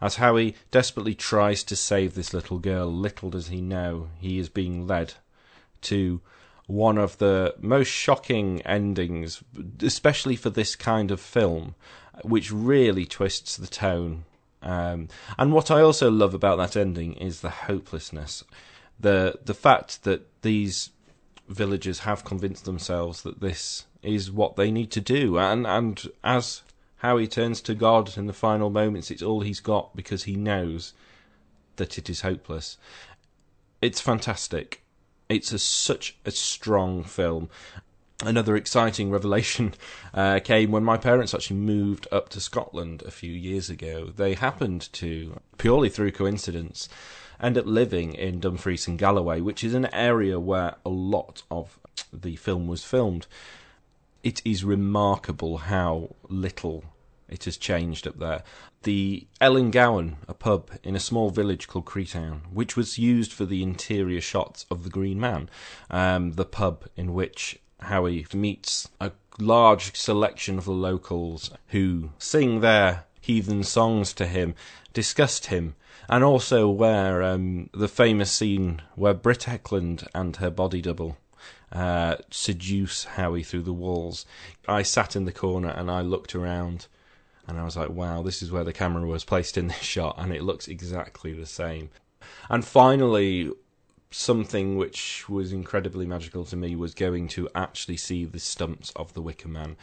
As 0.00 0.16
Howie 0.16 0.56
desperately 0.70 1.14
tries 1.14 1.62
to 1.64 1.76
save 1.76 2.14
this 2.14 2.34
little 2.34 2.58
girl, 2.58 2.92
little 2.92 3.30
does 3.30 3.48
he 3.48 3.60
know 3.60 4.08
he 4.18 4.38
is 4.38 4.48
being 4.48 4.86
led 4.86 5.14
to 5.82 6.20
one 6.66 6.98
of 6.98 7.18
the 7.18 7.54
most 7.60 7.88
shocking 7.88 8.62
endings, 8.62 9.42
especially 9.80 10.36
for 10.36 10.50
this 10.50 10.74
kind 10.74 11.10
of 11.10 11.20
film, 11.20 11.74
which 12.22 12.50
really 12.50 13.04
twists 13.04 13.56
the 13.56 13.66
tone. 13.66 14.24
Um, 14.62 15.08
and 15.38 15.52
what 15.52 15.70
I 15.70 15.80
also 15.80 16.10
love 16.10 16.34
about 16.34 16.56
that 16.58 16.76
ending 16.76 17.14
is 17.14 17.40
the 17.40 17.50
hopelessness. 17.50 18.44
the 18.98 19.38
the 19.44 19.54
fact 19.54 20.04
that 20.04 20.26
these 20.42 20.90
villagers 21.48 22.00
have 22.00 22.24
convinced 22.24 22.64
themselves 22.64 23.22
that 23.22 23.40
this 23.40 23.86
is 24.02 24.30
what 24.30 24.56
they 24.56 24.70
need 24.70 24.90
to 24.92 25.00
do, 25.00 25.38
and 25.38 25.66
and 25.66 26.08
as 26.22 26.62
Howie 26.98 27.26
turns 27.26 27.60
to 27.62 27.74
God 27.74 28.16
in 28.16 28.26
the 28.26 28.32
final 28.32 28.70
moments, 28.70 29.10
it's 29.10 29.22
all 29.22 29.40
he's 29.40 29.60
got 29.60 29.94
because 29.96 30.24
he 30.24 30.36
knows 30.36 30.94
that 31.76 31.98
it 31.98 32.08
is 32.08 32.20
hopeless. 32.20 32.78
It's 33.80 34.00
fantastic. 34.00 34.82
It's 35.28 35.50
a, 35.50 35.58
such 35.58 36.16
a 36.24 36.30
strong 36.30 37.02
film. 37.02 37.48
Another 38.24 38.54
exciting 38.54 39.10
revelation 39.10 39.74
uh, 40.14 40.38
came 40.38 40.70
when 40.70 40.84
my 40.84 40.96
parents 40.96 41.34
actually 41.34 41.56
moved 41.56 42.06
up 42.12 42.28
to 42.30 42.40
Scotland 42.40 43.02
a 43.02 43.10
few 43.10 43.32
years 43.32 43.68
ago. 43.68 44.06
They 44.06 44.34
happened 44.34 44.92
to, 44.92 45.40
purely 45.58 45.88
through 45.88 46.12
coincidence, 46.12 46.88
end 47.40 47.58
up 47.58 47.66
living 47.66 48.14
in 48.14 48.38
Dumfries 48.38 48.86
and 48.86 48.96
Galloway, 48.96 49.40
which 49.40 49.64
is 49.64 49.74
an 49.74 49.92
area 49.92 50.38
where 50.38 50.76
a 50.86 50.88
lot 50.88 51.42
of 51.50 51.80
the 52.12 52.36
film 52.36 52.68
was 52.68 52.84
filmed. 52.84 53.26
It 54.22 54.40
is 54.44 54.62
remarkable 54.64 55.58
how 55.58 56.14
little 56.28 56.84
it 57.28 57.44
has 57.44 57.56
changed 57.56 58.06
up 58.06 58.20
there. 58.20 58.44
The 58.84 59.26
Ellangowan, 59.40 60.16
a 60.28 60.34
pub 60.34 60.70
in 60.84 60.94
a 60.94 61.00
small 61.00 61.30
village 61.30 61.66
called 61.66 61.86
Creetown, 61.86 62.42
which 62.52 62.76
was 62.76 62.98
used 62.98 63.32
for 63.32 63.46
the 63.46 63.64
interior 63.64 64.20
shots 64.20 64.64
of 64.70 64.84
The 64.84 64.90
Green 64.90 65.18
Man, 65.18 65.50
um, 65.90 66.32
the 66.32 66.44
pub 66.44 66.84
in 66.96 67.14
which 67.14 67.58
Howie 67.84 68.26
meets 68.32 68.88
a 69.00 69.12
large 69.38 69.96
selection 69.96 70.58
of 70.58 70.64
the 70.64 70.72
locals 70.72 71.50
who 71.68 72.10
sing 72.18 72.60
their 72.60 73.04
heathen 73.20 73.64
songs 73.64 74.12
to 74.14 74.26
him, 74.26 74.54
disgust 74.92 75.46
him, 75.46 75.74
and 76.08 76.24
also 76.24 76.68
where 76.68 77.22
um, 77.22 77.70
the 77.72 77.88
famous 77.88 78.30
scene 78.30 78.82
where 78.94 79.14
Britt 79.14 79.40
Ekland 79.40 80.06
and 80.14 80.36
her 80.36 80.50
body 80.50 80.82
double 80.82 81.16
uh, 81.70 82.16
seduce 82.30 83.04
Howie 83.04 83.42
through 83.42 83.62
the 83.62 83.72
walls. 83.72 84.26
I 84.68 84.82
sat 84.82 85.16
in 85.16 85.24
the 85.24 85.32
corner 85.32 85.70
and 85.70 85.90
I 85.90 86.02
looked 86.02 86.34
around 86.34 86.86
and 87.48 87.58
I 87.58 87.64
was 87.64 87.76
like, 87.76 87.90
wow, 87.90 88.22
this 88.22 88.42
is 88.42 88.52
where 88.52 88.64
the 88.64 88.72
camera 88.72 89.06
was 89.06 89.24
placed 89.24 89.58
in 89.58 89.68
this 89.68 89.78
shot, 89.78 90.14
and 90.18 90.32
it 90.32 90.42
looks 90.42 90.68
exactly 90.68 91.32
the 91.32 91.46
same. 91.46 91.90
And 92.48 92.64
finally, 92.64 93.50
something 94.12 94.76
which 94.76 95.28
was 95.28 95.52
incredibly 95.52 96.06
magical 96.06 96.44
to 96.44 96.56
me 96.56 96.76
was 96.76 96.94
going 96.94 97.28
to 97.28 97.48
actually 97.54 97.96
see 97.96 98.24
the 98.24 98.38
stumps 98.38 98.92
of 98.94 99.12
the 99.14 99.22
Wicker 99.22 99.48
Man. 99.48 99.76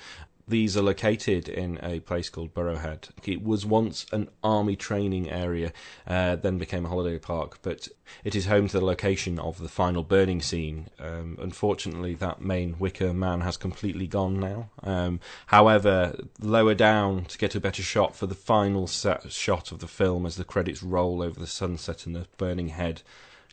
These 0.47 0.75
are 0.75 0.81
located 0.81 1.47
in 1.47 1.79
a 1.83 1.99
place 1.99 2.27
called 2.27 2.55
Burrow 2.55 2.77
Head. 2.77 3.09
It 3.23 3.43
was 3.43 3.67
once 3.67 4.07
an 4.11 4.29
army 4.43 4.75
training 4.75 5.29
area, 5.29 5.71
uh, 6.07 6.37
then 6.37 6.57
became 6.57 6.85
a 6.85 6.89
holiday 6.89 7.19
park, 7.19 7.59
but 7.61 7.87
it 8.23 8.33
is 8.33 8.47
home 8.47 8.67
to 8.69 8.79
the 8.79 8.85
location 8.85 9.37
of 9.37 9.59
the 9.59 9.69
final 9.69 10.01
burning 10.01 10.41
scene. 10.41 10.87
Um, 10.99 11.37
unfortunately, 11.39 12.15
that 12.15 12.41
main 12.41 12.79
Wicker 12.79 13.13
Man 13.13 13.41
has 13.41 13.57
completely 13.57 14.07
gone 14.07 14.39
now. 14.39 14.71
Um, 14.81 15.19
however, 15.47 16.15
lower 16.39 16.73
down 16.73 17.25
to 17.25 17.37
get 17.37 17.53
a 17.53 17.59
better 17.59 17.83
shot 17.83 18.15
for 18.15 18.25
the 18.25 18.33
final 18.33 18.87
set 18.87 19.31
shot 19.31 19.71
of 19.71 19.77
the 19.77 19.87
film 19.87 20.25
as 20.25 20.35
the 20.35 20.43
credits 20.43 20.81
roll 20.81 21.21
over 21.21 21.39
the 21.39 21.45
sunset 21.45 22.07
and 22.07 22.15
the 22.15 22.25
burning 22.37 22.69
head 22.69 23.03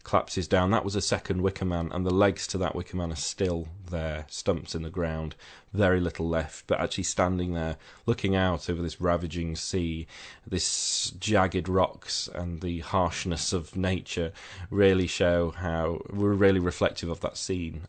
collapses 0.07 0.47
down. 0.47 0.71
That 0.71 0.85
was 0.85 0.95
a 0.95 1.01
second 1.01 1.43
Wicker 1.43 1.65
Man, 1.65 1.91
and 1.93 2.07
the 2.07 2.15
legs 2.15 2.47
to 2.49 2.59
that 2.59 2.77
Wicker 2.77 2.97
Man 2.97 3.11
are 3.11 3.17
still 3.17 3.67
there, 3.91 4.25
stumps 4.29 4.77
in 4.77 4.83
the 4.83 4.89
ground, 4.89 5.35
very 5.73 5.99
little 5.99 6.29
left, 6.29 6.69
but 6.69 6.79
actually 6.79 7.05
standing 7.05 7.55
there, 7.55 7.77
looking 8.07 8.37
out 8.37 8.71
over 8.71 8.81
this 8.81 9.01
ravaging 9.01 9.57
sea, 9.57 10.07
this 10.47 11.11
jagged 11.19 11.69
rocks, 11.69 12.29
and 12.33 12.61
the 12.61 12.81
harshness 12.81 13.53
of 13.53 13.75
nature 13.75 14.33
really 14.71 15.09
show 15.09 15.51
how 15.51 16.01
we're 16.09 16.35
really 16.35 16.61
reflective 16.61 17.09
of 17.09 17.21
that 17.21 17.37
scene 17.37 17.83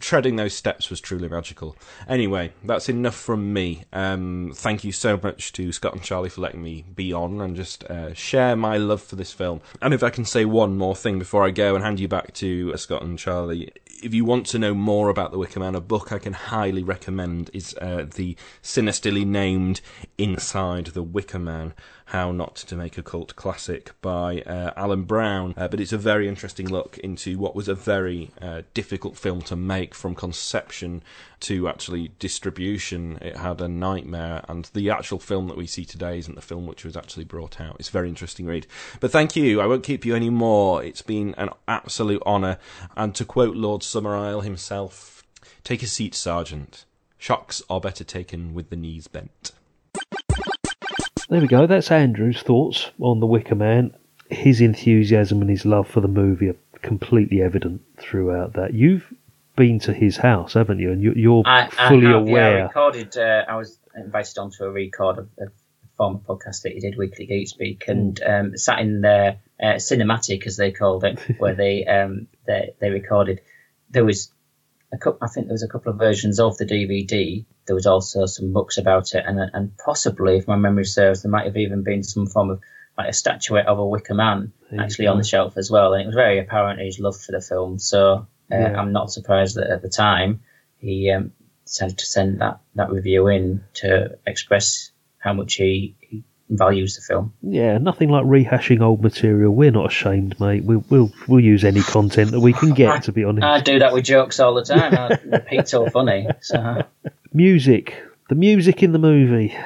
treading 0.00 0.36
those 0.36 0.54
steps 0.54 0.90
was 0.90 1.00
truly 1.00 1.28
magical. 1.28 1.76
Anyway, 2.08 2.52
that's 2.64 2.88
enough 2.88 3.14
from 3.14 3.52
me. 3.52 3.84
Um, 3.92 4.52
thank 4.54 4.84
you 4.84 4.92
so 4.92 5.18
much 5.22 5.52
to 5.52 5.72
Scott 5.72 5.94
and 5.94 6.02
Charlie 6.02 6.28
for 6.28 6.40
letting 6.40 6.62
me 6.62 6.84
be 6.94 7.12
on 7.12 7.40
and 7.40 7.54
just 7.54 7.84
uh, 7.84 8.14
share 8.14 8.56
my 8.56 8.76
love 8.76 9.02
for 9.02 9.16
this 9.16 9.32
film. 9.32 9.60
And 9.80 9.94
if 9.94 10.02
I 10.02 10.10
can 10.10 10.24
say 10.24 10.44
one 10.44 10.76
more 10.76 10.96
thing 10.96 11.18
before 11.18 11.44
I 11.44 11.50
go 11.50 11.74
and 11.74 11.84
hand 11.84 12.00
you 12.00 12.08
back 12.08 12.32
to 12.34 12.72
uh, 12.74 12.76
Scott 12.76 13.02
and 13.02 13.18
Charlie, 13.18 13.70
if 14.02 14.12
you 14.12 14.24
want 14.24 14.46
to 14.46 14.58
know 14.58 14.74
more 14.74 15.08
about 15.08 15.32
the 15.32 15.38
Wicker 15.38 15.60
Man, 15.60 15.74
a 15.74 15.80
book 15.80 16.12
I 16.12 16.18
can 16.18 16.34
highly 16.34 16.82
recommend 16.82 17.50
is 17.52 17.74
uh, 17.80 18.06
the 18.14 18.36
sinisterly 18.62 19.24
named 19.24 19.80
Inside 20.18 20.88
the 20.88 21.02
Wicker 21.02 21.38
Man 21.38 21.74
how 22.06 22.32
Not 22.32 22.56
to 22.56 22.76
Make 22.76 22.98
a 22.98 23.02
Cult 23.02 23.34
Classic 23.36 23.92
by 24.02 24.40
uh, 24.42 24.72
Allan 24.76 25.04
Brown. 25.04 25.54
Uh, 25.56 25.68
but 25.68 25.80
it's 25.80 25.92
a 25.92 25.98
very 25.98 26.28
interesting 26.28 26.68
look 26.68 26.98
into 26.98 27.38
what 27.38 27.56
was 27.56 27.68
a 27.68 27.74
very 27.74 28.30
uh, 28.40 28.62
difficult 28.74 29.16
film 29.16 29.42
to 29.42 29.56
make 29.56 29.94
from 29.94 30.14
conception 30.14 31.02
to 31.40 31.68
actually 31.68 32.10
distribution. 32.18 33.18
It 33.20 33.36
had 33.36 33.60
a 33.60 33.68
nightmare, 33.68 34.44
and 34.48 34.68
the 34.74 34.90
actual 34.90 35.18
film 35.18 35.48
that 35.48 35.56
we 35.56 35.66
see 35.66 35.84
today 35.84 36.18
isn't 36.18 36.34
the 36.34 36.42
film 36.42 36.66
which 36.66 36.84
was 36.84 36.96
actually 36.96 37.24
brought 37.24 37.60
out. 37.60 37.76
It's 37.78 37.88
a 37.88 37.92
very 37.92 38.08
interesting 38.08 38.46
read. 38.46 38.66
But 39.00 39.10
thank 39.10 39.36
you. 39.36 39.60
I 39.60 39.66
won't 39.66 39.84
keep 39.84 40.04
you 40.04 40.14
any 40.14 40.30
more. 40.30 40.82
It's 40.82 41.02
been 41.02 41.34
an 41.36 41.50
absolute 41.66 42.22
honour. 42.26 42.58
And 42.96 43.14
to 43.14 43.24
quote 43.24 43.56
Lord 43.56 43.82
Summerisle 43.82 44.42
himself, 44.42 45.22
take 45.62 45.82
a 45.82 45.86
seat, 45.86 46.14
Sergeant. 46.14 46.84
Shocks 47.18 47.62
are 47.70 47.80
better 47.80 48.04
taken 48.04 48.52
with 48.52 48.68
the 48.68 48.76
knees 48.76 49.06
bent. 49.08 49.52
There 51.34 51.40
we 51.40 51.48
go. 51.48 51.66
That's 51.66 51.90
Andrew's 51.90 52.42
thoughts 52.42 52.92
on 53.00 53.18
The 53.18 53.26
Wicker 53.26 53.56
Man. 53.56 53.92
His 54.30 54.60
enthusiasm 54.60 55.40
and 55.40 55.50
his 55.50 55.66
love 55.66 55.88
for 55.88 56.00
the 56.00 56.06
movie 56.06 56.50
are 56.50 56.56
completely 56.80 57.42
evident 57.42 57.82
throughout 57.98 58.52
that. 58.52 58.72
You've 58.72 59.12
been 59.56 59.80
to 59.80 59.92
his 59.92 60.16
house, 60.16 60.54
haven't 60.54 60.78
you? 60.78 60.92
And 60.92 61.02
you, 61.02 61.42
are 61.44 61.68
fully 61.72 62.06
I 62.06 62.10
have, 62.10 62.22
aware. 62.22 62.58
Yeah, 62.58 62.62
I 62.62 62.66
recorded. 62.68 63.16
Uh, 63.16 63.44
I 63.48 63.56
was 63.56 63.76
invited 63.96 64.38
onto 64.38 64.62
a 64.62 64.70
record 64.70 65.18
of 65.18 65.28
a 65.40 65.46
former 65.96 66.20
podcast 66.20 66.62
that 66.62 66.70
he 66.70 66.78
did, 66.78 66.96
Weekly 66.96 67.26
Geek 67.26 67.48
Speak, 67.48 67.88
and 67.88 68.22
um, 68.22 68.56
sat 68.56 68.78
in 68.78 69.00
their 69.00 69.40
uh, 69.60 69.74
cinematic, 69.78 70.46
as 70.46 70.56
they 70.56 70.70
called 70.70 71.02
it, 71.02 71.18
where 71.38 71.56
they 71.56 71.84
um, 71.84 72.28
they, 72.46 72.76
they 72.78 72.90
recorded. 72.90 73.40
There 73.90 74.04
was 74.04 74.30
a 74.94 74.98
couple, 74.98 75.18
I 75.22 75.28
think 75.28 75.46
there 75.46 75.54
was 75.54 75.62
a 75.62 75.68
couple 75.68 75.92
of 75.92 75.98
versions 75.98 76.40
of 76.40 76.56
the 76.56 76.64
DVD. 76.64 77.44
There 77.66 77.74
was 77.74 77.86
also 77.86 78.26
some 78.26 78.52
books 78.52 78.78
about 78.78 79.14
it, 79.14 79.24
and 79.26 79.38
and 79.52 79.76
possibly, 79.78 80.36
if 80.38 80.48
my 80.48 80.56
memory 80.56 80.84
serves, 80.84 81.22
there 81.22 81.30
might 81.30 81.46
have 81.46 81.56
even 81.56 81.82
been 81.82 82.02
some 82.02 82.26
form 82.26 82.50
of 82.50 82.60
like 82.96 83.08
a 83.08 83.12
statuette 83.12 83.66
of 83.66 83.78
a 83.78 83.86
Wicker 83.86 84.14
Man 84.14 84.52
actually 84.78 85.06
on 85.08 85.18
the 85.18 85.24
shelf 85.24 85.56
as 85.56 85.70
well. 85.70 85.92
And 85.92 86.02
it 86.02 86.06
was 86.06 86.14
very 86.14 86.38
apparent 86.38 86.80
his 86.80 87.00
love 87.00 87.20
for 87.20 87.32
the 87.32 87.40
film. 87.40 87.78
So 87.78 88.26
uh, 88.52 88.56
Yeah. 88.56 88.80
I'm 88.80 88.92
not 88.92 89.10
surprised 89.10 89.56
that 89.56 89.68
at 89.68 89.82
the 89.82 89.88
time 89.88 90.42
he 90.78 91.10
um, 91.10 91.32
decided 91.64 91.98
to 91.98 92.06
send 92.06 92.40
that 92.40 92.60
that 92.76 92.90
review 92.90 93.26
in 93.28 93.64
to 93.74 94.16
express 94.26 94.92
how 95.18 95.32
much 95.32 95.54
he, 95.54 95.96
he 96.00 96.22
values 96.50 96.96
the 96.96 97.02
film. 97.02 97.32
Yeah, 97.42 97.78
nothing 97.78 98.10
like 98.10 98.24
rehashing 98.24 98.80
old 98.80 99.02
material. 99.02 99.54
We're 99.54 99.70
not 99.70 99.86
ashamed, 99.86 100.38
mate. 100.40 100.64
We'll 100.64 100.84
we'll, 100.90 101.12
we'll 101.26 101.40
use 101.40 101.64
any 101.64 101.82
content 101.82 102.30
that 102.32 102.40
we 102.40 102.52
can 102.52 102.72
get. 102.74 103.04
To 103.04 103.12
be 103.12 103.24
honest, 103.24 103.44
I 103.44 103.60
do 103.60 103.78
that 103.78 103.92
with 103.92 104.04
jokes 104.04 104.40
all 104.40 104.54
the 104.54 104.64
time. 104.64 104.94
I, 104.94 105.18
repeat 105.24 105.68
so 105.68 105.88
funny. 105.90 106.28
So 106.40 106.82
music, 107.32 108.02
the 108.28 108.34
music 108.34 108.82
in 108.82 108.92
the 108.92 108.98
movie, 108.98 109.56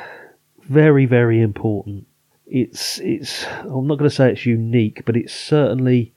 very 0.68 1.06
very 1.06 1.40
important. 1.40 2.06
It's 2.46 2.98
it's. 3.00 3.44
I'm 3.46 3.86
not 3.86 3.98
going 3.98 4.10
to 4.10 4.14
say 4.14 4.30
it's 4.32 4.46
unique, 4.46 5.04
but 5.04 5.16
it's 5.16 5.34
certainly 5.34 6.14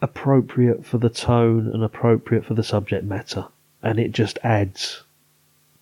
appropriate 0.00 0.86
for 0.86 0.98
the 0.98 1.10
tone 1.10 1.70
and 1.72 1.82
appropriate 1.82 2.44
for 2.44 2.54
the 2.54 2.62
subject 2.62 3.04
matter, 3.04 3.46
and 3.82 3.98
it 3.98 4.12
just 4.12 4.38
adds 4.42 5.02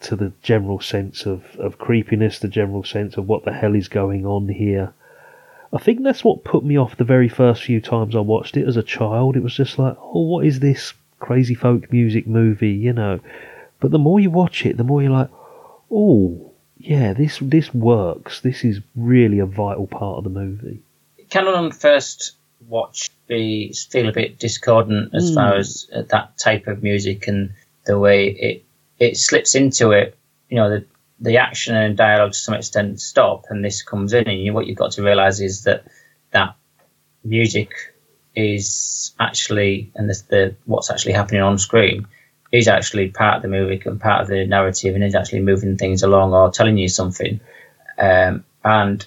to 0.00 0.16
the 0.16 0.32
general 0.42 0.80
sense 0.80 1.26
of, 1.26 1.42
of 1.58 1.78
creepiness, 1.78 2.38
the 2.38 2.48
general 2.48 2.84
sense 2.84 3.16
of 3.16 3.26
what 3.28 3.44
the 3.44 3.52
hell 3.52 3.74
is 3.74 3.88
going 3.88 4.26
on 4.26 4.48
here. 4.48 4.92
I 5.72 5.78
think 5.78 6.02
that's 6.02 6.22
what 6.24 6.44
put 6.44 6.64
me 6.64 6.76
off 6.76 6.96
the 6.96 7.04
very 7.04 7.28
first 7.28 7.62
few 7.64 7.80
times 7.80 8.14
I 8.14 8.20
watched 8.20 8.56
it 8.56 8.68
as 8.68 8.76
a 8.76 8.82
child. 8.82 9.36
It 9.36 9.42
was 9.42 9.54
just 9.54 9.78
like, 9.78 9.96
oh, 10.00 10.20
what 10.20 10.46
is 10.46 10.60
this 10.60 10.94
crazy 11.18 11.54
folk 11.54 11.90
music 11.92 12.26
movie, 12.26 12.70
you 12.72 12.92
know? 12.92 13.20
But 13.80 13.90
the 13.90 13.98
more 13.98 14.20
you 14.20 14.30
watch 14.30 14.64
it, 14.64 14.76
the 14.76 14.84
more 14.84 15.02
you're 15.02 15.10
like, 15.10 15.30
oh, 15.90 16.52
yeah, 16.78 17.12
this 17.14 17.38
this 17.40 17.72
works. 17.74 18.40
This 18.40 18.64
is 18.64 18.80
really 18.94 19.38
a 19.38 19.46
vital 19.46 19.86
part 19.86 20.18
of 20.18 20.24
the 20.24 20.30
movie. 20.30 20.80
can 21.30 21.46
on 21.48 21.72
first 21.72 22.36
watch 22.68 23.10
be 23.26 23.72
feel 23.90 24.08
a 24.08 24.12
bit 24.12 24.38
discordant 24.38 25.14
as 25.14 25.30
Mm. 25.30 25.34
far 25.34 25.56
as 25.56 25.88
uh, 25.92 26.02
that 26.08 26.36
type 26.38 26.66
of 26.66 26.82
music 26.82 27.26
and 27.28 27.50
the 27.86 27.98
way 27.98 28.28
it 28.28 28.64
it 28.98 29.16
slips 29.16 29.54
into 29.54 29.90
it. 29.90 30.16
You 30.48 30.56
know, 30.56 30.70
the 30.70 30.84
the 31.18 31.38
action 31.38 31.74
and 31.74 31.96
dialogue 31.96 32.32
to 32.32 32.38
some 32.38 32.54
extent 32.54 33.00
stop, 33.00 33.44
and 33.48 33.64
this 33.64 33.82
comes 33.82 34.12
in, 34.12 34.28
and 34.28 34.38
you, 34.38 34.52
what 34.52 34.66
you've 34.66 34.76
got 34.76 34.92
to 34.92 35.02
realize 35.02 35.40
is 35.40 35.64
that 35.64 35.84
that 36.32 36.54
music 37.24 37.70
is 38.34 39.12
actually 39.18 39.90
and 39.94 40.10
the, 40.10 40.22
the 40.28 40.56
what's 40.66 40.90
actually 40.90 41.14
happening 41.14 41.40
on 41.40 41.58
screen 41.58 42.06
is 42.52 42.68
actually 42.68 43.08
part 43.08 43.36
of 43.36 43.42
the 43.42 43.48
movie 43.48 43.82
and 43.86 44.00
part 44.00 44.22
of 44.22 44.28
the 44.28 44.46
narrative, 44.46 44.94
and 44.94 45.04
is 45.04 45.14
actually 45.14 45.40
moving 45.40 45.76
things 45.76 46.02
along 46.02 46.32
or 46.32 46.50
telling 46.50 46.76
you 46.78 46.88
something. 46.88 47.40
Um, 47.98 48.44
and 48.64 49.06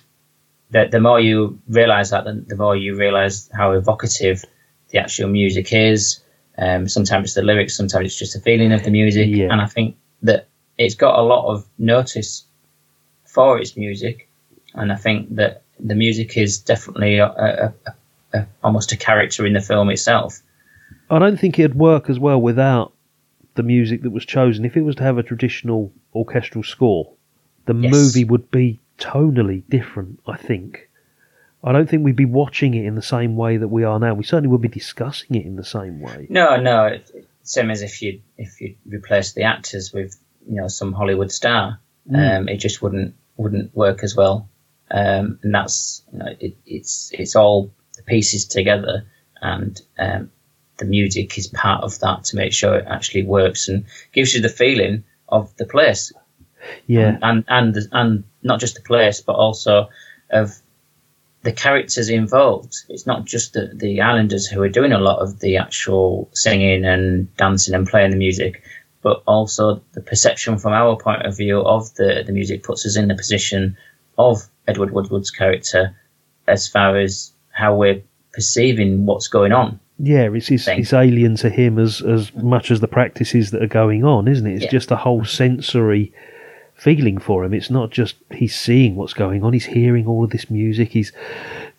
the, 0.72 0.88
the 0.92 1.00
more 1.00 1.20
you 1.20 1.60
realize 1.68 2.10
that, 2.12 2.26
the, 2.26 2.56
more 2.56 2.76
you 2.76 2.96
realize 2.96 3.50
how 3.54 3.72
evocative 3.72 4.44
the 4.90 5.00
actual 5.00 5.30
music 5.30 5.74
is. 5.74 6.22
Um, 6.60 6.88
sometimes 6.90 7.26
it's 7.26 7.34
the 7.36 7.42
lyrics, 7.42 7.76
sometimes 7.76 8.06
it's 8.08 8.20
just 8.20 8.34
the 8.34 8.42
feeling 8.42 8.74
of 8.74 8.84
the 8.84 8.92
music. 8.92 9.30
Yeah. 9.30 9.48
And 9.52 9.62
I 9.62 9.66
think 9.66 9.96
that 10.24 10.48
it's 10.78 10.96
got 10.96 11.18
a 11.18 11.22
lot 11.22 11.48
of 11.52 11.66
notice 11.78 12.44
for 13.26 13.58
its 13.60 13.78
music, 13.78 14.28
and 14.74 14.92
I 14.92 14.96
think 14.96 15.36
that 15.36 15.64
the 15.80 15.96
music 15.96 16.36
is 16.38 16.58
definitely 16.58 17.18
a, 17.20 17.28
a, 17.28 17.74
a, 18.34 18.46
almost 18.64 18.92
a 18.92 18.98
character 18.98 19.46
in 19.46 19.54
the 19.54 19.62
film 19.62 19.90
itself. 19.90 20.42
I 21.10 21.20
don't 21.20 21.40
think 21.40 21.58
it'd 21.58 21.76
work 21.76 22.10
as 22.10 22.20
well 22.20 22.42
without 22.42 22.94
the 23.56 23.64
music 23.64 24.02
that 24.04 24.12
was 24.12 24.26
chosen. 24.26 24.66
If 24.66 24.76
it 24.76 24.82
was 24.82 24.96
to 24.98 25.04
have 25.04 25.18
a 25.18 25.24
traditional 25.24 25.92
orchestral 26.14 26.64
score, 26.64 27.14
the 27.66 27.74
Yes. 27.76 27.92
movie 27.92 28.26
would 28.26 28.52
be 28.52 28.80
tonally 28.98 29.64
different, 29.70 30.20
I 30.28 30.36
think. 30.36 30.89
I 31.64 31.72
don't 31.74 31.90
think 31.90 32.04
we'd 32.04 32.16
be 32.16 32.26
watching 32.26 32.74
it 32.74 32.86
in 32.86 32.96
the 32.96 33.02
same 33.02 33.36
way 33.36 33.58
that 33.58 33.68
we 33.68 33.84
are 33.84 34.00
now. 34.00 34.14
We 34.14 34.24
certainly 34.24 34.50
would 34.50 34.62
be 34.62 34.70
discussing 34.70 35.36
it 35.36 35.46
in 35.46 35.56
the 35.58 35.64
same 35.66 36.00
way. 36.00 36.28
No, 36.30 36.56
no, 36.56 36.98
same 37.44 37.70
as 37.72 37.82
if 37.82 38.02
you 38.02 38.22
if 38.38 38.62
you 38.62 38.76
replace 38.88 39.34
the 39.34 39.44
actors 39.44 39.92
with 39.94 40.18
you 40.48 40.56
know 40.62 40.68
some 40.68 40.94
Hollywood 40.94 41.32
star, 41.32 41.80
Mm. 42.10 42.38
um, 42.40 42.50
it 42.50 42.58
just 42.58 42.82
wouldn't 42.82 43.14
wouldn't 43.38 43.76
work 43.76 44.04
as 44.04 44.16
well. 44.16 44.50
Um, 44.90 45.38
and 45.44 45.54
that's 45.54 46.02
you 46.12 46.20
know, 46.20 46.34
it, 46.40 46.58
it's 46.66 47.12
it's 47.14 47.36
all 47.36 47.72
the 47.98 48.04
pieces 48.04 48.46
together, 48.46 49.06
and 49.42 49.80
um, 50.00 50.32
the 50.78 50.86
music 50.86 51.38
is 51.38 51.48
part 51.48 51.84
of 51.84 52.00
that 52.00 52.24
to 52.26 52.36
make 52.38 52.54
sure 52.54 52.76
it 52.78 52.86
actually 52.88 53.24
works 53.24 53.68
and 53.68 53.86
gives 54.14 54.34
you 54.34 54.42
the 54.42 54.50
feeling 54.50 55.04
of 55.28 55.56
the 55.58 55.66
place 55.66 56.12
Yeah, 56.88 57.18
and 57.22 57.44
and 57.48 57.78
and 57.92 58.24
not 58.42 58.60
just 58.60 58.76
the 58.76 58.82
place, 58.82 59.22
but 59.22 59.34
also 59.34 59.90
of 60.32 60.56
the 61.44 61.52
characters 61.52 62.10
involved. 62.10 62.76
It's 62.90 63.06
not 63.08 63.26
just 63.26 63.54
the, 63.54 63.72
the 63.74 64.02
islanders 64.02 64.46
who 64.48 64.62
are 64.62 64.70
doing 64.70 64.92
a 64.92 65.00
lot 65.00 65.20
of 65.20 65.40
the 65.40 65.58
actual 65.58 66.30
singing 66.34 66.84
and 66.86 67.34
dancing 67.38 67.74
and 67.74 67.88
playing 67.88 68.12
the 68.12 68.18
music, 68.18 68.62
but 69.02 69.24
also 69.26 69.82
the 69.94 70.02
perception 70.02 70.58
from 70.58 70.74
our 70.74 70.98
point 70.98 71.26
of 71.26 71.38
view 71.38 71.62
of 71.62 71.94
the, 71.96 72.24
the 72.26 72.34
music 72.34 72.64
puts 72.64 72.86
us 72.86 72.98
in 72.98 73.08
the 73.08 73.16
position 73.16 73.78
of 74.18 74.42
Edward 74.68 74.92
Woodward's 74.92 75.32
character 75.32 75.96
as 76.48 76.68
far 76.68 76.98
as 76.98 77.32
how 77.52 77.76
we're 77.76 78.02
perceiving 78.34 79.06
what's 79.06 79.28
going 79.28 79.52
on. 79.54 79.80
yeah, 79.98 80.30
it's 80.34 80.52
it's, 80.52 80.68
it's 80.68 80.94
alien 80.94 81.36
to 81.38 81.50
him 81.50 81.80
as 81.80 82.02
as 82.02 82.34
much 82.36 82.70
as 82.72 82.80
the 82.80 82.88
practices 82.88 83.52
that 83.52 83.64
are 83.64 83.68
going 83.68 84.04
on, 84.04 84.28
isn't 84.28 84.46
it? 84.48 84.56
It's 84.56 84.64
Yeah. 84.66 84.72
just 84.72 84.92
a 84.92 84.96
whole 84.98 85.26
sensory 85.26 86.12
feeling 86.80 87.18
for 87.20 87.44
him. 87.44 87.54
It's 87.54 87.70
not 87.70 87.92
just 87.92 88.16
he's 88.32 88.56
seeing 88.56 88.96
what's 88.96 89.14
going 89.14 89.44
on; 89.44 89.54
he's 89.54 89.66
hearing 89.66 90.08
all 90.08 90.24
of 90.24 90.30
this 90.32 90.50
music. 90.50 90.90
He's, 90.90 91.12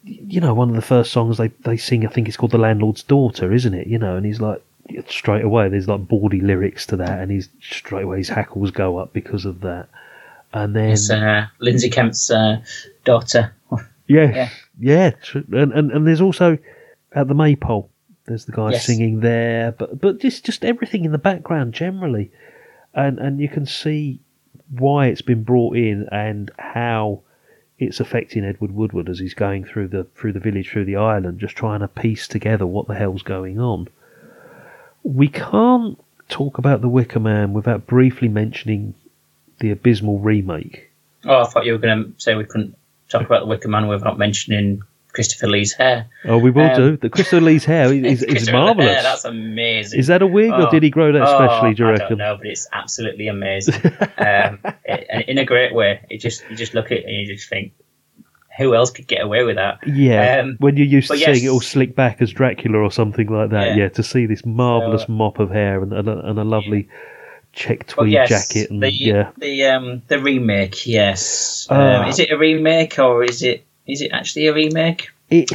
you 0.05 0.40
know, 0.40 0.55
one 0.55 0.68
of 0.68 0.76
the 0.76 0.82
first 0.82 1.11
songs 1.12 1.38
they 1.38 1.48
they 1.48 1.76
sing. 1.76 2.07
I 2.07 2.11
think 2.11 2.28
it's 2.28 2.36
called 2.36 2.53
"The 2.53 2.59
Landlord's 2.59 3.03
Daughter," 3.03 3.53
isn't 3.53 3.74
it? 3.74 3.86
You 3.86 3.98
know, 3.98 4.16
and 4.16 4.24
he's 4.26 4.40
like 4.40 4.62
straight 5.09 5.44
away. 5.44 5.68
There's 5.68 5.88
like 5.88 6.07
bawdy 6.07 6.40
lyrics 6.40 6.86
to 6.86 6.96
that, 6.96 7.18
and 7.20 7.30
he's 7.30 7.48
straight 7.61 8.05
away 8.05 8.18
his 8.18 8.28
hackles 8.28 8.70
go 8.70 8.98
up 8.98 9.12
because 9.12 9.44
of 9.44 9.61
that. 9.62 9.88
And 10.53 10.74
then 10.74 10.90
It's 10.90 11.09
uh, 11.11 11.46
Lindsay 11.61 11.90
Kemp's 11.90 12.30
uh, 12.30 12.61
daughter. 13.05 13.55
Yeah, 14.09 14.34
Yeah. 14.34 14.48
yeah, 14.80 15.11
tr- 15.22 15.38
and, 15.53 15.72
and 15.72 15.92
and 15.92 16.05
there's 16.05 16.20
also 16.20 16.59
at 17.12 17.28
the 17.28 17.34
maypole. 17.34 17.88
There's 18.26 18.44
the 18.44 18.51
guy 18.51 18.72
Yes. 18.72 18.84
singing 18.84 19.20
there, 19.20 19.70
but 19.70 20.01
but 20.01 20.18
just 20.18 20.44
just 20.44 20.64
everything 20.64 21.05
in 21.05 21.12
the 21.12 21.18
background 21.18 21.74
generally, 21.74 22.32
and 22.92 23.20
and 23.20 23.38
you 23.40 23.48
can 23.48 23.66
see 23.66 24.18
why 24.71 25.07
it's 25.07 25.23
been 25.23 25.43
brought 25.43 25.77
in 25.77 26.09
and 26.12 26.51
how 26.59 27.23
it's 27.79 28.01
affecting 28.01 28.45
Edward 28.45 28.73
Woodward 28.73 29.09
as 29.09 29.18
he's 29.18 29.35
going 29.35 29.64
through 29.64 29.89
the 29.89 30.05
through 30.14 30.33
the 30.33 30.41
village, 30.41 30.71
through 30.71 30.85
the 30.85 30.97
island, 30.97 31.41
just 31.41 31.57
trying 31.57 31.81
to 31.81 31.89
piece 31.89 32.29
together 32.29 32.66
what 32.66 32.87
the 32.87 32.95
hell's 32.95 33.23
going 33.23 33.59
on. 33.59 33.89
We 35.03 35.29
can't 35.29 35.99
talk 36.29 36.59
about 36.59 36.83
the 36.83 36.89
Wicker 36.89 37.21
Man 37.21 37.53
without 37.53 37.87
briefly 37.87 38.29
mentioning 38.29 38.95
the 39.59 39.71
abysmal 39.71 40.18
remake. 40.18 40.91
Oh, 41.25 41.43
I 41.43 41.47
thought 41.47 41.64
you 41.64 41.73
were 41.73 41.79
going 41.79 42.05
to 42.05 42.21
say 42.21 42.35
we 42.35 42.45
couldn't 42.45 42.77
talk 43.09 43.23
about 43.23 43.41
the 43.41 43.47
Wicker 43.47 43.68
Man 43.68 43.89
without 43.89 44.18
mentioning 44.18 44.83
Christopher 45.13 45.49
Lee's 45.49 45.73
hair. 45.73 46.07
Oh, 46.25 46.39
we 46.39 46.51
will 46.51 46.63
Um, 46.71 46.77
do. 46.77 46.97
The 46.97 47.11
Christopher 47.11 47.41
Lee's 47.41 47.65
hair 47.65 47.93
is, 47.93 48.23
is, 48.37 48.51
marvelous. 48.51 48.87
Hair, 48.93 49.03
that's 49.03 49.25
amazing. 49.25 49.99
Is 50.01 50.07
that 50.09 50.23
a 50.23 50.27
wig, 50.27 50.51
or 50.53 50.69
Oh, 50.69 50.71
did 50.71 50.83
he 50.83 50.91
grow 50.91 51.13
that 51.13 51.23
oh, 51.23 51.37
specially? 51.37 51.75
Do 51.75 51.83
you 51.83 51.89
I 51.89 51.93
reckon? 51.93 52.09
don't 52.11 52.19
know, 52.19 52.37
but 52.37 52.47
it's 52.47 52.67
absolutely 52.73 53.29
amazing. 53.29 53.75
um, 54.19 54.59
it, 54.85 55.29
in 55.29 55.39
a 55.39 55.45
great 55.45 55.75
way. 55.75 56.01
It 56.11 56.19
just 56.19 56.43
you 56.51 56.57
just 56.57 56.75
look 56.75 56.87
at 56.87 56.99
it 56.99 57.05
and 57.05 57.15
you 57.15 57.27
just 57.35 57.49
think, 57.49 57.73
who 58.59 58.75
else 58.75 58.91
could 58.91 59.07
get 59.07 59.23
away 59.23 59.43
with 59.45 59.57
that? 59.57 59.79
Yeah, 59.87 60.41
Um, 60.43 60.57
when 60.59 60.77
you're 60.77 60.87
used 60.87 61.09
to 61.09 61.15
but 61.15 61.19
seeing 61.21 61.45
it 61.45 61.49
all 61.49 61.61
slicked 61.61 61.95
back 61.97 62.21
as 62.21 62.31
Dracula 62.33 62.79
or 62.79 62.91
something 62.91 63.27
like 63.29 63.51
that. 63.51 63.69
Yeah, 63.77 63.85
Yeah. 63.85 63.89
to 63.91 64.03
see 64.03 64.27
this 64.27 64.45
marvelous 64.45 65.03
So, 65.03 65.13
mop 65.13 65.39
of 65.39 65.51
hair 65.51 65.83
and, 65.83 65.93
and, 65.93 66.09
a, 66.09 66.19
and 66.29 66.39
a 66.39 66.45
lovely 66.45 66.89
check 67.53 67.87
tweed 67.87 68.13
yes, 68.13 68.29
jacket, 68.29 68.71
and 68.71 68.81
the 68.83 68.93
yeah, 68.93 69.31
the 69.39 69.65
um 69.65 70.03
the 70.09 70.21
remake. 70.21 70.87
Yes, 70.87 71.67
Ah. 71.71 72.03
um, 72.05 72.09
is 72.09 72.19
it 72.19 72.31
a 72.31 72.37
remake 72.39 72.99
or 72.99 73.25
is 73.25 73.43
it 73.43 73.65
is 73.91 74.01
it 74.01 74.12
actually 74.12 74.47
a 74.47 74.55
remake? 74.55 75.11
it 75.30 75.51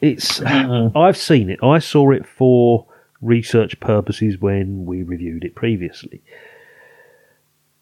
it's. 0.00 0.40
Mm-hmm. 0.40 0.96
I've 0.96 1.16
seen 1.16 1.50
it. 1.50 1.60
I 1.62 1.78
saw 1.78 2.10
it 2.10 2.26
for 2.26 2.86
research 3.20 3.78
purposes 3.80 4.38
when 4.38 4.84
we 4.84 5.02
reviewed 5.02 5.44
it 5.44 5.54
previously. 5.54 6.22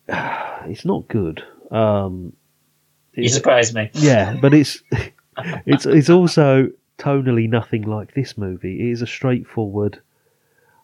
It's 0.64 0.84
not 0.84 1.08
good. 1.08 1.42
Um, 1.72 2.34
You 3.14 3.28
surprised 3.28 3.74
me. 3.74 3.90
Yeah, 3.94 4.36
but 4.40 4.54
it's 4.54 4.80
it's 5.66 5.86
it's 5.86 6.08
also 6.08 6.70
tonally 6.98 7.48
nothing 7.48 7.82
like 7.82 8.14
this 8.14 8.38
movie. 8.38 8.80
It 8.80 8.92
is 8.92 9.02
a 9.02 9.08
straightforward 9.08 10.00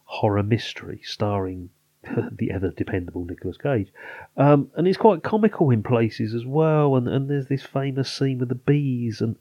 horror 0.04 0.42
mystery 0.42 1.00
starring 1.04 1.70
the 2.32 2.50
ever 2.50 2.70
dependable 2.70 3.24
Nicolas 3.24 3.56
Cage, 3.56 3.92
um, 4.36 4.70
and 4.76 4.86
it's 4.86 4.96
quite 4.96 5.22
comical 5.22 5.70
in 5.70 5.82
places 5.82 6.34
as 6.34 6.46
well. 6.46 6.96
And, 6.96 7.08
and 7.08 7.28
there's 7.28 7.46
this 7.46 7.62
famous 7.62 8.12
scene 8.12 8.38
with 8.38 8.48
the 8.48 8.54
bees, 8.54 9.20
and 9.20 9.36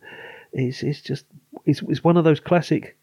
it's 0.53 0.83
it's 0.83 1.01
just 1.01 1.25
it's 1.65 1.81
it's 1.83 2.03
one 2.03 2.17
of 2.17 2.23
those 2.23 2.39
classic 2.39 2.97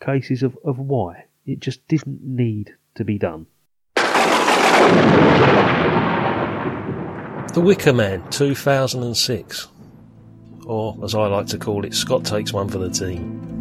cases 0.00 0.42
of 0.42 0.56
of 0.64 0.78
why 0.78 1.24
it 1.44 1.60
just 1.60 1.86
didn't 1.88 2.22
need 2.22 2.74
to 2.94 3.04
be 3.04 3.18
done. 3.18 3.46
The 7.56 7.62
Wicker 7.62 7.92
Man 7.92 8.28
2006. 8.30 9.68
Or, 10.66 10.98
as 11.04 11.14
I 11.14 11.26
like 11.28 11.46
to 11.46 11.58
call 11.58 11.84
it, 11.84 11.94
Scott 11.94 12.24
takes 12.24 12.52
one 12.52 12.68
for 12.68 12.78
the 12.78 12.90
team. 12.90 13.55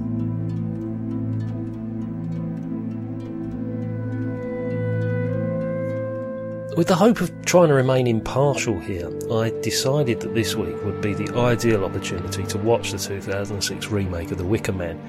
With 6.76 6.88
the 6.88 6.96
hope 6.96 7.22
of 7.22 7.32
trying 7.46 7.70
to 7.70 7.74
remain 7.74 8.06
impartial 8.06 8.78
here, 8.78 9.10
I 9.32 9.50
decided 9.62 10.20
that 10.20 10.36
this 10.36 10.56
week 10.56 10.76
would 10.84 11.00
be 11.00 11.14
the 11.14 11.34
ideal 11.34 11.86
opportunity 11.86 12.44
to 12.48 12.58
watch 12.58 12.92
the 12.92 12.98
2006 12.98 13.88
remake 13.88 14.32
of 14.32 14.38
The 14.38 14.44
Wicker 14.44 14.74
Man, 14.74 15.00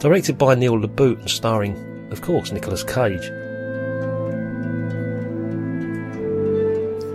directed 0.00 0.36
by 0.36 0.54
Neil 0.54 0.78
LaBute 0.78 1.20
and 1.20 1.30
starring, 1.30 2.08
of 2.10 2.20
course, 2.20 2.52
Nicolas 2.52 2.84
Cage. 2.84 3.22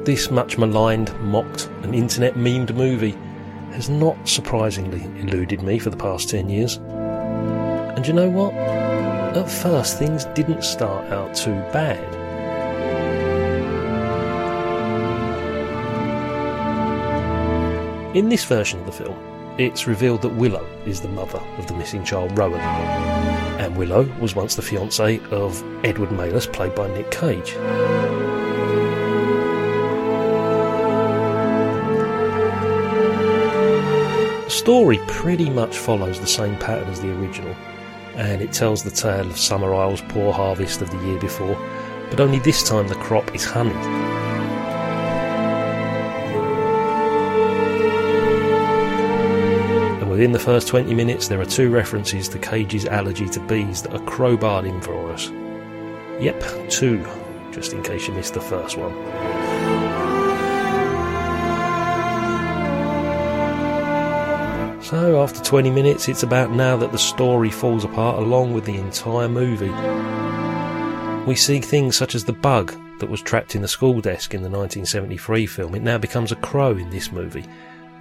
This 0.06 0.32
much 0.32 0.58
maligned, 0.58 1.14
mocked, 1.22 1.70
and 1.84 1.94
internet 1.94 2.34
memed 2.34 2.76
movie 2.76 3.16
has 3.74 3.90
not 3.90 4.28
surprisingly 4.28 5.04
eluded 5.22 5.62
me 5.62 5.78
for 5.78 5.92
the 5.92 5.98
past 5.98 6.30
10 6.30 6.50
years. 6.50 6.78
And 6.78 8.08
you 8.08 8.14
know 8.14 8.30
what? 8.32 8.56
At 8.56 9.52
first, 9.52 10.00
things 10.00 10.26
didn't 10.34 10.64
start 10.64 11.06
out 11.12 11.36
too 11.36 11.54
bad. 11.72 12.19
In 18.16 18.28
this 18.28 18.44
version 18.44 18.80
of 18.80 18.88
the 18.88 18.92
film, 18.92 19.16
it's 19.60 19.86
revealed 19.86 20.24
that 20.24 20.34
Willow 20.34 20.66
is 20.84 21.00
the 21.00 21.08
mother 21.10 21.40
of 21.60 21.68
the 21.68 21.76
missing 21.76 22.04
child 22.04 22.36
Rowan. 22.36 22.60
And 22.60 23.78
Willow 23.78 24.02
was 24.20 24.34
once 24.34 24.56
the 24.56 24.64
fiancée 24.64 25.24
of 25.32 25.64
Edward 25.86 26.12
Malus, 26.12 26.48
played 26.48 26.74
by 26.74 26.88
Nick 26.88 27.12
Cage. 27.12 27.54
The 34.44 34.50
story 34.50 35.00
pretty 35.06 35.52
much 35.52 35.78
follows 35.78 36.20
the 36.20 36.26
same 36.26 36.58
pattern 36.58 36.90
as 36.90 37.00
the 37.02 37.16
original, 37.16 37.56
and 38.16 38.42
it 38.42 38.52
tells 38.52 38.82
the 38.82 38.90
tale 38.90 39.30
of 39.30 39.38
Summerisle's 39.38 40.02
poor 40.10 40.34
harvest 40.34 40.82
of 40.82 40.90
the 40.90 40.98
year 41.06 41.20
before, 41.20 41.56
but 42.10 42.20
only 42.20 42.40
this 42.40 42.68
time 42.68 42.88
the 42.88 42.96
crop 42.96 43.36
is 43.36 43.46
honey. 43.46 44.19
Within 50.20 50.34
the 50.34 50.38
first 50.38 50.68
20 50.68 50.94
minutes, 50.94 51.30
there 51.30 51.40
are 51.40 51.46
two 51.46 51.70
references 51.70 52.28
to 52.28 52.38
Cage's 52.38 52.86
allergy 52.86 53.30
to 53.30 53.40
bees 53.40 53.82
that 53.82 53.94
are 53.94 54.06
crowbarred 54.06 54.68
in 54.68 54.82
for 54.82 55.14
us. 55.14 55.30
Yep, 56.22 56.70
two, 56.70 57.08
just 57.54 57.72
in 57.72 57.82
case 57.82 58.06
you 58.06 58.14
missed 58.14 58.34
the 58.34 58.42
first 58.42 58.76
one. 58.78 58.94
So, 64.84 65.24
after 65.24 65.42
20 65.42 65.72
minutes, 65.72 66.10
it's 66.10 66.24
about 66.24 66.52
now 66.52 66.76
that 66.76 66.92
the 66.92 66.98
story 66.98 67.50
falls 67.50 67.86
apart 67.86 68.20
along 68.20 68.52
with 68.52 68.66
the 68.66 68.76
entire 68.76 69.30
movie. 69.30 69.72
We 71.26 71.36
see 71.36 71.62
things 71.62 71.96
such 71.96 72.14
as 72.14 72.26
the 72.26 72.34
bug 72.34 72.76
that 73.00 73.10
was 73.10 73.22
trapped 73.22 73.56
in 73.56 73.62
the 73.62 73.70
school 73.70 74.02
desk 74.02 74.34
in 74.34 74.42
the 74.42 74.50
1973 74.50 75.46
film. 75.46 75.76
It 75.76 75.82
now 75.82 75.98
becomes 75.98 76.34
a 76.34 76.36
crow 76.36 76.72
in 76.72 76.90
this 76.90 77.14
movie, 77.14 77.46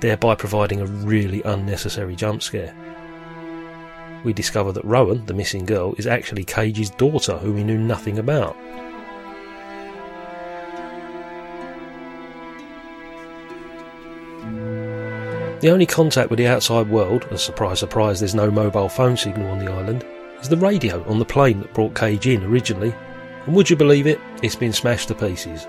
thereby 0.01 0.35
providing 0.35 0.81
a 0.81 0.87
really 0.87 1.43
unnecessary 1.43 2.17
jump 2.17 2.43
scare. 2.43 2.75
We 4.25 4.33
discover 4.33 4.73
that 4.73 4.85
Rowan, 4.85 5.27
the 5.27 5.35
missing 5.35 5.65
girl, 5.65 5.95
is 5.97 6.07
actually 6.07 6.45
Cage's 6.45 6.91
daughter, 6.91 7.39
who 7.39 7.53
we 7.53 7.65
knew 7.65 7.79
nothing 7.79 8.19
about. 8.19 8.57
The 15.61 15.71
only 15.71 15.87
contact 15.87 16.31
with 16.31 16.39
the 16.39 16.47
outside 16.47 16.89
world, 16.89 17.25
a 17.31 17.39
surprise 17.39 17.81
surprise 17.81 18.21
there's 18.21 18.35
no 18.35 18.51
mobile 18.51 18.89
phone 18.89 19.17
signal 19.17 19.51
on 19.51 19.59
the 19.59 19.71
island, 19.71 20.05
is 20.41 20.49
the 20.49 20.57
radio 20.57 21.05
on 21.09 21.19
the 21.19 21.25
plane 21.25 21.61
that 21.61 21.75
brought 21.75 21.97
Cage 21.97 22.29
in 22.29 22.45
originally. 22.45 22.95
And 23.45 23.57
would 23.57 23.69
you 23.69 23.75
believe 23.75 24.07
it, 24.07 24.21
it's 24.43 24.55
been 24.55 24.73
smashed 24.73 25.09
to 25.09 25.15
pieces. 25.15 25.67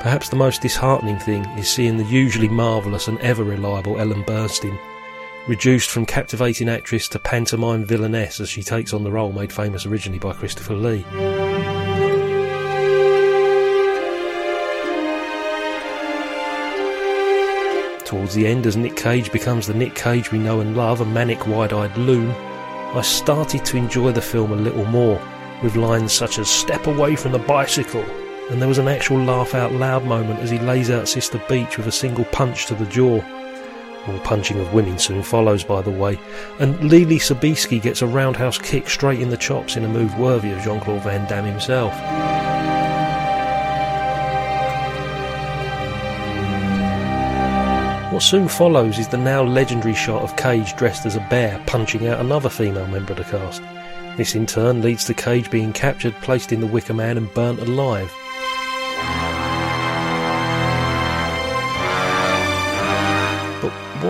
Perhaps 0.00 0.30
the 0.30 0.36
most 0.36 0.62
disheartening 0.62 1.18
thing 1.18 1.44
is 1.58 1.68
seeing 1.68 1.98
the 1.98 2.04
usually 2.04 2.48
marvellous 2.48 3.06
and 3.06 3.18
ever 3.20 3.44
reliable 3.44 4.00
Ellen 4.00 4.24
Burstyn 4.24 4.78
reduced 5.46 5.90
from 5.90 6.06
captivating 6.06 6.70
actress 6.70 7.06
to 7.08 7.18
pantomime 7.18 7.84
villainess 7.84 8.40
as 8.40 8.48
she 8.48 8.62
takes 8.62 8.94
on 8.94 9.04
the 9.04 9.10
role 9.10 9.32
made 9.32 9.52
famous 9.52 9.84
originally 9.84 10.18
by 10.18 10.32
Christopher 10.32 10.74
Lee. 10.74 11.02
Towards 18.06 18.34
the 18.34 18.46
end, 18.46 18.66
as 18.66 18.78
Nick 18.78 18.96
Cage 18.96 19.30
becomes 19.30 19.66
the 19.66 19.74
Nick 19.74 19.94
Cage 19.94 20.32
we 20.32 20.38
know 20.38 20.60
and 20.60 20.76
love, 20.76 21.02
a 21.02 21.04
manic 21.04 21.46
wide 21.46 21.74
eyed 21.74 21.96
loon, 21.98 22.30
I 22.30 23.02
started 23.02 23.66
to 23.66 23.76
enjoy 23.76 24.12
the 24.12 24.22
film 24.22 24.52
a 24.52 24.56
little 24.56 24.86
more, 24.86 25.20
with 25.62 25.76
lines 25.76 26.12
such 26.12 26.38
as 26.38 26.48
Step 26.48 26.86
away 26.86 27.16
from 27.16 27.32
the 27.32 27.38
bicycle, 27.38 28.04
and 28.50 28.60
there 28.60 28.68
was 28.68 28.78
an 28.78 28.88
actual 28.88 29.18
laugh 29.18 29.54
out 29.54 29.72
loud 29.72 30.04
moment 30.04 30.40
as 30.40 30.50
he 30.50 30.58
lays 30.58 30.90
out 30.90 31.08
Sister 31.08 31.40
Beech 31.48 31.76
with 31.78 31.86
a 31.86 31.92
single 31.92 32.24
punch 32.26 32.66
to 32.66 32.74
the 32.74 32.86
jaw. 32.86 33.22
More 34.06 34.20
punching 34.24 34.58
of 34.58 34.74
women 34.74 34.98
soon 34.98 35.22
follows, 35.22 35.62
by 35.62 35.82
the 35.82 35.90
way, 35.90 36.18
and 36.58 36.74
Leelee 36.80 37.20
Sobieski 37.20 37.80
gets 37.80 38.02
a 38.02 38.06
roundhouse 38.06 38.58
kick 38.58 38.88
straight 38.88 39.20
in 39.20 39.30
the 39.30 39.36
chops 39.36 39.76
in 39.76 39.84
a 39.84 39.88
move 39.88 40.18
worthy 40.18 40.50
of 40.50 40.62
Jean 40.62 40.80
Claude 40.80 41.02
Van 41.02 41.28
Damme 41.28 41.44
himself. 41.44 41.92
What 48.12 48.22
soon 48.22 48.48
follows 48.48 48.98
is 48.98 49.06
the 49.06 49.16
now 49.16 49.44
legendary 49.44 49.94
shot 49.94 50.22
of 50.22 50.36
Cage 50.36 50.74
dressed 50.76 51.06
as 51.06 51.14
a 51.14 51.26
bear 51.30 51.62
punching 51.66 52.08
out 52.08 52.18
another 52.18 52.48
female 52.48 52.88
member 52.88 53.12
of 53.12 53.18
the 53.18 53.24
cast. 53.24 53.62
This 54.16 54.34
in 54.34 54.44
turn 54.44 54.82
leads 54.82 55.04
to 55.04 55.14
Cage 55.14 55.50
being 55.50 55.72
captured, 55.72 56.14
placed 56.20 56.52
in 56.52 56.60
the 56.60 56.66
Wicker 56.66 56.92
Man, 56.94 57.16
and 57.16 57.32
burnt 57.32 57.60
alive. 57.60 58.12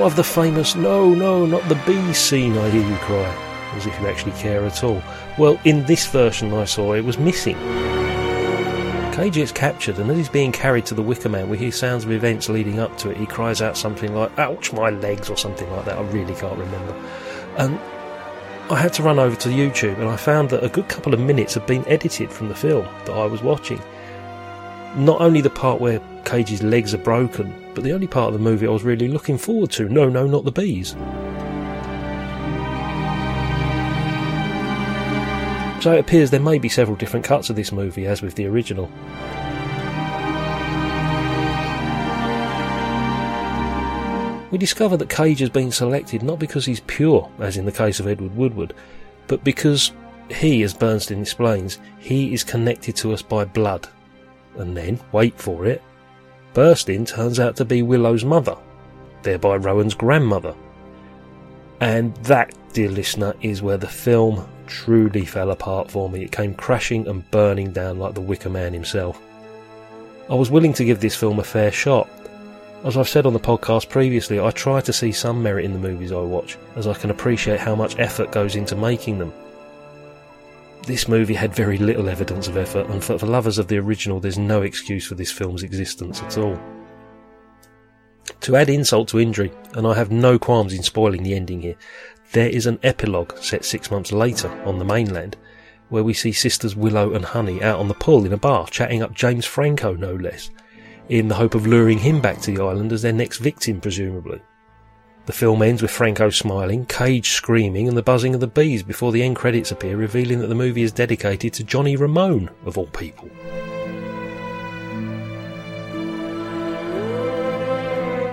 Of 0.02 0.16
the 0.16 0.24
famous 0.24 0.74
no, 0.74 1.14
no, 1.14 1.46
not 1.46 1.68
the 1.68 1.74
bee 1.86 2.12
scene, 2.12 2.56
I 2.56 2.70
hear 2.70 2.86
you 2.86 2.96
cry, 2.96 3.72
as 3.74 3.86
if 3.86 4.00
you 4.00 4.06
actually 4.06 4.32
care 4.32 4.64
at 4.64 4.82
all? 4.84 5.02
Well, 5.38 5.60
in 5.64 5.84
this 5.86 6.06
version 6.06 6.52
I 6.52 6.64
saw, 6.64 6.94
it 6.94 7.04
was 7.04 7.18
missing. 7.18 7.56
Cage 9.12 9.36
is 9.36 9.52
captured, 9.52 9.98
and 9.98 10.10
as 10.10 10.16
he's 10.16 10.28
being 10.28 10.52
carried 10.52 10.86
to 10.86 10.94
the 10.94 11.02
Wicker 11.02 11.28
Man, 11.28 11.50
we 11.50 11.58
hear 11.58 11.72
sounds 11.72 12.04
of 12.04 12.12
events 12.12 12.48
leading 12.48 12.78
up 12.78 12.96
to 12.98 13.10
it. 13.10 13.16
He 13.16 13.26
cries 13.26 13.60
out 13.60 13.76
something 13.76 14.14
like, 14.14 14.38
Ouch, 14.38 14.72
my 14.72 14.90
legs, 14.90 15.28
or 15.28 15.36
something 15.36 15.70
like 15.70 15.84
that. 15.84 15.98
I 15.98 16.02
really 16.02 16.34
can't 16.34 16.58
remember. 16.58 16.94
And 17.58 17.78
I 18.70 18.76
had 18.76 18.92
to 18.94 19.02
run 19.02 19.18
over 19.18 19.34
to 19.34 19.48
YouTube, 19.48 19.98
and 19.98 20.08
I 20.08 20.16
found 20.16 20.50
that 20.50 20.64
a 20.64 20.68
good 20.68 20.88
couple 20.88 21.12
of 21.12 21.20
minutes 21.20 21.54
had 21.54 21.66
been 21.66 21.86
edited 21.88 22.32
from 22.32 22.48
the 22.48 22.54
film 22.54 22.84
that 23.04 23.12
I 23.12 23.26
was 23.26 23.42
watching. 23.42 23.82
Not 24.96 25.20
only 25.20 25.40
the 25.40 25.50
part 25.50 25.80
where 25.80 26.00
Cage's 26.24 26.62
legs 26.62 26.94
are 26.94 26.98
broken, 26.98 27.52
but 27.80 27.86
the 27.86 27.94
only 27.94 28.06
part 28.06 28.26
of 28.26 28.34
the 28.34 28.44
movie 28.44 28.66
I 28.66 28.70
was 28.70 28.82
really 28.82 29.08
looking 29.08 29.38
forward 29.38 29.70
to. 29.70 29.88
No, 29.88 30.10
no, 30.10 30.26
not 30.26 30.44
the 30.44 30.52
bees. 30.52 30.90
So 35.82 35.94
it 35.94 36.00
appears 36.00 36.30
there 36.30 36.40
may 36.40 36.58
be 36.58 36.68
several 36.68 36.94
different 36.94 37.24
cuts 37.24 37.48
of 37.48 37.56
this 37.56 37.72
movie, 37.72 38.04
as 38.04 38.20
with 38.20 38.34
the 38.34 38.46
original. 38.46 38.90
We 44.50 44.58
discover 44.58 44.98
that 44.98 45.08
Cage 45.08 45.38
has 45.38 45.48
been 45.48 45.72
selected 45.72 46.22
not 46.22 46.38
because 46.38 46.66
he's 46.66 46.80
pure, 46.80 47.30
as 47.38 47.56
in 47.56 47.64
the 47.64 47.72
case 47.72 47.98
of 47.98 48.06
Edward 48.06 48.36
Woodward, 48.36 48.74
but 49.26 49.42
because 49.42 49.92
he, 50.28 50.62
as 50.64 50.74
Burstyn 50.74 51.22
explains, 51.22 51.78
he 51.98 52.34
is 52.34 52.44
connected 52.44 52.94
to 52.96 53.14
us 53.14 53.22
by 53.22 53.46
blood. 53.46 53.88
And 54.58 54.76
then, 54.76 55.00
wait 55.12 55.40
for 55.40 55.64
it, 55.64 55.80
Burstyn 56.54 57.06
turns 57.06 57.38
out 57.38 57.56
to 57.56 57.64
be 57.64 57.82
Willow's 57.82 58.24
mother, 58.24 58.56
thereby 59.22 59.56
Rowan's 59.56 59.94
grandmother. 59.94 60.54
And 61.80 62.14
that, 62.24 62.52
dear 62.72 62.90
listener, 62.90 63.34
is 63.40 63.62
where 63.62 63.78
the 63.78 63.86
film 63.86 64.46
truly 64.66 65.24
fell 65.24 65.50
apart 65.50 65.90
for 65.90 66.10
me. 66.10 66.24
It 66.24 66.32
came 66.32 66.54
crashing 66.54 67.06
and 67.08 67.28
burning 67.30 67.72
down 67.72 67.98
like 67.98 68.14
the 68.14 68.20
Wicker 68.20 68.50
Man 68.50 68.72
himself. 68.72 69.20
I 70.28 70.34
was 70.34 70.50
willing 70.50 70.72
to 70.74 70.84
give 70.84 71.00
this 71.00 71.16
film 71.16 71.38
a 71.38 71.44
fair 71.44 71.72
shot. 71.72 72.08
As 72.84 72.96
I've 72.96 73.08
said 73.08 73.26
on 73.26 73.32
the 73.32 73.40
podcast 73.40 73.88
previously, 73.88 74.40
I 74.40 74.50
try 74.50 74.80
to 74.80 74.92
see 74.92 75.12
some 75.12 75.42
merit 75.42 75.64
in 75.64 75.72
the 75.72 75.78
movies 75.78 76.12
I 76.12 76.20
watch, 76.20 76.56
as 76.76 76.86
I 76.86 76.94
can 76.94 77.10
appreciate 77.10 77.60
how 77.60 77.74
much 77.74 77.98
effort 77.98 78.32
goes 78.32 78.56
into 78.56 78.74
making 78.74 79.18
them. 79.18 79.32
This 80.84 81.08
movie 81.08 81.34
had 81.34 81.54
very 81.54 81.78
little 81.78 82.08
evidence 82.08 82.48
of 82.48 82.56
effort, 82.56 82.88
and 82.88 83.02
for, 83.04 83.18
for 83.18 83.26
lovers 83.26 83.58
of 83.58 83.68
the 83.68 83.78
original, 83.78 84.18
there's 84.18 84.38
no 84.38 84.62
excuse 84.62 85.06
for 85.06 85.14
this 85.14 85.30
film's 85.30 85.62
existence 85.62 86.22
at 86.22 86.38
all. 86.38 86.58
To 88.40 88.56
add 88.56 88.70
insult 88.70 89.08
to 89.08 89.20
injury, 89.20 89.52
and 89.74 89.86
I 89.86 89.94
have 89.94 90.10
no 90.10 90.38
qualms 90.38 90.72
in 90.72 90.82
spoiling 90.82 91.22
the 91.22 91.34
ending 91.34 91.60
here, 91.60 91.76
there 92.32 92.48
is 92.48 92.66
an 92.66 92.78
epilogue 92.82 93.36
set 93.38 93.64
six 93.64 93.90
months 93.90 94.12
later 94.12 94.48
on 94.64 94.78
the 94.78 94.84
mainland, 94.84 95.36
where 95.90 96.04
we 96.04 96.14
see 96.14 96.32
sisters 96.32 96.76
Willow 96.76 97.12
and 97.12 97.24
Honey 97.24 97.62
out 97.62 97.78
on 97.78 97.88
the 97.88 97.94
pool 97.94 98.24
in 98.24 98.32
a 98.32 98.38
bar 98.38 98.66
chatting 98.68 99.02
up 99.02 99.14
James 99.14 99.44
Franco, 99.44 99.94
no 99.94 100.14
less, 100.14 100.50
in 101.08 101.28
the 101.28 101.34
hope 101.34 101.54
of 101.54 101.66
luring 101.66 101.98
him 101.98 102.20
back 102.20 102.40
to 102.40 102.54
the 102.54 102.62
island 102.62 102.92
as 102.92 103.02
their 103.02 103.12
next 103.12 103.38
victim, 103.38 103.80
presumably. 103.80 104.40
The 105.30 105.36
film 105.36 105.62
ends 105.62 105.80
with 105.80 105.92
Franco 105.92 106.28
smiling, 106.30 106.86
Cage 106.86 107.30
screaming, 107.30 107.86
and 107.86 107.96
the 107.96 108.02
buzzing 108.02 108.34
of 108.34 108.40
the 108.40 108.48
bees 108.48 108.82
before 108.82 109.12
the 109.12 109.22
end 109.22 109.36
credits 109.36 109.70
appear, 109.70 109.96
revealing 109.96 110.40
that 110.40 110.48
the 110.48 110.56
movie 110.56 110.82
is 110.82 110.90
dedicated 110.90 111.52
to 111.52 111.62
Johnny 111.62 111.94
Ramone, 111.94 112.50
of 112.66 112.76
all 112.76 112.88
people. 112.88 113.30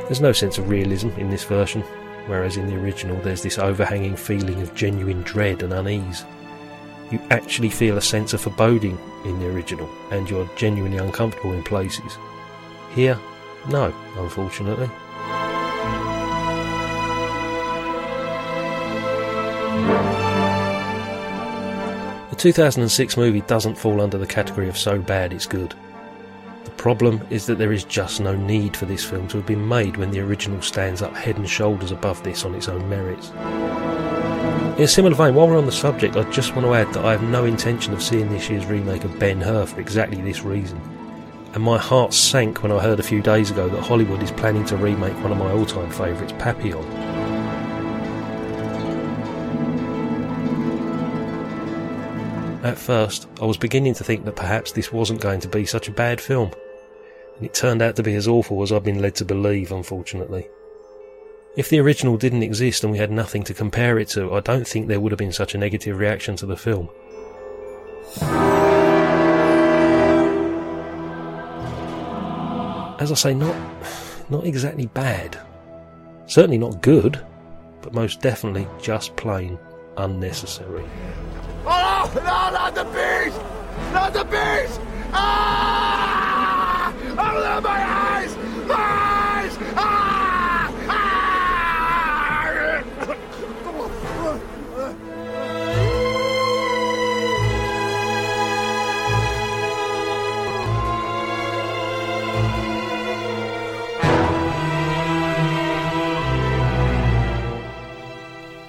There's 0.06 0.22
no 0.22 0.32
sense 0.32 0.58
of 0.58 0.70
realism 0.70 1.10
in 1.20 1.30
this 1.30 1.44
version, 1.44 1.84
whereas 2.26 2.58
in 2.58 2.66
the 2.66 2.82
original 2.82 3.22
there's 3.22 3.44
this 3.44 3.60
overhanging 3.60 4.16
feeling 4.16 4.60
of 4.64 4.74
genuine 4.74 5.22
dread 5.22 5.62
and 5.62 5.74
unease. 5.74 6.26
You 7.12 7.22
actually 7.30 7.70
feel 7.70 7.98
a 7.98 8.02
sense 8.02 8.34
of 8.34 8.42
foreboding 8.42 8.98
in 9.24 9.40
the 9.40 9.52
original, 9.52 9.88
and 10.10 10.28
you're 10.28 10.50
genuinely 10.56 10.98
uncomfortable 10.98 11.54
in 11.54 11.62
places. 11.62 12.18
Here, 12.96 13.20
no, 13.70 13.94
unfortunately. 14.16 14.90
2006 22.38 23.18
movie 23.18 23.42
doesn't 23.42 23.76
fall 23.76 24.00
under 24.00 24.18
the 24.18 24.28
category 24.28 24.70
of 24.70 24.78
so 24.78 25.00
bad 25.00 25.34
it's 25.34 25.48
good. 25.48 25.74
The 26.64 26.72
problem 26.72 27.26
is 27.32 27.48
that 27.48 27.58
there 27.58 27.74
is 27.74 27.84
just 27.84 28.22
no 28.22 28.36
need 28.36 28.78
for 28.78 28.86
this 28.86 29.04
film 29.04 29.28
to 29.30 29.38
have 29.38 29.48
been 29.48 29.68
made 29.68 29.98
when 29.98 30.12
the 30.12 30.20
original 30.20 30.62
stands 30.62 31.02
up 31.02 31.16
head 31.16 31.38
and 31.38 31.50
shoulders 31.50 31.92
above 31.92 32.22
this 32.24 32.46
on 32.46 32.54
its 32.54 32.70
own 32.70 32.88
merits. 32.88 33.32
In 34.78 34.84
a 34.84 34.88
similar 34.88 35.16
vein, 35.16 35.34
while 35.34 35.48
we're 35.48 35.58
on 35.58 35.66
the 35.66 35.72
subject, 35.72 36.16
I 36.16 36.30
just 36.30 36.56
want 36.56 36.68
to 36.68 36.76
add 36.76 36.94
that 36.94 37.04
I 37.04 37.14
have 37.14 37.24
no 37.24 37.46
intention 37.46 37.94
of 37.94 38.04
seeing 38.04 38.30
this 38.30 38.48
year's 38.48 38.68
remake 38.68 39.04
of 39.04 39.18
Ben 39.18 39.42
Hur 39.42 39.66
for 39.66 39.80
exactly 39.80 40.22
this 40.22 40.44
reason. 40.44 40.80
And 41.54 41.64
my 41.64 41.80
heart 41.80 42.14
sank 42.14 42.62
when 42.62 42.72
I 42.72 42.78
heard 42.78 43.00
a 43.00 43.04
few 43.04 43.24
days 43.24 43.50
ago 43.50 43.68
that 43.68 43.82
Hollywood 43.82 44.22
is 44.22 44.30
planning 44.30 44.66
to 44.66 44.78
remake 44.78 45.16
one 45.24 45.32
of 45.32 45.40
my 45.40 45.52
all 45.52 45.66
time 45.66 45.90
favourites, 45.90 46.34
Papillon. 46.38 47.27
At 52.64 52.78
first, 52.78 53.28
I 53.42 53.46
was 53.46 53.58
beginning 53.58 53.94
to 53.96 54.04
think 54.04 54.26
that 54.26 54.36
perhaps 54.36 54.72
this 54.72 54.92
wasn't 54.92 55.22
going 55.22 55.40
to 55.42 55.48
be 55.48 55.66
such 55.66 55.88
a 55.88 55.92
bad 55.92 56.20
film. 56.20 56.52
And 57.38 57.46
it 57.46 57.54
turned 57.54 57.82
out 57.82 57.96
to 57.98 58.04
be 58.04 58.16
as 58.16 58.28
awful 58.28 58.64
as 58.64 58.72
I've 58.72 58.84
been 58.84 59.02
led 59.02 59.16
to 59.16 59.26
believe, 59.26 59.72
unfortunately. 59.72 60.48
If 61.56 61.70
the 61.70 61.80
original 61.80 62.18
didn't 62.18 62.44
exist 62.44 62.84
and 62.84 62.92
we 62.92 63.00
had 63.00 63.12
nothing 63.12 63.44
to 63.44 63.54
compare 63.54 63.98
it 64.00 64.10
to, 64.10 64.34
I 64.34 64.40
don't 64.42 64.68
think 64.68 64.88
there 64.88 65.00
would 65.00 65.12
have 65.12 65.20
been 65.20 65.32
such 65.32 65.56
a 65.56 65.58
negative 65.58 65.98
reaction 65.98 66.36
to 66.38 66.46
the 66.46 66.58
film. 66.58 66.90
as 73.00 73.12
I 73.12 73.16
say, 73.16 73.34
not 73.34 73.56
not 74.30 74.46
exactly 74.46 74.88
bad. 74.88 75.38
Certainly 76.26 76.58
not 76.58 76.82
good, 76.82 77.24
but 77.82 77.94
most 77.94 78.22
definitely 78.22 78.68
just 78.82 79.16
plain 79.16 79.58
unnecessary. 79.98 80.84
No, 82.16 82.22
not 82.24 82.74
the 82.76 82.84
beast! 82.86 83.40
Not 83.94 84.14
the 84.14 84.24
beast! 84.24 84.80
Ah! 85.14 86.94
Oh, 87.18 87.62
my 87.62 87.70
eyes! 87.70 88.36
Eyes! 88.70 89.58
Ah! 89.76 90.28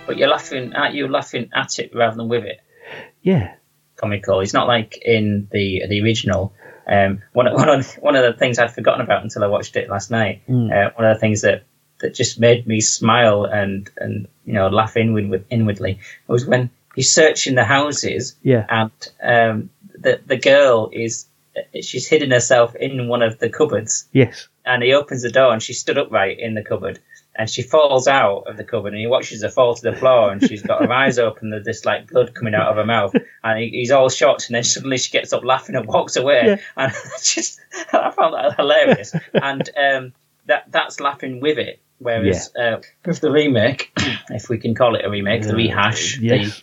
But 0.07 0.17
you're 0.17 0.29
laughing, 0.29 0.73
aren't 0.75 0.95
you? 0.95 1.07
Laughing 1.07 1.51
at 1.55 1.79
it 1.79 1.95
rather 1.95 2.17
than 2.17 2.29
with 2.29 2.45
it. 2.45 2.61
Yeah. 3.23 3.55
Comical. 3.97 4.41
It's 4.41 4.53
not 4.55 4.69
like 4.69 4.99
in 5.05 5.49
the 5.51 5.83
the 5.89 6.03
original. 6.03 6.53
Um, 6.87 7.23
one 7.33 7.47
of, 7.47 7.55
one 7.59 7.69
of 7.69 7.93
one 7.95 8.17
of 8.17 8.23
the 8.25 8.39
things 8.39 8.59
I'd 8.59 8.73
forgotten 8.75 9.01
about 9.01 9.23
until 9.23 9.45
I 9.45 9.49
watched 9.49 9.77
it 9.77 9.91
last 9.91 10.11
night. 10.11 10.43
Mm. 10.49 10.71
Uh, 10.73 10.91
one 10.95 11.07
of 11.09 11.17
the 11.17 11.21
things 11.21 11.43
that 11.43 11.65
that 12.01 12.15
just 12.15 12.39
made 12.39 12.67
me 12.67 12.81
smile 12.81 13.45
and 13.45 13.91
and 13.99 14.29
you 14.45 14.53
know 14.55 14.69
laugh 14.69 14.97
inward 14.97 15.45
inwardly 15.51 15.99
was 16.29 16.47
when 16.47 16.71
he's 16.95 17.13
searching 17.13 17.57
the 17.57 17.65
houses 17.65 18.37
Yeah. 18.43 18.65
and 18.69 18.91
um, 19.23 19.71
the 19.99 20.21
the 20.25 20.37
girl 20.37 20.91
is 20.93 21.27
she's 21.83 22.07
hidden 22.07 22.31
herself 22.31 22.77
in 22.77 23.09
one 23.09 23.23
of 23.23 23.41
the 23.41 23.49
cupboards 23.49 24.07
Yes. 24.13 24.47
and 24.65 24.81
he 24.83 24.93
opens 24.95 25.23
the 25.23 25.31
door 25.33 25.53
and 25.53 25.61
she 25.61 25.73
stood 25.73 25.99
upright 25.99 26.39
in 26.39 26.55
the 26.55 26.63
cupboard 26.63 27.01
and 27.39 27.49
she 27.49 27.63
falls 27.63 28.07
out 28.09 28.43
of 28.49 28.57
the 28.57 28.65
cupboard 28.65 28.93
and 28.93 29.01
he 29.01 29.07
watches 29.07 29.43
her 29.43 29.49
fall 29.49 29.75
to 29.75 29.83
the 29.91 29.97
floor 29.97 30.31
and 30.33 30.43
she's 30.43 30.61
got 30.63 30.83
her 30.83 30.93
eyes 30.93 31.19
open 31.19 31.51
there's 31.51 31.65
this 31.65 31.85
like 31.85 32.11
blood 32.11 32.35
coming 32.35 32.53
out 32.55 32.67
of 32.69 32.77
her 32.77 32.85
mouth 32.85 33.15
and 33.45 33.59
he, 33.61 33.69
he's 33.71 33.91
all 33.93 34.09
shocked 34.09 34.49
and 34.49 34.57
then 34.57 34.65
suddenly 34.65 34.99
she 34.99 35.11
gets 35.11 35.33
up 35.33 35.45
laughing 35.45 35.77
and 35.77 35.87
walks 35.87 36.17
away 36.17 36.43
Yeah. 36.45 36.57
and 36.77 36.93
just 37.23 37.61
I 37.93 38.11
found 38.11 38.35
that 38.35 38.57
hilarious 38.57 39.15
and 39.33 39.71
um, 39.77 40.13
that 40.47 40.65
that's 40.71 40.99
laughing 41.01 41.41
with 41.41 41.59
it 41.59 41.81
whereas 41.99 42.51
uh, 42.57 42.81
with 43.07 43.21
the 43.21 43.31
remake 43.31 43.93
if 44.31 44.49
we 44.49 44.59
can 44.59 44.75
call 44.75 44.97
it 44.97 45.05
a 45.05 45.11
remake 45.11 45.43
the 45.43 45.55
rehash 45.55 46.19
Yes. 46.19 46.61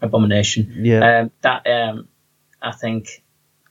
the 0.00 0.06
abomination 0.06 0.72
Yeah. 0.78 1.20
um, 1.20 1.30
that 1.42 1.66
um, 1.66 2.08
I 2.62 2.72
think 2.72 3.22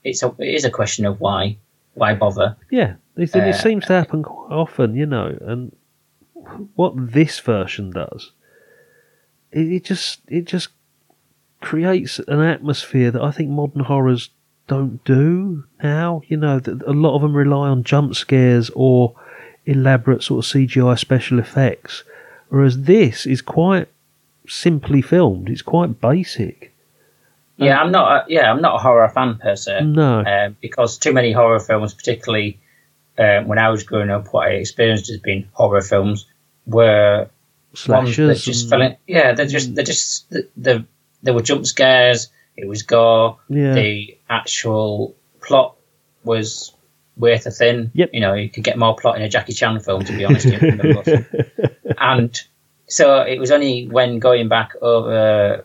it's 0.04 0.22
a, 0.22 0.28
it 0.38 0.54
is 0.54 0.64
a 0.64 0.70
question 0.70 1.04
of 1.06 1.20
why 1.20 1.58
why 1.94 2.14
bother 2.14 2.56
Yeah, 2.70 2.94
it, 3.16 3.34
it 3.34 3.36
Uh, 3.36 3.52
seems 3.52 3.84
to 3.86 3.92
happen 3.92 4.22
quite 4.22 4.52
often, 4.54 4.94
you 4.94 5.04
know. 5.06 5.36
And 5.40 5.74
what 6.74 6.94
this 6.96 7.38
version 7.40 7.90
does, 7.90 8.32
it, 9.52 9.72
it 9.72 9.84
just 9.84 10.20
it 10.28 10.44
just 10.44 10.68
creates 11.60 12.18
an 12.20 12.40
atmosphere 12.40 13.10
that 13.10 13.22
I 13.22 13.30
think 13.30 13.50
modern 13.50 13.84
horrors 13.84 14.30
don't 14.66 15.02
do 15.04 15.64
now. 15.82 16.22
You 16.26 16.36
know, 16.36 16.60
that 16.60 16.82
a 16.82 16.92
lot 16.92 17.16
of 17.16 17.22
them 17.22 17.36
rely 17.36 17.68
on 17.68 17.84
jump 17.84 18.14
scares 18.14 18.70
or 18.74 19.14
elaborate 19.66 20.22
sort 20.22 20.44
of 20.44 20.50
CGI 20.50 20.98
special 20.98 21.38
effects, 21.38 22.04
whereas 22.48 22.82
this 22.82 23.26
is 23.26 23.42
quite 23.42 23.88
simply 24.46 25.02
filmed. 25.02 25.48
It's 25.48 25.62
quite 25.62 26.00
basic. 26.00 26.72
Yeah, 27.56 27.80
I'm 27.80 27.90
not. 27.90 28.10
A, 28.10 28.24
yeah, 28.32 28.50
I'm 28.50 28.62
not 28.62 28.76
a 28.76 28.78
horror 28.78 29.08
fan 29.08 29.36
per 29.38 29.56
se. 29.56 29.80
No. 29.82 30.24
um, 30.24 30.56
because 30.60 30.96
too 30.96 31.12
many 31.12 31.32
horror 31.32 31.58
films, 31.58 31.92
particularly 31.92 32.58
um, 33.18 33.48
when 33.48 33.58
I 33.58 33.68
was 33.68 33.82
growing 33.82 34.10
up, 34.10 34.32
what 34.32 34.48
I 34.48 34.52
experienced 34.52 35.08
has 35.08 35.18
been 35.18 35.48
horror 35.52 35.82
films 35.82 36.26
were 36.68 37.28
ones 37.86 38.16
that 38.16 38.16
Slashers 38.36 38.44
just 38.44 38.68
fell 38.70 38.82
in. 38.82 38.96
Yeah, 39.06 39.32
they're 39.32 39.46
just 39.46 39.74
they're 39.74 39.84
just 39.84 40.28
the, 40.30 40.48
the 40.56 40.84
there 41.22 41.34
were 41.34 41.42
jump 41.42 41.66
scares. 41.66 42.28
It 42.56 42.68
was 42.68 42.82
gore. 42.82 43.38
Yeah. 43.48 43.74
The 43.74 44.18
actual 44.28 45.14
plot 45.40 45.76
was 46.24 46.74
worth 47.16 47.46
a 47.46 47.50
thin. 47.50 47.90
Yep. 47.94 48.10
You 48.12 48.20
know, 48.20 48.34
you 48.34 48.48
could 48.48 48.64
get 48.64 48.78
more 48.78 48.94
plot 48.96 49.16
in 49.16 49.22
a 49.22 49.28
Jackie 49.28 49.52
Chan 49.52 49.80
film, 49.80 50.04
to 50.04 50.12
be 50.16 50.24
honest. 50.24 50.46
and 51.98 52.40
so 52.86 53.20
it 53.22 53.38
was 53.38 53.50
only 53.50 53.86
when 53.88 54.18
going 54.18 54.48
back 54.48 54.72
over 54.80 55.64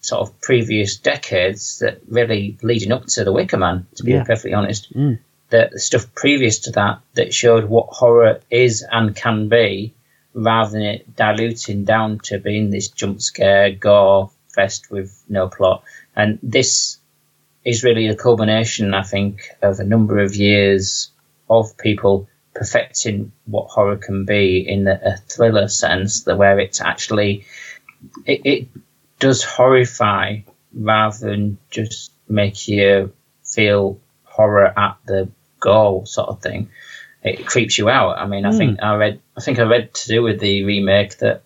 sort 0.00 0.22
of 0.22 0.40
previous 0.40 0.96
decades 0.96 1.80
that 1.80 2.00
really 2.08 2.56
leading 2.62 2.90
up 2.92 3.04
to 3.06 3.22
the 3.24 3.32
Wicker 3.32 3.58
Man, 3.58 3.86
to 3.96 4.02
be 4.04 4.12
Yeah. 4.12 4.24
perfectly 4.24 4.54
honest, 4.54 4.92
Mm. 4.94 5.18
that 5.50 5.72
the 5.72 5.78
stuff 5.78 6.12
previous 6.14 6.60
to 6.60 6.70
that 6.72 7.00
that 7.14 7.34
showed 7.34 7.64
what 7.64 7.88
horror 7.90 8.40
is 8.50 8.84
and 8.90 9.14
can 9.14 9.48
be, 9.48 9.94
rather 10.34 10.72
than 10.72 10.82
it 10.82 11.16
diluting 11.16 11.84
down 11.84 12.18
to 12.24 12.38
being 12.38 12.70
this 12.70 12.88
jump 12.88 13.20
scare 13.20 13.72
gore 13.72 14.30
fest 14.48 14.90
with 14.90 15.22
no 15.28 15.48
plot. 15.48 15.82
And 16.14 16.38
this 16.42 16.98
is 17.64 17.84
really 17.84 18.08
a 18.08 18.16
culmination, 18.16 18.94
I 18.94 19.02
think, 19.02 19.50
of 19.62 19.78
a 19.78 19.84
number 19.84 20.18
of 20.18 20.36
years 20.36 21.10
of 21.48 21.76
people 21.76 22.28
perfecting 22.54 23.32
what 23.46 23.68
horror 23.68 23.96
can 23.96 24.24
be 24.24 24.64
in 24.66 24.86
a, 24.88 25.00
a 25.04 25.16
thriller 25.28 25.68
sense, 25.68 26.24
that 26.24 26.36
where 26.36 26.58
it's 26.58 26.80
actually 26.80 27.44
it, 28.24 28.40
it 28.44 28.68
does 29.18 29.44
horrify 29.44 30.38
rather 30.72 31.30
than 31.30 31.58
just 31.70 32.12
make 32.28 32.68
you 32.68 33.12
feel 33.44 34.00
horror 34.24 34.72
at 34.78 34.96
the 35.06 35.28
goal 35.58 36.06
sort 36.06 36.28
of 36.28 36.42
thing. 36.42 36.70
It 37.22 37.46
creeps 37.46 37.76
you 37.76 37.88
out. 37.90 38.18
I 38.18 38.26
mean, 38.26 38.46
I 38.46 38.56
think 38.56 38.82
I 38.82 38.94
read, 38.94 39.20
I 39.36 39.40
think 39.40 39.58
I 39.58 39.64
read 39.64 39.92
to 39.92 40.08
do 40.08 40.22
with 40.22 40.40
the 40.40 40.64
remake 40.64 41.18
that 41.18 41.42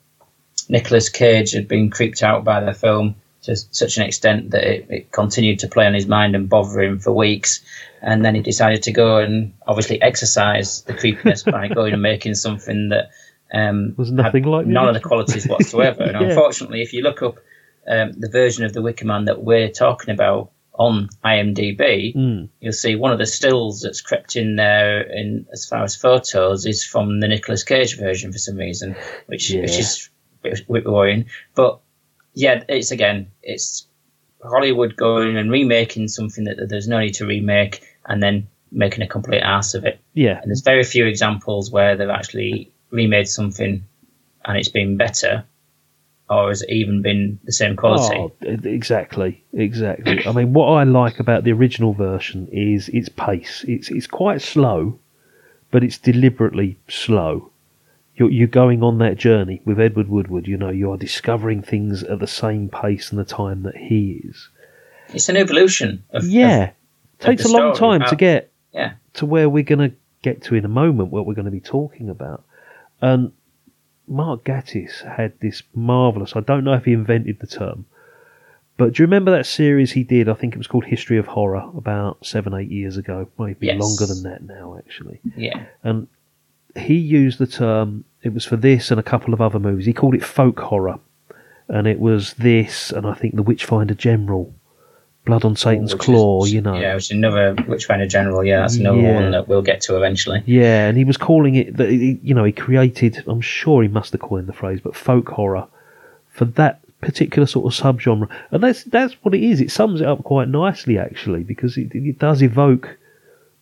Nicolas 0.69 1.09
Cage 1.09 1.53
had 1.53 1.67
been 1.67 1.91
creeped 1.91 2.23
out 2.23 2.45
by 2.45 2.61
the 2.61 2.73
film 2.73 3.17
to 3.43 3.57
such 3.57 3.97
an 3.99 4.05
extent 4.05 4.51
that 4.53 4.65
it, 4.65 4.87
it 4.89 5.13
continued 5.13 5.59
to 5.59 5.69
play 5.69 5.87
on 5.87 5.93
his 5.95 6.07
mind 6.07 6.35
and 6.35 6.49
bother 6.49 6.81
him 6.81 6.99
for 6.99 7.13
weeks. 7.13 7.61
And 8.01 8.25
then 8.25 8.35
he 8.35 8.41
decided 8.41 8.85
to 8.85 8.93
go 8.93 9.19
and 9.19 9.53
obviously 9.67 10.01
exercise 10.01 10.83
the 10.83 10.95
creepiness 10.95 11.43
by 11.43 11.69
going 11.75 11.93
and 11.93 12.03
making 12.03 12.35
something 12.37 12.91
that 12.91 13.11
um, 13.53 13.95
Was 13.97 14.11
nothing 14.11 14.45
like 14.45 14.67
none 14.67 14.89
of 14.89 14.95
the 14.95 15.01
qualities 15.01 15.47
whatsoever. 15.47 16.03
And 16.05 16.13
Yeah. 16.13 16.29
unfortunately, 16.29 16.83
if 16.83 16.93
you 16.93 17.03
look 17.03 17.23
up 17.23 17.39
um, 17.87 18.13
the 18.13 18.29
version 18.31 18.65
of 18.65 18.73
the 18.73 18.81
Wicker 18.81 19.05
Man 19.07 19.27
that 19.27 19.43
we're 19.43 19.69
talking 19.71 20.15
about 20.15 20.51
on 20.77 21.09
IMDb, 21.25 22.15
Mm. 22.15 22.49
you'll 22.61 22.73
see 22.73 22.97
one 22.97 23.13
of 23.13 23.19
the 23.19 23.27
stills 23.27 23.81
that's 23.81 24.01
crept 24.01 24.35
in 24.37 24.57
there 24.57 25.01
in 25.03 25.47
as 25.53 25.67
far 25.67 25.85
as 25.85 25.95
photos 25.95 26.67
is 26.67 26.85
from 26.85 27.21
the 27.21 27.29
Nicolas 27.29 27.63
Cage 27.63 27.97
version 27.97 28.33
for 28.33 28.39
some 28.39 28.57
reason, 28.57 28.97
which 29.27 29.51
which 29.53 29.79
is 29.79 30.11
a 30.45 30.49
bit, 30.49 30.87
worrying. 30.87 31.27
But 31.55 31.81
yeah, 32.35 32.65
it's 32.69 32.91
again, 32.91 33.29
it's 33.43 33.87
Hollywood 34.43 34.97
going 34.97 35.37
and 35.37 35.51
remaking 35.51 36.09
something 36.09 36.45
that 36.45 36.69
there's 36.69 36.89
no 36.89 36.99
need 36.99 37.15
to 37.15 37.27
remake, 37.27 37.83
and 38.07 38.23
then 38.23 38.49
making 38.73 39.03
a 39.05 39.07
complete 39.07 39.41
ass 39.41 39.75
of 39.75 39.85
it. 39.85 40.01
Yeah. 40.15 40.41
And 40.41 40.51
there's 40.51 40.63
very 40.63 40.83
few 40.83 41.07
examples 41.07 41.71
where 41.71 41.97
they've 41.97 42.09
actually 42.09 42.73
remade 42.91 43.29
something 43.29 43.85
and 44.45 44.59
it's 44.59 44.69
been 44.69 44.97
better, 44.97 45.45
or 46.31 46.49
has 46.49 46.63
it 46.63 46.71
even 46.71 47.03
been 47.03 47.39
the 47.45 47.53
same 47.53 47.77
quality. 47.77 48.17
Oh, 48.17 48.33
exactly, 48.65 49.43
exactly. 49.53 50.27
I 50.27 50.33
mean, 50.33 50.53
what 50.53 50.67
I 50.69 50.85
like 50.85 51.21
about 51.21 51.45
the 51.45 51.53
original 51.53 51.93
version 51.93 52.49
is 52.51 52.89
its 52.89 53.09
pace. 53.11 53.65
It's 53.69 53.91
it's 53.91 54.07
quite 54.07 54.41
slow, 54.41 54.99
but 55.71 55.85
it's 55.85 55.99
deliberately 55.99 56.77
slow. 56.89 57.51
You're 58.17 58.31
you're 58.31 58.47
going 58.49 58.83
on 58.83 58.99
that 58.99 59.17
journey 59.17 59.61
with 59.65 59.79
Edward 59.81 60.09
Woodward. 60.09 60.47
You 60.49 60.57
know, 60.57 60.71
you 60.71 60.91
are 60.93 60.97
discovering 60.97 61.63
things 61.63 62.03
at 62.05 62.21
the 62.21 62.27
same 62.27 62.69
pace 62.69 63.11
and 63.11 63.19
the 63.19 63.25
time 63.25 63.63
that 63.65 63.77
he 63.77 64.23
is. 64.25 64.49
It's 65.13 65.29
an 65.29 65.37
evolution 65.37 66.03
of 66.11 66.25
Yeah, 66.25 66.65
of- 66.65 66.71
takes 67.19 67.43
the 67.43 67.51
a 67.51 67.53
long 67.53 67.75
time 67.77 68.01
How- 68.01 68.09
to 68.11 68.17
get 68.17 68.51
Yeah. 68.73 68.93
to 69.15 69.27
where 69.27 69.49
we're 69.51 69.63
going 69.65 69.91
to 69.91 69.97
get 70.23 70.43
to 70.45 70.55
in 70.55 70.65
a 70.65 70.69
moment, 70.69 71.11
what 71.11 71.27
we're 71.27 71.35
going 71.35 71.45
to 71.45 71.51
be 71.51 71.61
talking 71.61 72.09
about. 72.09 72.43
And 73.03 73.33
Mark 74.07 74.45
Gatiss 74.45 75.03
had 75.17 75.33
this 75.41 75.63
marvellous, 75.75 76.37
I 76.37 76.41
don't 76.41 76.65
know 76.65 76.75
if 76.75 76.85
he 76.85 76.93
invented 76.93 77.41
the 77.41 77.47
term, 77.47 77.87
but 78.77 78.93
do 78.95 79.03
you 79.03 79.07
remember 79.07 79.31
that 79.31 79.47
series 79.47 79.93
he 79.93 80.03
did? 80.03 80.29
I 80.29 80.35
think 80.35 80.55
it 80.55 80.59
was 80.59 80.67
called 80.67 80.85
History 80.87 81.17
of 81.17 81.27
Horror 81.29 81.71
about 81.77 82.27
seven, 82.27 82.55
eight 82.55 82.71
years 82.71 82.97
ago. 82.97 83.29
Maybe 83.39 83.67
Yes. 83.69 83.81
longer 83.81 84.07
than 84.13 84.25
that 84.25 84.43
now, 84.43 84.77
actually. 84.77 85.21
Yeah. 85.37 85.65
And 85.85 86.09
he 86.77 86.95
used 86.97 87.39
the 87.39 87.47
term, 87.47 88.05
it 88.23 88.35
was 88.35 88.45
for 88.45 88.57
this 88.57 88.91
and 88.91 88.99
a 88.99 89.03
couple 89.05 89.33
of 89.33 89.41
other 89.41 89.61
movies. 89.61 89.87
He 89.87 89.93
called 89.93 90.15
it 90.15 90.25
folk 90.25 90.59
horror. 90.59 90.99
And 91.69 91.87
it 91.87 91.99
was 92.01 92.35
this, 92.35 92.91
and 92.91 93.07
I 93.07 93.15
think 93.15 93.37
The 93.37 93.43
Witchfinder 93.43 93.95
General, 93.95 94.53
Blood 95.25 95.45
on 95.47 95.57
Satan's 95.57 95.93
Which 95.95 96.03
is- 96.03 96.07
Claw, 96.07 96.45
you 96.45 96.61
know. 96.61 96.75
Yeah, 96.79 96.95
which 96.95 97.05
is 97.05 97.11
another 97.13 97.55
Witchfinder 97.67 98.07
General. 98.07 98.45
Yeah, 98.45 98.61
that's 98.61 98.77
another 98.77 99.01
Yeah. 99.01 99.15
one 99.15 99.31
that 99.31 99.49
we'll 99.49 99.63
get 99.63 99.81
to 99.83 99.97
eventually. 99.97 100.43
Yeah, 100.45 100.87
and 100.89 100.99
he 100.99 101.05
was 101.05 101.17
calling 101.17 101.55
it 101.55 101.77
that. 101.79 101.91
You 101.93 102.35
know, 102.35 102.45
he 102.45 102.53
created. 102.53 103.23
I'm 103.27 103.41
sure 103.41 103.83
he 103.83 103.89
must 103.89 104.13
have 104.13 104.21
coined 104.21 104.47
the 104.49 104.53
phrase, 104.53 104.81
but 104.85 104.95
folk 104.95 105.29
horror 105.31 105.67
for 106.29 106.45
that 106.45 106.81
particular 107.01 107.47
sort 107.47 107.67
of 107.67 107.79
subgenre, 107.79 108.29
and 108.51 108.63
that's 108.63 108.85
that's 108.85 109.15
what 109.23 109.35
it 109.35 109.43
is. 109.43 109.61
It 109.63 109.71
sums 109.71 110.01
it 110.03 110.07
up 110.07 110.23
quite 110.25 110.49
nicely, 110.49 110.99
actually, 110.99 111.43
because 111.43 111.79
it, 111.79 111.95
it 111.95 112.19
does 112.19 112.43
evoke 112.43 112.99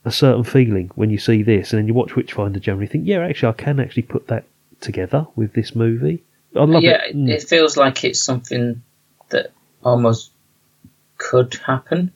a 0.05 0.11
certain 0.11 0.43
feeling 0.43 0.91
when 0.97 1.11
you 1.11 1.19
see 1.19 1.45
this, 1.45 1.73
and 1.73 1.79
then 1.79 1.87
you 1.87 1.95
watch 1.95 2.17
Witchfinder 2.17 2.59
General, 2.59 2.83
you 2.83 2.89
think, 2.89 3.07
yeah, 3.07 3.21
actually, 3.25 3.51
I 3.51 3.53
can 3.53 3.79
actually 3.79 4.03
put 4.03 4.27
that 4.27 4.43
together 4.81 5.29
with 5.37 5.53
this 5.53 5.77
movie. 5.77 6.25
I 6.57 6.65
love 6.65 6.83
yeah, 6.83 7.05
it. 7.05 7.17
Mm. 7.17 7.29
it 7.31 7.45
feels 7.45 7.77
like 7.77 8.03
it's 8.03 8.21
something 8.21 8.83
that 9.29 9.53
almost 9.85 10.32
could 11.31 11.55
happen. 11.67 12.13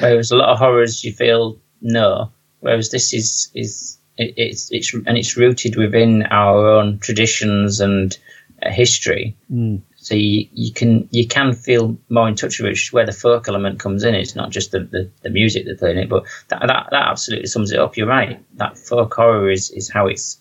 Whereas 0.00 0.30
a 0.30 0.36
lot 0.36 0.48
of 0.48 0.58
horrors, 0.58 1.04
you 1.04 1.12
feel 1.12 1.60
no. 1.80 2.32
Whereas 2.60 2.90
this 2.90 3.14
is 3.14 3.50
is 3.54 3.98
it, 4.16 4.34
it's 4.36 4.72
it's 4.72 4.92
and 4.94 5.16
it's 5.16 5.36
rooted 5.36 5.76
within 5.76 6.24
our 6.24 6.68
own 6.70 6.98
traditions 6.98 7.80
and 7.80 8.18
uh, 8.62 8.70
history. 8.70 9.36
Mm. 9.52 9.82
So 9.96 10.14
you, 10.14 10.48
you 10.52 10.72
can 10.72 11.08
you 11.12 11.28
can 11.28 11.52
feel 11.52 11.96
more 12.08 12.28
in 12.28 12.34
touch 12.34 12.58
with 12.58 12.66
it, 12.66 12.70
which 12.70 12.88
is 12.88 12.92
where 12.92 13.06
the 13.06 13.12
folk 13.12 13.48
element 13.48 13.78
comes 13.78 14.02
in. 14.02 14.14
It's 14.14 14.34
not 14.34 14.50
just 14.50 14.72
the, 14.72 14.80
the, 14.80 15.10
the 15.22 15.30
music 15.30 15.64
they're 15.64 15.76
playing 15.76 15.98
it, 15.98 16.08
but 16.08 16.24
that, 16.48 16.60
that 16.66 16.88
that 16.90 17.08
absolutely 17.08 17.46
sums 17.46 17.70
it 17.70 17.78
up. 17.78 17.96
You're 17.96 18.08
right. 18.08 18.42
That 18.56 18.78
folk 18.78 19.14
horror 19.14 19.50
is, 19.50 19.70
is 19.70 19.90
how 19.90 20.06
it's 20.06 20.40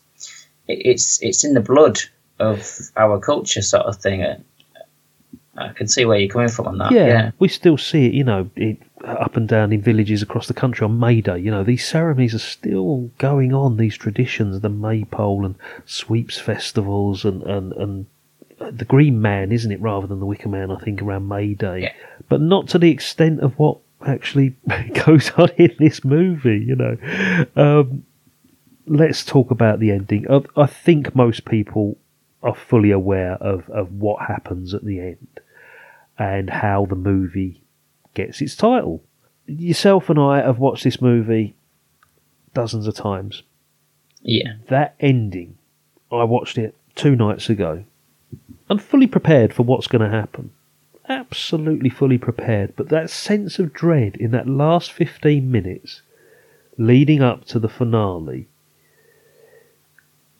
it, 0.67 0.79
it's 0.85 1.21
it's 1.21 1.43
in 1.43 1.53
the 1.53 1.61
blood 1.61 1.99
of 2.39 2.79
our 2.95 3.19
culture, 3.19 3.61
sort 3.61 3.85
of 3.85 3.97
thing. 3.97 4.43
Uh, 5.57 5.69
I 5.69 5.73
can 5.73 5.87
see 5.87 6.05
where 6.05 6.19
you're 6.19 6.29
coming 6.29 6.49
from 6.49 6.67
on 6.67 6.77
that. 6.77 6.91
yeah, 6.91 7.07
Yeah, 7.07 7.31
we 7.39 7.47
still 7.47 7.77
see 7.77 8.05
it, 8.05 8.13
you 8.13 8.23
know, 8.23 8.49
it, 8.55 8.77
up 9.03 9.35
and 9.35 9.47
down 9.47 9.73
in 9.73 9.81
villages 9.81 10.21
across 10.21 10.47
the 10.47 10.53
country 10.53 10.85
on 10.85 10.99
May 10.99 11.21
Day. 11.21 11.39
You 11.39 11.51
know, 11.51 11.63
these 11.63 11.87
ceremonies 11.87 12.35
are 12.35 12.39
still 12.39 13.11
going 13.17 13.53
on. 13.53 13.77
These 13.77 13.97
traditions, 13.97 14.61
the 14.61 14.69
maypole 14.69 15.45
and 15.45 15.55
sweeps 15.85 16.39
festivals, 16.39 17.25
and 17.25 17.43
and 17.43 17.73
and 17.73 18.05
the 18.59 18.85
Green 18.85 19.21
Man, 19.21 19.51
isn't 19.51 19.71
it, 19.71 19.81
rather 19.81 20.07
than 20.07 20.19
the 20.19 20.25
Wicker 20.25 20.49
Man? 20.49 20.71
I 20.71 20.77
think 20.77 21.01
around 21.01 21.27
May 21.27 21.53
Day, 21.53 21.93
but 22.29 22.41
not 22.41 22.67
to 22.69 22.79
the 22.79 22.91
extent 22.91 23.39
of 23.41 23.57
what 23.57 23.79
actually 24.05 24.55
goes 25.05 25.31
on 25.31 25.49
in 25.57 25.75
this 25.79 26.03
movie. 26.03 26.59
You 26.59 26.75
know, 26.75 26.97
um, 27.55 28.03
let's 28.85 29.23
talk 29.25 29.51
about 29.51 29.79
the 29.79 29.91
ending. 29.91 30.29
I, 30.29 30.41
I 30.55 30.65
think 30.65 31.15
most 31.15 31.45
people 31.45 31.97
are 32.43 32.55
fully 32.55 32.91
aware 32.91 33.33
of, 33.33 33.67
of 33.69 33.91
what 33.93 34.27
happens 34.27 34.73
at 34.73 34.85
the 34.85 34.99
end 34.99 35.39
and 36.17 36.49
how 36.49 36.85
the 36.85 36.95
movie 36.95 37.61
gets 38.13 38.41
its 38.41 38.55
title. 38.55 39.03
Yourself 39.45 40.09
and 40.09 40.19
I 40.19 40.41
have 40.41 40.59
watched 40.59 40.83
this 40.83 41.01
movie 41.01 41.55
dozens 42.53 42.87
of 42.87 42.95
times. 42.95 43.43
yeah, 44.21 44.55
That 44.69 44.95
ending, 44.99 45.57
I 46.11 46.23
watched 46.23 46.57
it 46.57 46.75
two 46.95 47.15
nights 47.15 47.49
ago. 47.49 47.83
I'm 48.69 48.79
fully 48.79 49.07
prepared 49.07 49.53
for 49.53 49.63
what's 49.63 49.87
going 49.87 50.01
to 50.01 50.15
happen. 50.15 50.51
Absolutely 51.07 51.89
fully 51.89 52.17
prepared. 52.17 52.75
But 52.75 52.89
that 52.89 53.09
sense 53.09 53.59
of 53.59 53.71
dread 53.71 54.17
in 54.17 54.31
that 54.31 54.47
last 54.47 54.91
15 54.91 55.49
minutes 55.49 56.01
leading 56.77 57.21
up 57.21 57.45
to 57.45 57.59
the 57.59 57.69
finale, 57.69 58.47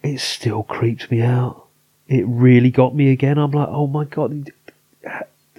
it 0.04 0.20
still 0.20 0.64
creeps 0.64 1.10
me 1.10 1.22
out. 1.22 1.68
It 2.08 2.26
really 2.28 2.72
got 2.72 2.96
me 2.96 3.12
again. 3.12 3.38
I'm 3.38 3.52
like, 3.52 3.70
oh 3.70 3.88
my 3.88 4.06
god. 4.06 4.52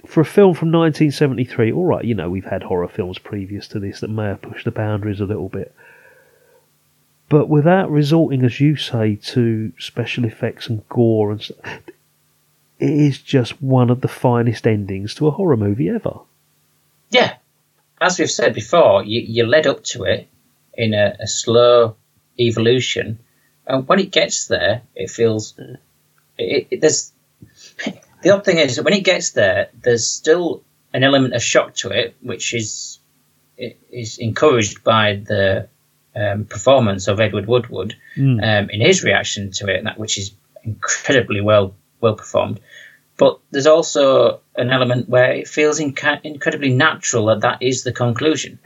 For 0.09 0.21
a 0.21 0.25
film 0.25 0.55
from 0.55 0.71
1973, 0.71 1.71
all 1.71 1.85
right, 1.85 2.03
you 2.03 2.15
know, 2.15 2.31
we've 2.31 2.43
had 2.43 2.63
horror 2.63 2.87
films 2.87 3.19
previous 3.19 3.67
to 3.67 3.79
this 3.79 3.99
that 3.99 4.09
may 4.09 4.25
have 4.25 4.41
pushed 4.41 4.65
the 4.65 4.71
boundaries 4.71 5.21
a 5.21 5.25
little 5.25 5.49
bit. 5.49 5.71
But 7.29 7.47
without 7.47 7.91
resorting, 7.91 8.43
as 8.43 8.59
you 8.59 8.75
say, 8.75 9.17
to 9.17 9.71
special 9.77 10.25
effects 10.25 10.67
and 10.67 10.89
gore 10.89 11.29
and 11.29 11.39
stuff, 11.39 11.59
it 12.79 12.89
is 12.89 13.21
just 13.21 13.61
one 13.61 13.91
of 13.91 14.01
the 14.01 14.07
finest 14.07 14.65
endings 14.65 15.13
to 15.13 15.27
a 15.27 15.31
horror 15.31 15.57
movie 15.57 15.89
ever. 15.89 16.21
yeah. 17.11 17.35
As 18.01 18.17
we've 18.17 18.31
said 18.31 18.55
before, 18.55 19.03
you, 19.03 19.21
you 19.21 19.45
led 19.45 19.67
up 19.67 19.83
to 19.83 20.05
it 20.05 20.27
in 20.73 20.95
a, 20.95 21.17
a 21.19 21.27
slow 21.27 21.97
evolution, 22.39 23.19
and 23.67 23.87
when 23.87 23.99
it 23.99 24.09
gets 24.09 24.47
there, 24.47 24.81
it 24.95 25.11
feels 25.11 25.53
it, 26.39 26.67
it, 26.71 26.81
there's 26.81 27.11
the 28.21 28.31
odd 28.31 28.45
thing 28.45 28.57
is 28.57 28.75
that 28.75 28.83
when 28.83 28.93
it 28.93 29.03
gets 29.03 29.31
there, 29.31 29.69
there's 29.81 30.07
still 30.07 30.63
an 30.93 31.03
element 31.03 31.33
of 31.33 31.43
shock 31.43 31.75
to 31.75 31.89
it, 31.89 32.15
which 32.21 32.53
is 32.53 32.99
is 33.57 34.17
encouraged 34.17 34.83
by 34.83 35.15
the 35.15 35.67
um, 36.15 36.45
performance 36.45 37.07
of 37.07 37.19
Edward 37.19 37.45
Woodward 37.47 37.95
Mm. 38.17 38.41
um, 38.41 38.69
in 38.69 38.81
his 38.81 39.03
reaction 39.03 39.51
to 39.51 39.67
it, 39.67 39.83
that 39.83 39.99
which 39.99 40.17
is 40.17 40.31
incredibly 40.63 41.41
well 41.41 41.75
well 42.01 42.15
performed. 42.15 42.59
But 43.17 43.39
there's 43.51 43.67
also 43.67 44.39
an 44.55 44.69
element 44.69 45.09
where 45.09 45.33
it 45.33 45.47
feels 45.47 45.79
inca- 45.81 46.21
incredibly 46.23 46.73
natural 46.73 47.25
that 47.25 47.41
that 47.41 47.61
is 47.61 47.83
the 47.83 47.91
conclusion. 47.91 48.59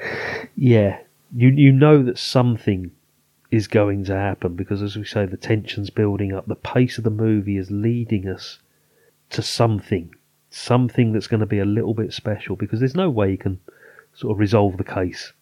Yeah, 0.55 0.99
you 1.35 1.49
you 1.49 1.71
know 1.71 2.03
that 2.03 2.19
something 2.19 2.91
is 3.49 3.67
going 3.67 4.05
to 4.05 4.15
happen 4.15 4.55
because, 4.55 4.81
as 4.81 4.95
we 4.95 5.05
say, 5.05 5.25
the 5.25 5.37
tension's 5.37 5.89
building 5.89 6.33
up. 6.33 6.47
The 6.47 6.55
pace 6.55 6.97
of 6.97 7.03
the 7.03 7.09
movie 7.09 7.57
is 7.57 7.69
leading 7.71 8.27
us 8.27 8.59
to 9.33 9.41
something, 9.41 10.13
something 10.49 11.13
that's 11.13 11.27
going 11.27 11.39
to 11.41 11.45
be 11.45 11.59
a 11.59 11.65
little 11.65 11.93
bit 11.93 12.13
special. 12.13 12.55
Because 12.55 12.79
there's 12.79 12.95
no 12.95 13.09
way 13.09 13.31
you 13.31 13.37
can 13.37 13.59
sort 14.13 14.31
of 14.31 14.39
resolve 14.39 14.77
the 14.77 14.83
case 14.83 15.33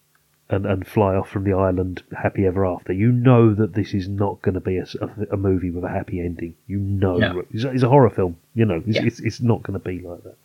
and, 0.49 0.65
and 0.65 0.85
fly 0.87 1.15
off 1.15 1.29
from 1.29 1.43
the 1.45 1.53
island 1.53 2.03
happy 2.21 2.45
ever 2.45 2.65
after. 2.65 2.91
You 2.93 3.11
know 3.11 3.53
that 3.53 3.73
this 3.73 3.93
is 3.93 4.07
not 4.07 4.41
going 4.41 4.55
to 4.55 4.59
be 4.59 4.77
a 4.77 5.37
movie 5.37 5.71
with 5.71 5.83
a 5.83 5.89
happy 5.89 6.19
ending. 6.19 6.55
You 6.67 6.79
know, 6.79 7.17
No. 7.17 7.43
it's, 7.53 7.63
a- 7.63 7.71
it's 7.71 7.83
a 7.83 7.89
horror 7.89 8.09
film. 8.09 8.37
You 8.55 8.65
know, 8.65 8.83
it's, 8.85 8.97
Yeah. 8.97 9.05
it's, 9.05 9.19
it's 9.21 9.41
not 9.41 9.63
going 9.63 9.79
to 9.79 9.85
be 9.85 9.99
like 9.99 10.23
that. 10.23 10.35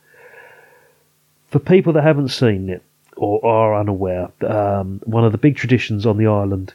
For 1.50 1.58
people 1.58 1.92
that 1.94 2.02
haven't 2.02 2.28
seen 2.28 2.68
it 2.68 2.82
or 3.16 3.44
are 3.44 3.78
unaware, 3.78 4.30
um, 4.46 5.00
one 5.04 5.24
of 5.24 5.32
the 5.32 5.38
big 5.38 5.56
traditions 5.56 6.04
on 6.04 6.18
the 6.18 6.26
island 6.26 6.74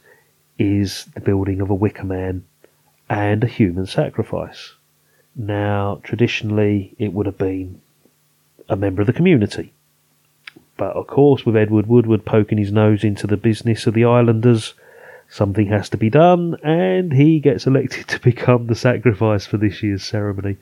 is 0.58 1.06
the 1.14 1.20
building 1.22 1.60
of 1.62 1.70
a 1.70 1.76
wicker 1.76 2.04
man 2.06 2.44
and 3.10 3.44
a 3.44 3.48
human 3.48 3.86
sacrifice. 3.86 4.74
Now, 5.36 6.02
traditionally, 6.04 6.94
it 7.00 7.14
would 7.14 7.26
have 7.26 7.38
been 7.38 7.82
a 8.70 8.76
member 8.76 9.02
of 9.02 9.08
the 9.08 9.14
community. 9.14 9.74
But 10.78 10.96
of 10.96 11.08
course, 11.08 11.46
with 11.46 11.56
Edward 11.56 11.88
Woodward 11.88 12.26
poking 12.26 12.58
his 12.58 12.72
nose 12.72 13.04
into 13.04 13.28
the 13.28 13.38
business 13.38 13.86
of 13.88 13.94
the 13.94 14.06
islanders, 14.06 14.74
something 15.30 15.68
has 15.68 15.90
to 15.90 15.98
be 15.98 16.10
done, 16.10 16.56
and 16.64 17.14
he 17.14 17.40
gets 17.40 17.68
elected 17.68 18.08
to 18.10 18.20
become 18.20 18.68
the 18.68 18.76
sacrifice 18.76 19.46
for 19.46 19.58
this 19.58 19.84
year's 19.84 20.04
ceremony. 20.04 20.58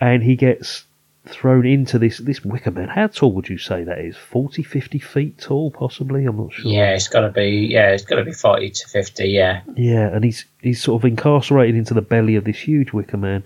And 0.00 0.22
he 0.22 0.36
gets 0.36 0.84
thrown 1.26 1.66
into 1.66 1.98
this 1.98 2.18
this 2.18 2.44
wicker 2.44 2.70
man. 2.70 2.88
How 2.88 3.08
tall 3.08 3.32
would 3.32 3.48
you 3.48 3.58
say 3.58 3.82
that 3.84 3.98
is? 3.98 4.16
40, 4.16 4.62
50 4.62 4.98
feet 4.98 5.38
tall, 5.38 5.70
possibly? 5.70 6.24
I'm 6.24 6.36
not 6.36 6.52
sure. 6.52 6.70
Yeah, 6.70 6.94
it's 6.94 7.08
got 7.08 7.22
to 7.22 7.30
be. 7.30 7.68
Yeah, 7.70 7.90
it's 7.90 8.04
got 8.04 8.16
to 8.16 8.24
be 8.24 8.32
forty 8.32 8.70
to 8.70 8.88
fifty. 8.88 9.28
Yeah, 9.28 9.62
Yeah, 9.74 10.08
and 10.08 10.24
he's 10.24 10.44
he's 10.60 10.82
sort 10.82 11.00
of 11.02 11.06
incarcerated 11.08 11.74
into 11.74 11.94
the 11.94 12.02
belly 12.02 12.36
of 12.36 12.44
this 12.44 12.58
huge 12.58 12.92
wicker 12.92 13.16
man, 13.16 13.44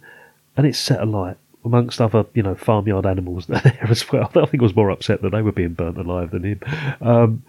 and 0.61 0.67
it's 0.67 0.79
set 0.79 1.01
alight 1.01 1.39
amongst 1.65 2.03
other 2.03 2.27
you 2.35 2.43
know 2.43 2.55
farmyard 2.55 3.07
animals 3.07 3.47
there 3.49 3.87
as 3.89 4.13
well. 4.13 4.31
I 4.37 4.45
think 4.45 4.61
I 4.61 4.65
was 4.65 4.77
more 4.77 4.91
upset 4.91 5.23
that 5.23 5.31
they 5.31 5.41
were 5.41 5.53
being 5.53 5.73
burnt 5.73 5.97
alive 5.97 6.33
than 6.33 6.45
him. 6.45 6.61
Um, 7.01 7.43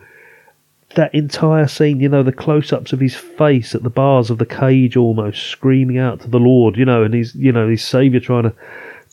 that 0.96 1.14
entire 1.14 1.68
scene, 1.68 2.00
you 2.00 2.08
know, 2.08 2.24
the 2.24 2.32
close-ups 2.32 2.94
of 2.94 3.02
his 3.02 3.16
face 3.16 3.76
at 3.76 3.84
the 3.84 3.90
bars 3.90 4.30
of 4.30 4.38
the 4.38 4.46
cage, 4.46 4.96
almost 4.96 5.44
screaming 5.44 5.98
out 5.98 6.22
to 6.22 6.30
the 6.30 6.40
Lord, 6.40 6.78
you 6.78 6.86
know, 6.86 7.04
and 7.04 7.14
he's 7.14 7.36
you 7.36 7.52
know 7.52 7.68
his 7.68 7.84
savior 7.84 8.22
trying 8.22 8.44
to 8.44 8.54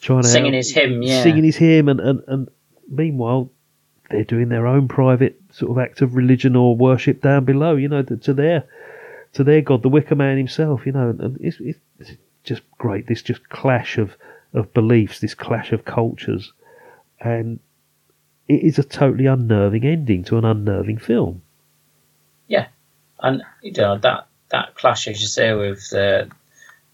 trying 0.01 0.23
to 0.23 0.29
Singing 0.29 0.55
his 0.55 0.73
hymn, 0.73 1.03
yeah. 1.03 1.25
singing 1.25 1.43
his 1.43 1.57
hymn, 1.57 1.89
and, 1.89 1.99
and 1.99 2.23
and 2.29 2.49
meanwhile 2.89 3.51
they're 4.11 4.23
doing 4.23 4.49
their 4.49 4.69
own 4.69 4.87
private 4.87 5.41
sort 5.51 5.73
of 5.73 5.79
act 5.79 6.03
of 6.03 6.15
religion 6.15 6.55
or 6.55 6.77
worship 6.77 7.21
down 7.21 7.45
below, 7.45 7.75
you 7.75 7.89
know, 7.89 8.03
to 8.05 8.33
their 8.33 8.65
to 9.33 9.43
their 9.43 9.61
god, 9.61 9.83
the 9.83 9.89
Wicker 9.89 10.15
Man 10.15 10.39
himself, 10.39 10.87
you 10.87 10.93
know, 10.93 11.11
and 11.11 11.37
it's, 11.41 11.57
it's 11.59 12.13
great. 12.79 13.07
This 13.07 13.23
just 13.23 13.49
clash 13.49 13.99
of 13.99 14.17
of 14.55 14.73
beliefs, 14.73 15.21
this 15.21 15.35
clash 15.35 15.73
of 15.73 15.85
cultures, 15.85 16.53
and 17.21 17.61
it 18.49 18.63
is 18.63 18.79
a 18.79 18.85
totally 18.85 19.27
unnerving 19.27 19.85
ending 19.85 20.25
to 20.25 20.39
an 20.39 20.45
unnerving 20.45 20.99
film. 20.99 21.43
yeah, 22.47 22.69
and 23.21 23.43
you 23.63 23.73
know 23.73 23.99
that 23.99 24.27
that 24.51 24.75
clash, 24.75 25.07
as 25.09 25.21
you 25.21 25.27
say, 25.27 25.53
with 25.53 25.91
the 25.91 26.31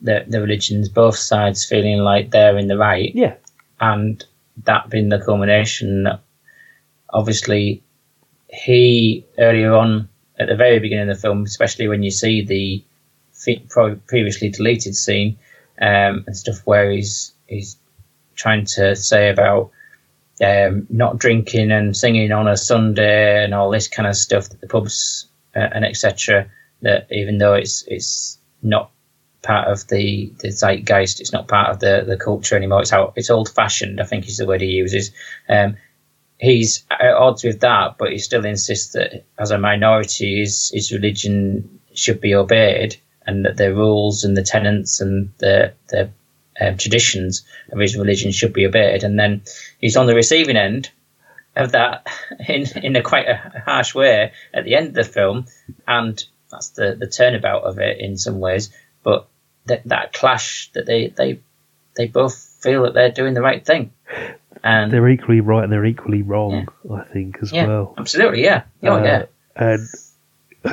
the, 0.01 0.25
the 0.27 0.41
religions, 0.41 0.89
both 0.89 1.17
sides 1.17 1.65
feeling 1.65 1.99
like 1.99 2.31
they're 2.31 2.59
in 2.59 2.67
the 2.67 2.77
right. 2.77 3.15
Yeah, 3.15 3.35
and 3.81 4.25
that 4.65 4.91
being 4.91 5.09
the 5.09 5.21
culmination. 5.21 6.09
Obviously, 7.11 7.83
he 8.49 9.25
earlier 9.39 9.73
on 9.75 10.09
at 10.39 10.49
the 10.49 10.57
very 10.57 10.81
beginning 10.81 11.09
of 11.09 11.17
the 11.17 11.21
film, 11.21 11.45
especially 11.45 11.87
when 11.87 12.03
you 12.03 12.11
see 12.11 12.45
the 12.45 12.85
previously 14.07 14.49
deleted 14.49 14.97
scene 14.97 15.37
um, 15.81 16.25
and 16.27 16.37
stuff 16.37 16.61
where 16.65 16.91
he's 16.91 17.33
he's 17.47 17.77
trying 18.35 18.65
to 18.65 18.97
say 18.97 19.31
about 19.31 19.71
um, 20.43 20.87
not 20.91 21.19
drinking 21.19 21.71
and 21.71 21.97
singing 21.97 22.33
on 22.33 22.49
a 22.49 22.57
Sunday 22.57 23.45
and 23.45 23.55
all 23.55 23.71
this 23.71 23.89
kind 23.89 24.09
of 24.09 24.17
stuff 24.17 24.49
that 24.49 24.61
the 24.61 24.67
pubs 24.67 25.27
uh, 25.55 25.61
and 25.61 25.85
etc. 25.85 26.51
That 26.83 27.07
even 27.11 27.39
though 27.39 27.55
it's 27.55 27.85
it's 27.87 28.39
not 28.63 28.91
part 29.43 29.69
of 29.69 29.87
the, 29.89 30.33
the 30.39 30.49
zeitgeist, 30.49 31.21
it's 31.21 31.33
not 31.33 31.49
part 31.49 31.71
of 31.71 31.79
the, 31.79 32.05
the 32.07 32.17
culture 32.17 32.57
anymore. 32.57 32.81
It's 32.81 32.91
how 32.91 33.13
it's 33.15 33.31
old 33.31 33.49
fashioned. 33.49 34.01
I 34.01 34.05
think 34.05 34.27
is 34.27 34.39
the 34.39 34.47
word 34.47 34.63
he 34.63 34.69
uses. 34.69 35.13
Um, 35.49 35.77
he's 36.39 36.85
at 36.91 37.15
odds 37.15 37.45
with 37.45 37.61
that, 37.61 37.97
but 37.99 38.11
he 38.11 38.19
still 38.19 38.45
insists 38.45 38.95
that 38.95 39.25
as 39.39 39.51
a 39.51 39.59
minority, 39.59 40.41
his, 40.41 40.71
his 40.75 40.91
religion 40.93 41.81
should 41.95 42.21
be 42.21 42.35
obeyed 42.35 42.97
and 43.27 43.45
that 43.45 43.57
the 43.57 43.75
rules 43.75 44.25
and 44.25 44.37
the 44.37 44.43
tenets 44.43 45.01
and 45.01 45.33
the, 45.39 45.75
the 45.89 46.11
um, 46.61 46.77
traditions 46.77 47.45
of 47.73 47.79
his 47.79 47.97
religion 47.97 48.33
should 48.33 48.53
be 48.53 48.67
obeyed. 48.67 49.03
And 49.03 49.19
then 49.19 49.43
he's 49.79 49.97
on 49.97 50.07
the 50.07 50.15
receiving 50.15 50.57
end 50.57 50.91
of 51.57 51.73
that 51.73 52.07
in, 52.49 52.67
in 52.83 52.97
a 52.97 53.03
quite 53.03 53.29
a 53.29 53.63
harsh 53.65 53.95
way 53.95 54.33
at 54.53 54.65
the 54.65 54.75
end 54.75 54.89
of 54.89 54.95
the 54.95 55.05
film. 55.05 55.47
And 55.87 56.23
that's 56.51 56.71
the, 56.71 56.97
the 56.99 57.07
turnabout 57.09 57.63
of 57.65 57.79
it 57.79 57.99
in 57.99 58.17
some 58.17 58.41
ways. 58.41 58.71
But 59.03 59.27
that, 59.67 59.83
that 59.87 60.13
clash 60.13 60.71
that 60.75 60.87
they, 60.87 61.09
they, 61.09 61.41
they 61.97 62.07
both 62.07 62.37
feel 62.61 62.83
that 62.85 62.95
they're 62.95 63.11
doing 63.11 63.35
the 63.35 63.43
right 63.43 63.65
thing. 63.65 63.93
And 64.63 64.91
they're 64.91 65.09
equally 65.09 65.41
right 65.41 65.63
and 65.65 65.73
they're 65.73 65.85
equally 65.85 66.23
wrong, 66.23 66.69
I 66.91 67.03
think, 67.05 67.39
as 67.43 67.53
yeah, 67.53 67.67
well. 67.67 67.95
absolutely, 67.99 68.45
yeah. 68.45 68.63
Oh, 68.83 68.95
Uh, 68.95 69.03
yeah. 69.05 69.25
And 69.57 69.89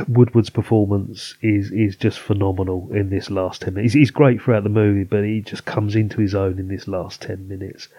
Woodward's 0.07 0.49
performance 0.49 1.35
is 1.41 1.71
is 1.71 1.95
just 1.97 2.19
phenomenal 2.19 2.87
in 2.91 3.09
this 3.09 3.29
last 3.29 3.61
ten 3.61 3.73
minutes. 3.73 3.93
He's, 3.93 4.01
he's 4.01 4.11
great 4.11 4.41
throughout 4.41 4.63
the 4.63 4.69
movie, 4.69 5.03
but 5.03 5.25
he 5.25 5.41
just 5.41 5.65
comes 5.65 5.95
into 5.95 6.21
his 6.21 6.33
own 6.33 6.59
in 6.59 6.69
this 6.69 6.87
last 6.87 7.21
ten 7.21 7.47
minutes. 7.47 7.89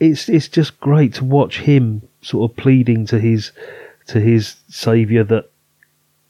It's 0.00 0.28
it's 0.28 0.48
just 0.48 0.80
great 0.80 1.14
to 1.14 1.24
watch 1.24 1.60
him 1.60 2.02
sort 2.22 2.50
of 2.50 2.56
pleading 2.56 3.06
to 3.06 3.20
his 3.20 3.52
to 4.08 4.18
his 4.18 4.56
saviour 4.68 5.22
that 5.24 5.50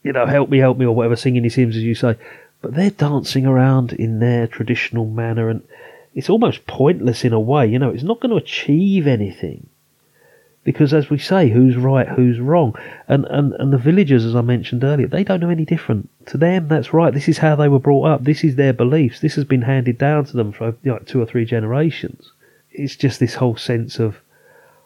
you 0.03 0.11
know 0.11 0.27
help 0.27 0.49
me, 0.49 0.59
help 0.59 0.77
me, 0.77 0.85
or 0.85 0.93
whatever, 0.93 1.15
singing 1.15 1.43
his 1.43 1.55
hymns 1.55 1.75
as 1.75 1.83
you 1.83 1.95
say. 1.95 2.15
But 2.61 2.75
they're 2.75 2.91
dancing 2.91 3.47
around 3.47 3.93
in 3.93 4.19
their 4.19 4.45
traditional 4.45 5.07
manner, 5.07 5.49
and 5.49 5.63
it's 6.13 6.29
almost 6.29 6.67
pointless 6.67 7.25
in 7.25 7.33
a 7.33 7.39
way. 7.39 7.65
You 7.65 7.79
know, 7.79 7.89
it's 7.89 8.03
not 8.03 8.19
going 8.19 8.29
to 8.29 8.43
achieve 8.43 9.07
anything 9.07 9.70
because 10.63 10.93
as 10.93 11.09
we 11.09 11.17
say, 11.17 11.49
who's 11.49 11.75
right, 11.75 12.07
who's 12.07 12.39
wrong, 12.39 12.75
and, 13.07 13.25
and 13.25 13.53
and 13.53 13.73
the 13.73 13.77
villagers, 13.77 14.25
as 14.25 14.35
I 14.35 14.41
mentioned 14.41 14.83
earlier, 14.83 15.07
they 15.07 15.23
don't 15.23 15.39
know 15.39 15.49
any 15.49 15.65
different. 15.65 16.09
To 16.27 16.37
them, 16.37 16.67
that's 16.67 16.93
right. 16.93 17.13
This 17.13 17.27
is 17.27 17.39
how 17.39 17.55
they 17.55 17.67
were 17.67 17.79
brought 17.79 18.05
up. 18.05 18.23
This 18.23 18.43
is 18.43 18.55
their 18.55 18.73
beliefs. 18.73 19.19
This 19.19 19.35
has 19.35 19.45
been 19.45 19.63
handed 19.63 19.97
down 19.97 20.25
to 20.25 20.37
them 20.37 20.51
for 20.51 20.75
know, 20.83 20.99
two 20.99 21.21
or 21.21 21.25
three 21.25 21.45
generations. 21.45 22.31
It's 22.71 22.95
just 22.95 23.19
this 23.19 23.35
whole 23.35 23.57
sense 23.57 23.99
of, 23.99 24.17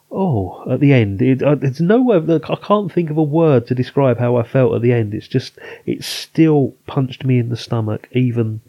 oh, 0.10 0.64
at 0.72 0.80
the 0.80 0.94
end, 0.94 1.22
it, 1.22 1.44
uh, 1.44 1.56
there's 1.56 1.82
no. 1.82 2.10
I 2.12 2.56
can't 2.56 2.92
think 2.92 3.10
of 3.10 3.18
a 3.18 3.24
word 3.24 3.68
to 3.68 3.76
describe 3.76 4.18
how 4.18 4.38
I 4.38 4.44
felt 4.44 4.76
at 4.76 4.82
the 4.82 4.94
end. 4.94 5.14
It's 5.14 5.28
just, 5.28 5.60
it 5.86 6.04
still 6.06 6.74
punched 6.88 7.26
me 7.26 7.38
in 7.38 7.50
the 7.50 7.58
stomach, 7.58 8.08
even 8.14 8.62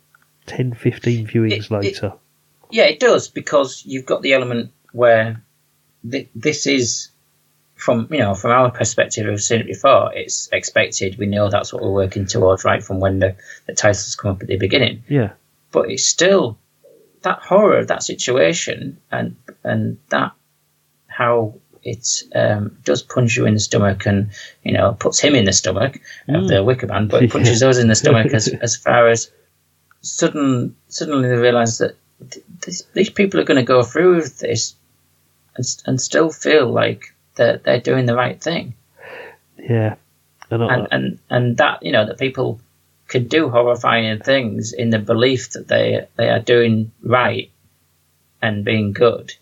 10, 0.46 0.74
15 0.74 1.28
viewings 1.28 1.70
later. 1.70 2.14
Yeah, 2.70 2.84
it 2.84 2.98
does 2.98 3.28
because 3.28 3.84
you've 3.86 4.06
got 4.06 4.22
the 4.22 4.32
element 4.32 4.72
where 4.90 5.40
th- 6.10 6.28
this 6.34 6.66
is 6.66 7.08
from 7.74 8.08
you 8.10 8.18
know 8.18 8.34
from 8.34 8.50
our 8.52 8.70
perspective. 8.70 9.26
We've 9.26 9.40
seen 9.40 9.60
it 9.60 9.66
before. 9.66 10.12
It's 10.14 10.48
expected. 10.52 11.18
We 11.18 11.26
know 11.26 11.50
that's 11.50 11.72
what 11.72 11.82
we're 11.82 11.90
working 11.90 12.26
towards 12.26 12.64
right 12.64 12.82
from 12.82 13.00
when 13.00 13.18
the, 13.18 13.36
the 13.66 13.74
titles 13.74 14.14
come 14.16 14.30
up 14.32 14.42
at 14.42 14.48
the 14.48 14.56
beginning. 14.56 15.04
yeah. 15.08 15.32
But 15.72 15.90
it's 15.90 16.06
still 16.06 16.58
that 17.22 17.40
horror 17.40 17.78
of 17.78 17.88
that 17.88 18.02
situation 18.02 18.98
and 19.10 19.36
and 19.64 19.98
that 20.10 20.32
how 21.06 21.54
it 21.82 22.22
um, 22.34 22.76
does 22.84 23.02
punch 23.02 23.36
you 23.36 23.46
in 23.46 23.54
the 23.54 23.60
stomach 23.60 24.06
and 24.06 24.30
you 24.62 24.72
know 24.72 24.92
puts 24.98 25.18
him 25.20 25.34
in 25.34 25.44
the 25.44 25.52
stomach 25.52 25.96
of 26.28 26.34
Mm. 26.44 26.48
the 26.48 26.64
Wicker 26.64 26.86
Man, 26.86 27.08
but 27.08 27.22
it 27.22 27.30
punches 27.30 27.62
us 27.68 27.78
in 27.78 27.88
the 27.88 27.94
stomach 27.94 28.32
as 28.32 28.48
as 28.62 28.76
far 28.76 29.08
as 29.08 29.30
sudden 30.00 30.76
suddenly 30.88 31.28
they 31.28 31.36
realise 31.36 31.78
that 31.78 31.96
th- 32.30 32.44
these, 32.64 32.84
these 32.94 33.10
people 33.10 33.40
are 33.40 33.44
going 33.44 33.56
to 33.58 33.64
go 33.64 33.82
through 33.82 34.16
with 34.16 34.38
this 34.38 34.74
and, 35.56 35.66
and 35.86 36.00
still 36.00 36.30
feel 36.30 36.70
like 36.70 37.14
they're, 37.34 37.58
they're 37.58 37.80
doing 37.80 38.06
the 38.06 38.14
right 38.16 38.40
thing. 38.40 38.74
Yeah. 39.58 39.96
And, 40.50 40.62
I- 40.82 40.86
and, 40.92 41.18
and 41.30 41.56
that 41.58 41.82
you 41.82 41.92
know 41.92 42.06
that 42.06 42.18
people 42.18 42.60
can 43.08 43.26
do 43.28 43.48
horrifying 43.48 44.18
things 44.20 44.72
in 44.72 44.90
the 44.90 44.98
belief 44.98 45.50
that 45.50 45.68
they 45.68 46.06
they 46.16 46.28
are 46.28 46.40
doing 46.40 46.92
right 47.02 47.50
and 48.42 48.64
being 48.64 48.92
good. 48.92 49.32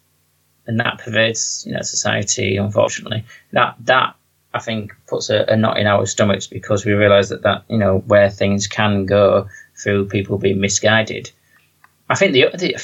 And 0.66 0.80
that 0.80 0.98
pervades 0.98 1.64
you 1.66 1.74
know 1.74 1.82
society 1.82 2.56
unfortunately. 2.56 3.24
That 3.52 3.76
that 3.80 4.14
I 4.54 4.60
think 4.60 4.94
puts 5.06 5.28
a, 5.30 5.44
a 5.48 5.56
knot 5.56 5.78
in 5.78 5.86
our 5.86 6.06
stomachs 6.06 6.46
because 6.46 6.86
we 6.86 6.92
realize 6.92 7.28
that 7.28 7.42
that 7.42 7.64
you 7.68 7.76
know 7.78 7.98
where 7.98 8.30
things 8.30 8.66
can 8.66 9.04
go 9.04 9.48
through 9.76 10.06
people 10.08 10.38
being 10.38 10.60
misguided. 10.60 11.30
I 12.08 12.14
think 12.14 12.32
the, 12.32 12.48
the 12.56 12.76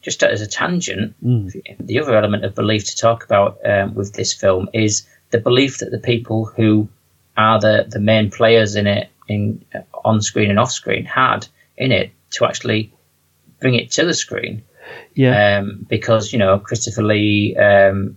just 0.00 0.22
as 0.22 0.40
a 0.40 0.46
tangent 0.46 1.14
Mm. 1.24 1.76
the 1.80 1.98
other 2.00 2.16
element 2.16 2.44
of 2.44 2.54
belief 2.54 2.84
to 2.86 2.96
talk 2.96 3.24
about 3.24 3.58
um, 3.64 3.94
with 3.94 4.12
this 4.12 4.32
film 4.32 4.68
is 4.72 5.06
the 5.30 5.38
belief 5.38 5.78
that 5.78 5.90
the 5.90 5.98
people 5.98 6.44
who 6.46 6.88
are 7.36 7.60
the, 7.60 7.86
the 7.88 8.00
main 8.00 8.30
players 8.30 8.74
in 8.74 8.86
it, 8.86 9.08
in 9.28 9.64
on 10.04 10.20
screen 10.22 10.50
and 10.50 10.58
off 10.58 10.72
screen, 10.72 11.04
had 11.04 11.46
in 11.76 11.92
it 11.92 12.10
to 12.32 12.44
actually 12.44 12.92
bring 13.60 13.74
it 13.74 13.90
to 13.92 14.04
the 14.04 14.14
screen. 14.14 14.62
Yeah. 15.14 15.58
Um, 15.58 15.86
because 15.88 16.32
you 16.32 16.38
know 16.38 16.58
Christopher 16.58 17.02
Lee, 17.04 17.56
um, 17.56 18.16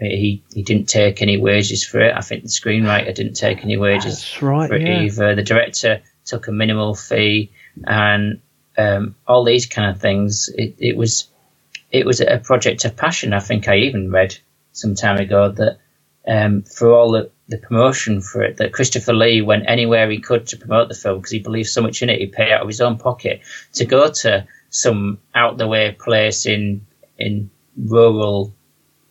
he 0.00 0.42
he 0.52 0.62
didn't 0.62 0.88
take 0.88 1.22
any 1.22 1.36
wages 1.36 1.84
for 1.84 2.00
it. 2.00 2.14
I 2.16 2.20
think 2.22 2.42
the 2.42 2.48
screenwriter 2.48 3.14
didn't 3.14 3.34
take 3.34 3.62
any 3.62 3.76
wages 3.76 4.14
That's 4.20 4.42
right, 4.42 4.68
for 4.68 4.74
it 4.76 4.82
yeah. 4.82 5.02
either. 5.02 5.34
The 5.34 5.42
director 5.42 6.02
took 6.24 6.48
a 6.48 6.52
minimal 6.52 6.94
fee, 6.94 7.52
and 7.84 8.40
um, 8.78 9.14
all 9.26 9.44
these 9.44 9.66
kind 9.66 9.90
of 9.90 10.00
things. 10.00 10.50
It, 10.54 10.76
it 10.78 10.96
was 10.96 11.28
it 11.90 12.04
was 12.04 12.20
a 12.20 12.38
project 12.38 12.84
of 12.84 12.96
passion. 12.96 13.32
I 13.32 13.40
think 13.40 13.68
I 13.68 13.76
even 13.76 14.10
read 14.10 14.36
some 14.72 14.94
time 14.94 15.18
ago 15.18 15.50
that 15.50 15.78
um, 16.28 16.62
for 16.62 16.92
all 16.92 17.12
the, 17.12 17.30
the 17.48 17.58
promotion 17.58 18.20
for 18.20 18.42
it, 18.42 18.56
that 18.56 18.72
Christopher 18.72 19.14
Lee 19.14 19.40
went 19.40 19.64
anywhere 19.68 20.10
he 20.10 20.18
could 20.18 20.46
to 20.48 20.56
promote 20.56 20.88
the 20.88 20.94
film 20.94 21.18
because 21.18 21.30
he 21.30 21.38
believed 21.38 21.68
so 21.68 21.82
much 21.82 22.02
in 22.02 22.10
it. 22.10 22.18
He 22.18 22.26
paid 22.26 22.52
out 22.52 22.62
of 22.62 22.68
his 22.68 22.80
own 22.80 22.98
pocket 22.98 23.40
to 23.74 23.84
go 23.84 24.10
to 24.10 24.46
some 24.70 25.18
out 25.34 25.56
the 25.56 25.68
way 25.68 25.92
place 25.92 26.44
in 26.46 26.86
in 27.18 27.50
rural 27.76 28.52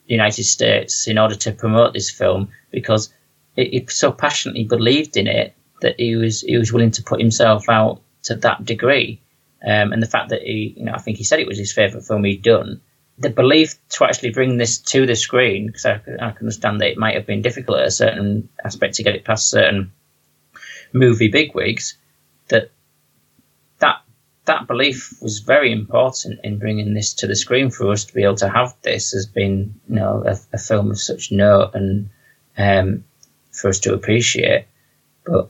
United 0.07 0.43
States 0.43 1.07
in 1.07 1.17
order 1.17 1.35
to 1.35 1.51
promote 1.51 1.93
this 1.93 2.11
film 2.11 2.49
because 2.71 3.13
he, 3.55 3.65
he 3.65 3.85
so 3.89 4.11
passionately 4.11 4.65
believed 4.65 5.17
in 5.17 5.27
it 5.27 5.55
that 5.81 5.95
he 5.97 6.15
was 6.15 6.41
he 6.41 6.57
was 6.57 6.71
willing 6.71 6.91
to 6.91 7.03
put 7.03 7.19
himself 7.19 7.69
out 7.69 8.01
to 8.23 8.35
that 8.35 8.65
degree. 8.65 9.21
Um, 9.63 9.93
and 9.93 10.01
the 10.01 10.07
fact 10.07 10.29
that 10.29 10.41
he, 10.41 10.73
you 10.77 10.85
know, 10.85 10.93
I 10.93 10.99
think 10.99 11.17
he 11.17 11.23
said 11.23 11.39
it 11.39 11.47
was 11.47 11.57
his 11.57 11.73
favourite 11.73 12.05
film 12.05 12.23
he'd 12.23 12.41
done. 12.41 12.81
The 13.17 13.29
belief 13.29 13.75
to 13.89 14.05
actually 14.05 14.31
bring 14.31 14.57
this 14.57 14.77
to 14.79 15.05
the 15.05 15.15
screen, 15.15 15.67
because 15.67 15.85
I, 15.85 15.93
I 15.93 16.31
can 16.31 16.39
understand 16.41 16.81
that 16.81 16.89
it 16.89 16.97
might 16.97 17.15
have 17.15 17.25
been 17.25 17.41
difficult 17.41 17.79
at 17.79 17.87
a 17.87 17.91
certain 17.91 18.49
aspect 18.63 18.95
to 18.95 19.03
get 19.03 19.15
it 19.15 19.23
past 19.23 19.49
certain 19.49 19.91
movie 20.91 21.29
bigwigs, 21.29 21.97
that 22.49 22.71
that 23.79 24.01
that 24.45 24.67
belief 24.67 25.13
was 25.21 25.39
very 25.39 25.71
important 25.71 26.39
in 26.43 26.59
bringing 26.59 26.93
this 26.93 27.13
to 27.15 27.27
the 27.27 27.35
screen 27.35 27.71
for 27.71 27.89
us 27.91 28.05
to 28.05 28.13
be 28.13 28.23
able 28.23 28.35
to 28.35 28.49
have 28.49 28.75
this 28.81 29.15
as 29.15 29.25
being, 29.25 29.79
you 29.89 29.95
know, 29.95 30.23
a, 30.25 30.37
a 30.53 30.57
film 30.57 30.91
of 30.91 30.99
such 30.99 31.31
note 31.31 31.71
and 31.73 32.09
um, 32.57 33.03
for 33.51 33.69
us 33.69 33.79
to 33.79 33.93
appreciate. 33.93 34.65
But 35.25 35.49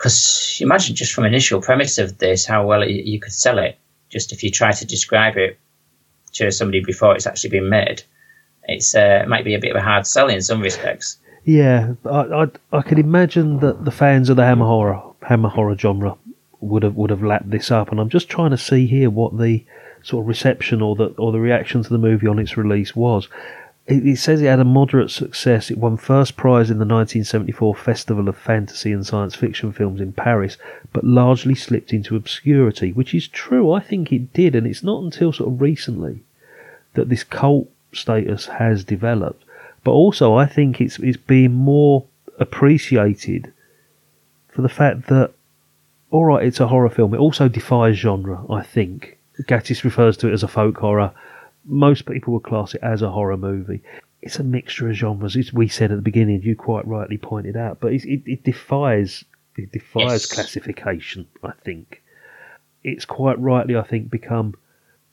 because 0.00 0.58
imagine 0.62 0.96
just 0.96 1.12
from 1.12 1.26
initial 1.26 1.60
premise 1.60 1.98
of 1.98 2.16
this, 2.16 2.46
how 2.46 2.66
well 2.66 2.88
you, 2.88 3.20
could 3.20 3.34
sell 3.34 3.58
it. 3.58 3.76
Just 4.08 4.32
if 4.32 4.42
you 4.42 4.50
try 4.50 4.72
to 4.72 4.86
describe 4.86 5.36
it 5.36 5.58
to 6.32 6.50
somebody 6.50 6.82
before 6.82 7.14
it's 7.14 7.26
actually 7.26 7.50
been 7.50 7.68
made, 7.68 8.02
it's 8.64 8.94
uh, 8.94 9.20
it 9.22 9.28
might 9.28 9.44
be 9.44 9.54
a 9.54 9.58
bit 9.58 9.72
of 9.72 9.76
a 9.76 9.82
hard 9.82 10.06
sell 10.06 10.28
in 10.30 10.40
some 10.40 10.62
respects. 10.62 11.18
Yeah, 11.44 11.94
I, 12.06 12.44
I 12.44 12.46
I 12.72 12.80
could 12.80 12.98
imagine 12.98 13.60
that 13.60 13.84
the 13.84 13.90
fans 13.90 14.30
of 14.30 14.36
the 14.36 14.44
hammer 14.44 14.64
horror 14.64 15.02
hammer 15.20 15.50
horror 15.50 15.76
genre 15.76 16.16
would 16.60 16.82
have 16.82 16.94
would 16.94 17.10
have 17.10 17.22
lapped 17.22 17.50
this 17.50 17.70
up, 17.70 17.90
and 17.90 18.00
I'm 18.00 18.08
just 18.08 18.30
trying 18.30 18.52
to 18.52 18.58
see 18.58 18.86
here 18.86 19.10
what 19.10 19.38
the 19.38 19.66
sort 20.02 20.24
of 20.24 20.28
reception 20.28 20.80
or 20.80 20.96
the 20.96 21.08
or 21.18 21.30
the 21.30 21.40
reaction 21.40 21.82
to 21.82 21.90
the 21.90 21.98
movie 21.98 22.26
on 22.26 22.38
its 22.38 22.56
release 22.56 22.96
was. 22.96 23.28
It, 23.86 24.18
says 24.18 24.40
it 24.40 24.46
had 24.46 24.60
a 24.60 24.64
moderate 24.64 25.10
success. 25.10 25.70
It 25.70 25.78
won 25.78 25.96
first 25.96 26.36
prize 26.36 26.70
in 26.70 26.78
the 26.78 26.84
1974 26.84 27.74
Festival 27.74 28.28
of 28.28 28.36
Fantasy 28.36 28.92
and 28.92 29.04
Science 29.04 29.34
Fiction 29.34 29.72
Films 29.72 30.00
in 30.00 30.12
Paris, 30.12 30.58
but 30.92 31.02
largely 31.02 31.56
slipped 31.56 31.92
into 31.92 32.14
obscurity, 32.14 32.92
which 32.92 33.14
is 33.14 33.26
true. 33.26 33.72
I 33.72 33.80
think 33.80 34.12
it 34.12 34.32
did, 34.32 34.54
and 34.54 34.66
it's 34.66 34.84
not 34.84 35.02
until 35.02 35.32
sort 35.32 35.52
of 35.52 35.60
recently 35.60 36.20
that 36.94 37.08
this 37.08 37.24
cult 37.24 37.68
status 37.92 38.46
has 38.46 38.84
developed. 38.84 39.44
But 39.82 39.92
also, 39.92 40.34
I 40.34 40.46
think 40.46 40.80
it's 40.80 40.98
it's 40.98 41.16
being 41.16 41.54
more 41.54 42.04
appreciated 42.38 43.52
for 44.48 44.62
the 44.62 44.68
fact 44.68 45.06
that, 45.08 45.32
all 46.10 46.26
right, 46.26 46.44
it's 46.44 46.60
a 46.60 46.68
horror 46.68 46.90
film. 46.90 47.14
It 47.14 47.18
also 47.18 47.48
defies 47.48 47.96
genre. 47.96 48.44
I 48.50 48.62
think 48.62 49.18
Gatiss 49.42 49.84
refers 49.84 50.16
to 50.18 50.28
it 50.28 50.32
as 50.32 50.42
a 50.42 50.48
folk 50.48 50.78
horror. 50.78 51.12
Most 51.64 52.06
people 52.06 52.32
would 52.34 52.42
class 52.42 52.74
it 52.74 52.82
as 52.82 53.02
a 53.02 53.10
horror 53.10 53.36
movie. 53.36 53.82
It's 54.22 54.38
a 54.38 54.44
mixture 54.44 54.88
of 54.88 54.96
genres, 54.96 55.36
as 55.36 55.52
we 55.52 55.68
said 55.68 55.90
at 55.92 55.96
the 55.96 56.02
beginning. 56.02 56.42
You 56.42 56.54
quite 56.56 56.86
rightly 56.86 57.16
pointed 57.18 57.56
out, 57.56 57.80
but 57.80 57.92
it, 57.92 58.04
it, 58.04 58.22
it 58.26 58.44
defies 58.44 59.24
it 59.56 59.72
defies 59.72 60.22
Yes. 60.22 60.26
classification. 60.32 61.26
I 61.42 61.52
think 61.64 62.02
it's 62.84 63.04
quite 63.04 63.38
rightly, 63.38 63.76
I 63.76 63.82
think, 63.82 64.10
become 64.10 64.54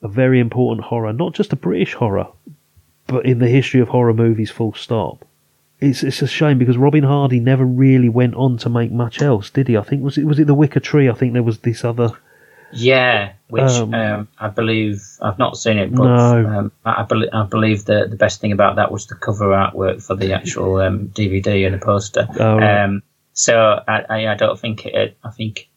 a 0.02 0.08
very 0.08 0.40
important 0.40 0.86
horror, 0.88 1.12
not 1.14 1.34
just 1.34 1.52
a 1.54 1.58
British 1.58 1.94
horror, 1.96 2.28
but 3.08 3.26
in 3.26 3.40
the 3.40 3.48
history 3.48 3.80
of 3.82 3.88
horror 3.90 4.14
movies, 4.14 4.52
full 4.52 4.74
stop. 4.74 5.26
It's 5.80 6.02
it's 6.04 6.22
a 6.22 6.28
shame 6.28 6.58
because 6.58 6.78
Robin 6.78 7.04
Hardy 7.04 7.40
never 7.40 7.66
really 7.66 8.10
went 8.10 8.36
on 8.36 8.58
to 8.58 8.70
make 8.70 8.92
much 8.92 9.22
else, 9.22 9.50
did 9.50 9.68
he? 9.68 9.78
I 9.78 9.84
think 9.84 10.02
was 10.04 10.18
it 10.18 10.26
was 10.26 10.40
it 10.40 10.48
the 10.48 10.54
Wicker 10.54 10.80
Tree? 10.80 11.08
I 11.10 11.14
think 11.14 11.34
there 11.34 11.44
was 11.44 11.60
this 11.60 11.84
other. 11.86 12.12
Yeah, 12.72 13.34
which 13.50 13.64
Um, 13.64 13.94
um, 13.94 14.28
I 14.38 14.50
believe 14.50 15.02
I've 15.22 15.40
not 15.40 15.58
seen 15.58 15.78
it, 15.78 15.94
but 15.94 16.08
No. 16.08 16.48
um, 16.48 16.72
I, 16.84 17.02
I, 17.02 17.04
believe, 17.04 17.30
I 17.32 17.44
believe 17.44 17.86
the 17.86 18.08
the 18.10 18.18
best 18.18 18.42
thing 18.42 18.52
about 18.52 18.76
that 18.76 18.92
was 18.92 19.08
the 19.08 19.16
cover 19.16 19.50
artwork 19.50 20.04
for 20.04 20.16
the 20.16 20.34
actual 20.34 20.78
um, 20.82 21.10
DVD 21.10 21.66
and 21.66 21.76
the 21.76 21.86
poster. 21.86 22.28
Oh, 22.40 22.60
um, 22.60 23.04
so 23.34 23.84
I, 23.88 24.26
I, 24.28 24.36
don't 24.36 24.60
think 24.60 24.86
it. 24.86 25.18
I 25.24 25.30
think 25.30 25.70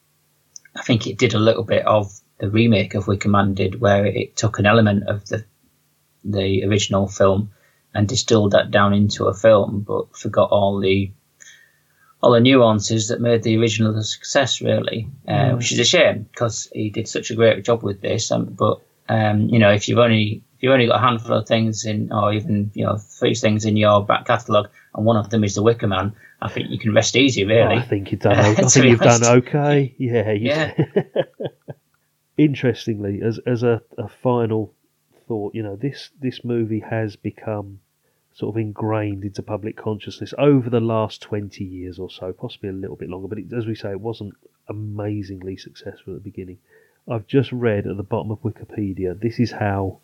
I 0.74 0.82
think 0.82 1.06
it 1.06 1.18
did 1.18 1.34
a 1.34 1.38
little 1.38 1.64
bit 1.64 1.86
of 1.86 2.12
the 2.38 2.50
remake 2.50 2.94
of 2.94 3.06
Wicker 3.06 3.28
Man 3.28 3.54
did, 3.54 3.80
where 3.80 4.06
it 4.06 4.36
took 4.36 4.58
an 4.58 4.66
element 4.66 5.08
of 5.08 5.26
the 5.26 5.44
the 6.24 6.64
original 6.64 7.06
film 7.06 7.50
and 7.94 8.08
distilled 8.08 8.52
that 8.52 8.70
down 8.70 8.94
into 8.94 9.26
a 9.26 9.34
film, 9.34 9.80
but 9.80 10.16
forgot 10.16 10.50
all 10.50 10.80
the 10.80 11.12
all 12.22 12.32
the 12.32 12.40
nuances 12.40 13.08
that 13.08 13.20
made 13.20 13.42
the 13.42 13.56
original 13.58 13.96
a 13.96 14.02
success, 14.02 14.60
really, 14.60 15.08
uh, 15.26 15.32
Mm. 15.32 15.56
which 15.56 15.72
is 15.72 15.78
a 15.78 15.84
shame 15.84 16.24
because 16.30 16.68
he 16.72 16.90
did 16.90 17.08
such 17.08 17.30
a 17.30 17.34
great 17.34 17.64
job 17.64 17.82
with 17.82 18.00
this. 18.00 18.30
Um, 18.30 18.44
but 18.46 18.80
um, 19.08 19.48
you 19.48 19.58
know, 19.58 19.70
if 19.70 19.88
you've 19.88 19.98
only 19.98 20.42
if 20.56 20.62
you've 20.62 20.72
only 20.72 20.86
got 20.86 20.96
a 21.02 21.06
handful 21.06 21.36
of 21.36 21.46
things 21.48 21.84
in, 21.84 22.12
or 22.12 22.32
even 22.32 22.70
you 22.74 22.84
know 22.84 22.98
three 22.98 23.34
things 23.34 23.64
in 23.64 23.76
your 23.76 24.04
back 24.04 24.26
catalogue, 24.26 24.68
and 24.94 25.04
one 25.06 25.16
of 25.16 25.30
them 25.30 25.42
is 25.44 25.54
the 25.54 25.62
Wicker 25.62 25.88
Man, 25.88 26.12
I 26.42 26.48
think 26.48 26.70
you 26.70 26.78
can 26.78 26.92
rest 26.94 27.16
easy, 27.16 27.44
really. 27.44 27.76
I 27.76 27.82
think 27.82 28.12
you've 28.12 28.20
done. 28.20 28.36
I 28.38 28.54
think 28.54 28.84
you've 28.86 29.00
done 29.00 29.24
okay. 29.38 29.94
Yeah. 29.98 30.30
Yeah. 30.32 30.74
Interestingly, 32.36 33.20
as 33.22 33.38
as 33.46 33.62
a, 33.62 33.82
a 33.98 34.08
final 34.08 34.74
thought, 35.28 35.54
you 35.54 35.62
know, 35.62 35.76
this 35.76 36.10
this 36.20 36.44
movie 36.44 36.80
has 36.80 37.16
become 37.16 37.80
sort 38.40 38.56
of 38.56 38.60
ingrained 38.60 39.22
into 39.22 39.42
public 39.42 39.76
consciousness 39.76 40.32
over 40.38 40.70
the 40.70 40.80
last 40.80 41.20
twenty 41.20 41.62
years 41.62 41.98
or 41.98 42.10
so, 42.10 42.32
possibly 42.32 42.70
a 42.70 42.72
little 42.72 42.96
bit 42.96 43.10
longer. 43.10 43.28
But 43.28 43.38
it, 43.38 43.52
as 43.52 43.66
we 43.66 43.74
say, 43.74 43.90
it 43.90 44.00
wasn't 44.00 44.32
amazingly 44.66 45.58
successful 45.58 46.14
at 46.14 46.24
the 46.24 46.30
beginning. 46.30 46.56
I've 47.06 47.26
just 47.26 47.52
read 47.52 47.86
at 47.86 47.98
the 47.98 48.02
bottom 48.02 48.30
of 48.30 48.42
Wikipedia. 48.42 49.18
This 49.18 49.38
is 49.38 49.52
how 49.52 49.98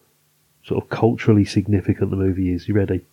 sort 0.62 0.84
of 0.84 0.90
culturally 0.90 1.46
significant 1.46 2.10
the 2.10 2.16
movie 2.16 2.52
is. 2.52 2.68
You 2.68 2.74
ready? 2.74 3.06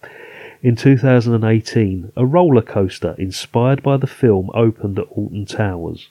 In 0.61 0.76
2018, 0.76 2.11
a 2.17 2.26
roller 2.26 2.61
coaster 2.61 3.15
inspired 3.17 3.82
by 3.82 3.95
the 3.95 4.07
film 4.07 4.49
opened 4.53 4.99
at 4.99 5.07
Alton 5.09 5.45
Towers. 5.45 6.09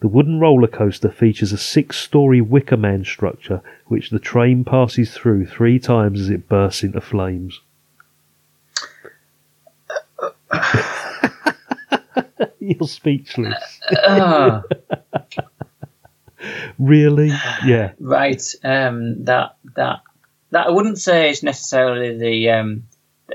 The 0.00 0.08
wooden 0.08 0.40
roller 0.40 0.68
coaster 0.68 1.10
features 1.10 1.52
a 1.52 1.58
six 1.58 1.96
story 1.96 2.42
Wicker 2.42 2.76
Man 2.76 3.02
structure 3.02 3.62
which 3.86 4.10
the 4.10 4.18
train 4.18 4.62
passes 4.62 5.14
through 5.14 5.46
three 5.46 5.78
times 5.78 6.20
as 6.20 6.28
it 6.28 6.50
bursts 6.50 6.82
into 6.82 7.00
flames. 7.00 7.60
You're 12.58 12.88
speechless. 12.88 13.80
Ah. 14.04 14.62
really? 16.78 17.32
Yeah. 17.64 17.92
Right. 18.00 18.42
Um, 18.64 19.24
that 19.24 19.56
that 19.74 20.02
that 20.50 20.66
I 20.66 20.70
wouldn't 20.70 20.98
say 20.98 21.30
is 21.30 21.42
necessarily 21.42 22.18
the 22.18 22.50
um, 22.50 22.84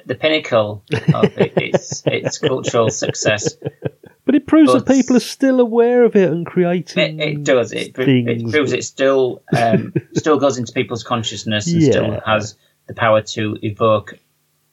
the 0.05 0.15
pinnacle 0.15 0.83
of 1.13 1.37
it, 1.37 1.53
its 1.57 2.03
its 2.05 2.37
cultural 2.37 2.89
success. 2.89 3.55
But 4.25 4.35
it 4.35 4.47
proves 4.47 4.73
that 4.73 4.85
people 4.85 5.15
are 5.15 5.21
still 5.21 5.59
aware 5.59 6.03
of 6.03 6.15
it 6.15 6.31
and 6.31 6.45
creating. 6.45 7.19
It, 7.19 7.27
it 7.27 7.43
does. 7.43 7.73
It, 7.73 7.97
it 7.97 8.51
proves 8.51 8.71
it 8.71 8.83
still 8.83 9.41
um, 9.55 9.93
still 10.13 10.37
goes 10.37 10.57
into 10.57 10.73
people's 10.73 11.03
consciousness 11.03 11.71
and 11.71 11.83
still 11.83 12.21
has 12.25 12.55
the 12.87 12.93
power 12.93 13.21
to 13.21 13.57
evoke 13.61 14.17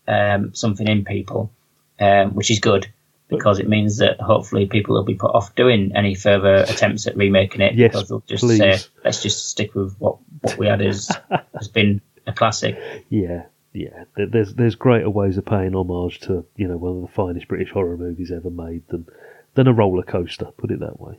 um, 0.07 0.55
something 0.55 0.86
in 0.86 1.05
people, 1.05 1.53
um, 2.01 2.35
which 2.35 2.51
is 2.51 2.61
good 2.61 2.87
because 3.29 3.59
it 3.59 3.69
means 3.69 3.99
that 3.99 4.19
hopefully 4.21 4.65
people 4.67 4.95
will 4.95 5.05
be 5.05 5.15
put 5.15 5.35
off 5.35 5.55
doing 5.55 5.93
any 5.95 6.15
further 6.15 6.55
attempts 6.67 7.07
at 7.07 7.17
remaking 7.17 7.61
it 7.61 7.75
Yes, 7.75 7.93
because 7.93 8.09
they'll 8.09 8.25
just 8.27 8.43
please. 8.43 8.59
say 8.59 8.79
let's 9.05 9.23
just 9.23 9.49
stick 9.51 9.75
with 9.75 9.95
what 9.99 10.17
what 10.41 10.57
we 10.57 10.67
had 10.67 10.81
as 10.81 11.11
has 11.55 11.69
been 11.69 12.01
a 12.27 12.33
classic. 12.33 12.79
Yeah, 13.11 13.45
yeah. 13.73 14.05
There's 14.17 14.55
there's 14.55 14.75
greater 14.77 15.11
ways 15.11 15.37
of 15.37 15.45
paying 15.45 15.75
homage 15.75 16.21
to 16.21 16.45
you 16.57 16.69
know 16.69 16.77
one 16.77 16.97
of 16.97 17.03
the 17.03 17.09
finest 17.15 17.49
British 17.49 17.71
horror 17.71 17.97
movies 17.97 18.33
ever 18.33 18.51
made 18.51 18.83
than 18.89 19.07
than 19.55 19.67
a 19.67 19.73
roller 19.73 20.03
coaster. 20.05 20.47
Put 20.57 20.71
it 20.71 20.81
that 20.81 20.99
way. 21.01 21.19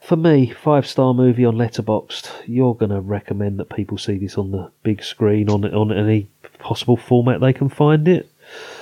For 0.00 0.16
me, 0.16 0.48
five 0.50 0.86
star 0.86 1.12
movie 1.12 1.44
on 1.44 1.56
Letterboxd. 1.56 2.30
You're 2.46 2.74
going 2.74 2.92
to 2.92 3.00
recommend 3.00 3.58
that 3.58 3.68
people 3.68 3.98
see 3.98 4.16
this 4.16 4.38
on 4.38 4.52
the 4.52 4.70
big 4.82 5.02
screen 5.02 5.50
on 5.50 5.64
on 5.66 5.92
any 5.92 6.28
possible 6.58 6.96
format 6.96 7.40
they 7.40 7.52
can 7.52 7.68
find 7.68 8.08
it. 8.08 8.30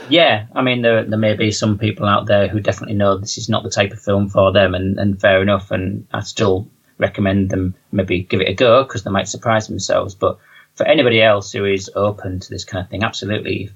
Yeah, 0.09 0.47
I 0.55 0.63
mean, 0.63 0.83
there, 0.83 1.05
there 1.05 1.19
may 1.19 1.35
be 1.35 1.51
some 1.51 1.79
people 1.79 2.07
out 2.07 2.27
there 2.27 2.49
who 2.49 2.61
definitely 2.61 2.95
know 2.95 3.17
this 3.17 3.39
is 3.39 3.49
not 3.49 3.63
the 3.63 3.71
type 3.71 3.93
of 3.93 4.01
film 4.01 4.29
for 4.29 4.53
them, 4.53 4.75
and, 4.75 4.99
and 4.99 5.21
fair 5.21 5.43
enough. 5.43 5.71
And 5.71 6.07
I 6.13 6.21
still 6.21 6.69
recommend 6.99 7.51
them 7.51 7.75
maybe 7.93 8.23
give 8.23 8.41
it 8.41 8.49
a 8.49 8.55
go 8.55 8.85
because 8.85 9.05
they 9.05 9.11
might 9.11 9.29
surprise 9.29 9.69
themselves. 9.69 10.15
But 10.15 10.39
for 10.75 10.87
anybody 10.87 11.23
else 11.23 11.53
who 11.53 11.65
is 11.65 11.91
open 11.95 12.41
to 12.41 12.51
this 12.51 12.65
kind 12.65 12.85
of 12.85 12.91
thing, 12.91 13.03
absolutely 13.03 13.71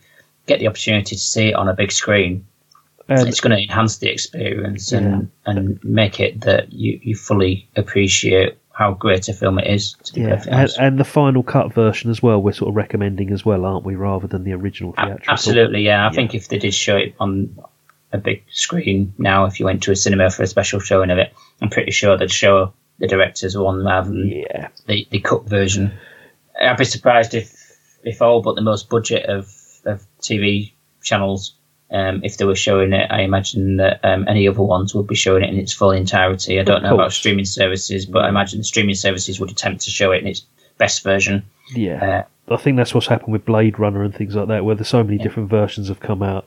get 0.46 0.60
the 0.60 0.68
opportunity 0.68 1.16
to 1.16 1.20
see 1.20 1.48
it 1.48 1.54
on 1.54 1.68
a 1.68 1.74
big 1.74 1.92
screen. 1.92 2.46
And- 3.08 3.28
it's 3.28 3.40
going 3.40 3.56
to 3.56 3.62
enhance 3.62 3.98
the 3.98 4.08
experience 4.08 4.92
and, 4.92 5.30
and 5.44 5.82
make 5.82 6.20
it 6.20 6.42
that 6.42 6.72
you, 6.72 7.00
you 7.02 7.16
fully 7.16 7.68
appreciate 7.76 8.56
how 8.80 8.94
great 8.94 9.28
a 9.28 9.34
film 9.34 9.58
it 9.58 9.66
is. 9.66 9.92
To 10.04 10.14
be 10.14 10.22
Yeah, 10.22 10.42
and, 10.48 10.70
and 10.80 10.98
the 10.98 11.04
final 11.04 11.42
cut 11.42 11.74
version 11.74 12.10
as 12.10 12.22
well. 12.22 12.40
We're 12.40 12.52
sort 12.52 12.70
of 12.70 12.76
recommending 12.76 13.30
as 13.30 13.44
well, 13.44 13.66
aren't 13.66 13.84
we? 13.84 13.94
Rather 13.94 14.26
than 14.26 14.42
the 14.42 14.54
original 14.54 14.92
theatrical. 14.92 15.30
Absolutely, 15.30 15.82
yeah. 15.82 16.08
I 16.08 16.14
think 16.14 16.34
if 16.34 16.48
they 16.48 16.58
did 16.58 16.72
show 16.72 16.96
it 16.96 17.14
on 17.20 17.58
a 18.10 18.16
big 18.16 18.42
screen 18.50 19.12
now, 19.18 19.44
if 19.44 19.60
you 19.60 19.66
went 19.66 19.82
to 19.82 19.92
a 19.92 19.96
cinema 19.96 20.30
for 20.30 20.44
a 20.44 20.46
special 20.46 20.80
showing 20.80 21.10
of 21.10 21.18
it, 21.18 21.34
I'm 21.60 21.68
pretty 21.68 21.90
sure 21.90 22.16
they'd 22.16 22.30
show 22.30 22.72
the 22.98 23.06
director's 23.06 23.54
one 23.54 23.84
rather 23.84 24.08
than 24.08 24.28
yeah. 24.28 24.68
the, 24.86 25.06
the 25.10 25.20
cut 25.20 25.44
version. 25.44 25.92
I'd 26.58 26.78
be 26.78 26.86
surprised 26.86 27.34
if, 27.34 27.54
if 28.02 28.22
all 28.22 28.40
but 28.40 28.54
the 28.54 28.62
most 28.62 28.88
budget 28.88 29.26
of, 29.26 29.54
of 29.84 30.06
TV 30.22 30.72
channels, 31.02 31.54
um, 31.90 32.20
if 32.22 32.36
they 32.36 32.44
were 32.44 32.56
showing 32.56 32.92
it, 32.92 33.10
I 33.10 33.22
imagine 33.22 33.76
that 33.78 34.00
um, 34.04 34.26
any 34.28 34.46
other 34.46 34.62
ones 34.62 34.94
would 34.94 35.08
be 35.08 35.16
showing 35.16 35.42
it 35.42 35.50
in 35.50 35.58
its 35.58 35.72
full 35.72 35.90
entirety. 35.90 36.60
I 36.60 36.62
don't 36.62 36.82
know 36.82 36.94
about 36.94 37.12
streaming 37.12 37.44
services, 37.44 38.06
but 38.06 38.24
I 38.24 38.28
imagine 38.28 38.58
the 38.58 38.64
streaming 38.64 38.94
services 38.94 39.40
would 39.40 39.50
attempt 39.50 39.82
to 39.82 39.90
show 39.90 40.12
it 40.12 40.22
in 40.22 40.28
its 40.28 40.42
best 40.78 41.02
version. 41.02 41.44
Yeah, 41.74 42.24
I 42.48 42.56
think 42.56 42.76
that's 42.76 42.94
what's 42.94 43.08
happened 43.08 43.32
with 43.32 43.44
Blade 43.44 43.78
Runner 43.78 44.04
and 44.04 44.14
things 44.14 44.36
like 44.36 44.48
that, 44.48 44.64
where 44.64 44.74
there's 44.76 44.88
so 44.88 45.02
many 45.02 45.18
different 45.18 45.50
versions 45.50 45.88
have 45.88 46.00
come 46.00 46.22
out. 46.22 46.46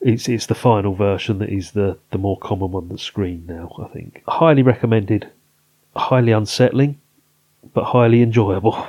It's 0.00 0.28
it's 0.28 0.46
the 0.46 0.54
final 0.54 0.94
version 0.94 1.38
that 1.38 1.48
is 1.48 1.70
the 1.70 1.98
the 2.10 2.18
more 2.18 2.38
common 2.38 2.72
one 2.72 2.88
that's 2.88 3.02
screened 3.02 3.46
now. 3.46 3.74
I 3.82 3.88
think 3.88 4.22
highly 4.28 4.62
recommended, 4.62 5.30
highly 5.96 6.32
unsettling, 6.32 7.00
but 7.72 7.84
highly 7.84 8.22
enjoyable. 8.22 8.86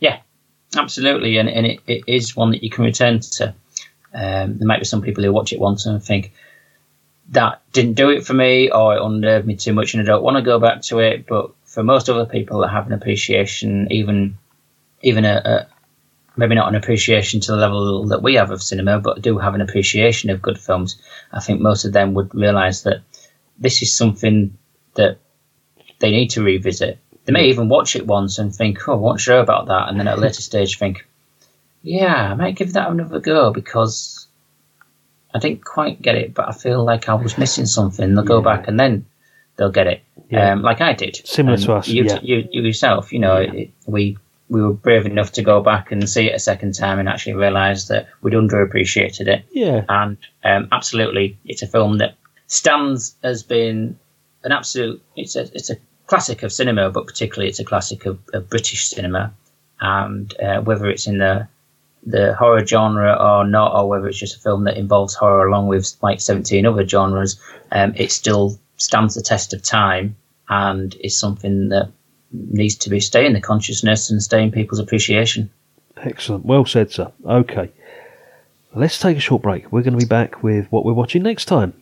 Yeah, 0.00 0.20
absolutely, 0.76 1.38
and 1.38 1.48
and 1.48 1.66
it, 1.66 1.80
it 1.86 2.04
is 2.06 2.36
one 2.36 2.50
that 2.50 2.62
you 2.62 2.68
can 2.68 2.84
return 2.84 3.20
to. 3.20 3.54
Um, 4.14 4.58
there 4.58 4.66
might 4.66 4.78
be 4.78 4.84
some 4.84 5.02
people 5.02 5.24
who 5.24 5.32
watch 5.32 5.52
it 5.52 5.58
once 5.58 5.86
and 5.86 6.02
think 6.02 6.32
that 7.30 7.62
didn't 7.72 7.94
do 7.94 8.10
it 8.10 8.24
for 8.24 8.34
me, 8.34 8.70
or 8.70 8.96
it 8.96 9.02
unnerved 9.02 9.46
me 9.46 9.56
too 9.56 9.72
much, 9.72 9.94
and 9.94 10.02
I 10.02 10.06
don't 10.06 10.22
want 10.22 10.36
to 10.36 10.42
go 10.42 10.58
back 10.58 10.82
to 10.82 11.00
it. 11.00 11.26
But 11.26 11.50
for 11.64 11.82
most 11.82 12.08
other 12.08 12.26
people 12.26 12.60
that 12.60 12.68
have 12.68 12.86
an 12.86 12.92
appreciation, 12.92 13.88
even 13.90 14.38
even 15.02 15.24
a, 15.24 15.42
a 15.44 15.66
maybe 16.36 16.54
not 16.54 16.68
an 16.68 16.74
appreciation 16.74 17.40
to 17.40 17.52
the 17.52 17.58
level 17.58 18.08
that 18.08 18.22
we 18.22 18.34
have 18.34 18.50
of 18.50 18.62
cinema, 18.62 18.98
but 18.98 19.22
do 19.22 19.38
have 19.38 19.54
an 19.54 19.60
appreciation 19.60 20.30
of 20.30 20.42
good 20.42 20.58
films, 20.58 21.00
I 21.32 21.40
think 21.40 21.60
most 21.60 21.84
of 21.84 21.92
them 21.92 22.14
would 22.14 22.34
realise 22.34 22.82
that 22.82 23.02
this 23.58 23.82
is 23.82 23.96
something 23.96 24.56
that 24.94 25.18
they 26.00 26.10
need 26.10 26.30
to 26.30 26.42
revisit. 26.42 26.98
They 27.24 27.32
may 27.32 27.46
even 27.46 27.68
watch 27.68 27.96
it 27.96 28.06
once 28.06 28.38
and 28.38 28.54
think, 28.54 28.88
"Oh, 28.88 28.92
I 28.92 28.96
wasn't 28.96 29.20
sure 29.20 29.40
about 29.40 29.66
that," 29.66 29.88
and 29.88 29.98
then 29.98 30.08
at 30.08 30.18
a 30.18 30.20
later 30.20 30.42
stage 30.42 30.78
think, 30.78 31.06
"Yeah, 31.84 32.32
I 32.32 32.34
might 32.34 32.56
give 32.56 32.72
that 32.72 32.90
another 32.90 33.20
go 33.20 33.52
because 33.52 34.26
I 35.34 35.38
didn't 35.38 35.64
quite 35.64 36.00
get 36.02 36.16
it, 36.16 36.34
but 36.34 36.48
I 36.48 36.52
feel 36.52 36.82
like 36.84 37.08
I 37.08 37.14
was 37.14 37.38
missing 37.38 37.66
something." 37.66 38.14
They'll 38.14 38.24
go 38.24 38.40
back 38.42 38.66
and 38.68 38.80
then 38.80 39.06
they'll 39.56 39.70
get 39.70 39.86
it, 39.86 40.02
Yeah. 40.30 40.52
um, 40.52 40.62
like 40.62 40.80
I 40.80 40.94
did. 40.94 41.20
Similar 41.24 41.54
And 41.54 41.62
to 41.64 41.74
us, 41.74 41.86
You, 41.88 42.04
yeah. 42.04 42.18
you, 42.22 42.48
you 42.50 42.62
yourself, 42.62 43.12
you 43.12 43.20
know, 43.20 43.36
it, 43.36 43.70
we 43.86 44.18
we 44.48 44.60
were 44.62 44.72
brave 44.72 45.06
enough 45.06 45.32
to 45.32 45.42
go 45.42 45.62
back 45.62 45.92
and 45.92 46.08
see 46.08 46.28
it 46.30 46.34
a 46.34 46.38
second 46.38 46.72
time 46.74 46.98
and 46.98 47.08
actually 47.08 47.34
realise 47.34 47.86
that 47.88 48.08
we'd 48.22 48.34
underappreciated 48.34 49.26
it. 49.26 49.44
Yeah. 49.52 49.84
And 49.88 50.16
um, 50.44 50.68
absolutely, 50.72 51.38
it's 51.44 51.62
a 51.62 51.66
film 51.66 51.98
that 51.98 52.14
stands 52.46 53.14
as 53.22 53.42
being 53.42 53.98
an 54.42 54.52
absolute. 54.52 55.02
It's 55.16 55.36
a 55.36 55.42
it's 55.54 55.70
a 55.70 55.76
classic 56.06 56.42
of 56.42 56.52
cinema, 56.52 56.90
but 56.90 57.06
particularly 57.06 57.48
it's 57.48 57.60
a 57.60 57.64
classic 57.64 58.06
of, 58.06 58.18
of 58.32 58.50
British 58.50 58.88
cinema. 58.88 59.32
And 59.80 60.34
uh, 60.40 60.60
whether 60.60 60.86
it's 60.88 61.06
in 61.06 61.18
the 61.18 61.48
the 62.06 62.34
horror 62.34 62.64
genre 62.66 63.14
or 63.14 63.46
not, 63.46 63.74
or 63.74 63.88
whether 63.88 64.08
it's 64.08 64.18
just 64.18 64.36
a 64.36 64.40
film 64.40 64.64
that 64.64 64.76
involves 64.76 65.14
horror 65.14 65.46
along 65.46 65.68
with 65.68 65.92
like 66.02 66.20
17 66.20 66.66
other 66.66 66.86
genres, 66.86 67.40
um, 67.72 67.94
it 67.96 68.12
still 68.12 68.58
stands 68.76 69.14
the 69.14 69.22
test 69.22 69.54
of 69.54 69.62
time 69.62 70.16
and 70.48 70.94
is 71.00 71.18
something 71.18 71.68
that 71.70 71.90
needs 72.32 72.74
to 72.74 72.90
be 72.90 73.00
stay 73.00 73.24
in 73.24 73.32
the 73.32 73.40
consciousness 73.40 74.10
and 74.10 74.22
stay 74.22 74.42
in 74.42 74.50
people's 74.50 74.80
appreciation. 74.80 75.50
Excellent. 75.96 76.44
Well 76.44 76.64
said, 76.64 76.90
sir. 76.90 77.10
Okay. 77.24 77.70
Let's 78.74 78.98
take 78.98 79.16
a 79.16 79.20
short 79.20 79.42
break. 79.42 79.70
We're 79.70 79.82
going 79.82 79.98
to 79.98 80.04
be 80.04 80.08
back 80.08 80.42
with 80.42 80.66
what 80.70 80.84
we're 80.84 80.92
watching 80.92 81.22
next 81.22 81.44
time. 81.44 81.74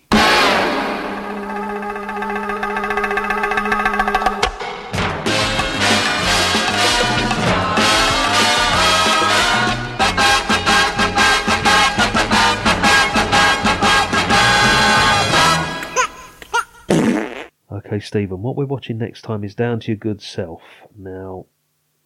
Stephen, 18.12 18.42
what 18.42 18.56
we're 18.56 18.66
watching 18.66 18.98
next 18.98 19.22
time 19.22 19.42
is 19.42 19.54
Down 19.54 19.80
to 19.80 19.86
Your 19.92 19.96
Good 19.96 20.20
Self. 20.20 20.60
Now, 20.94 21.46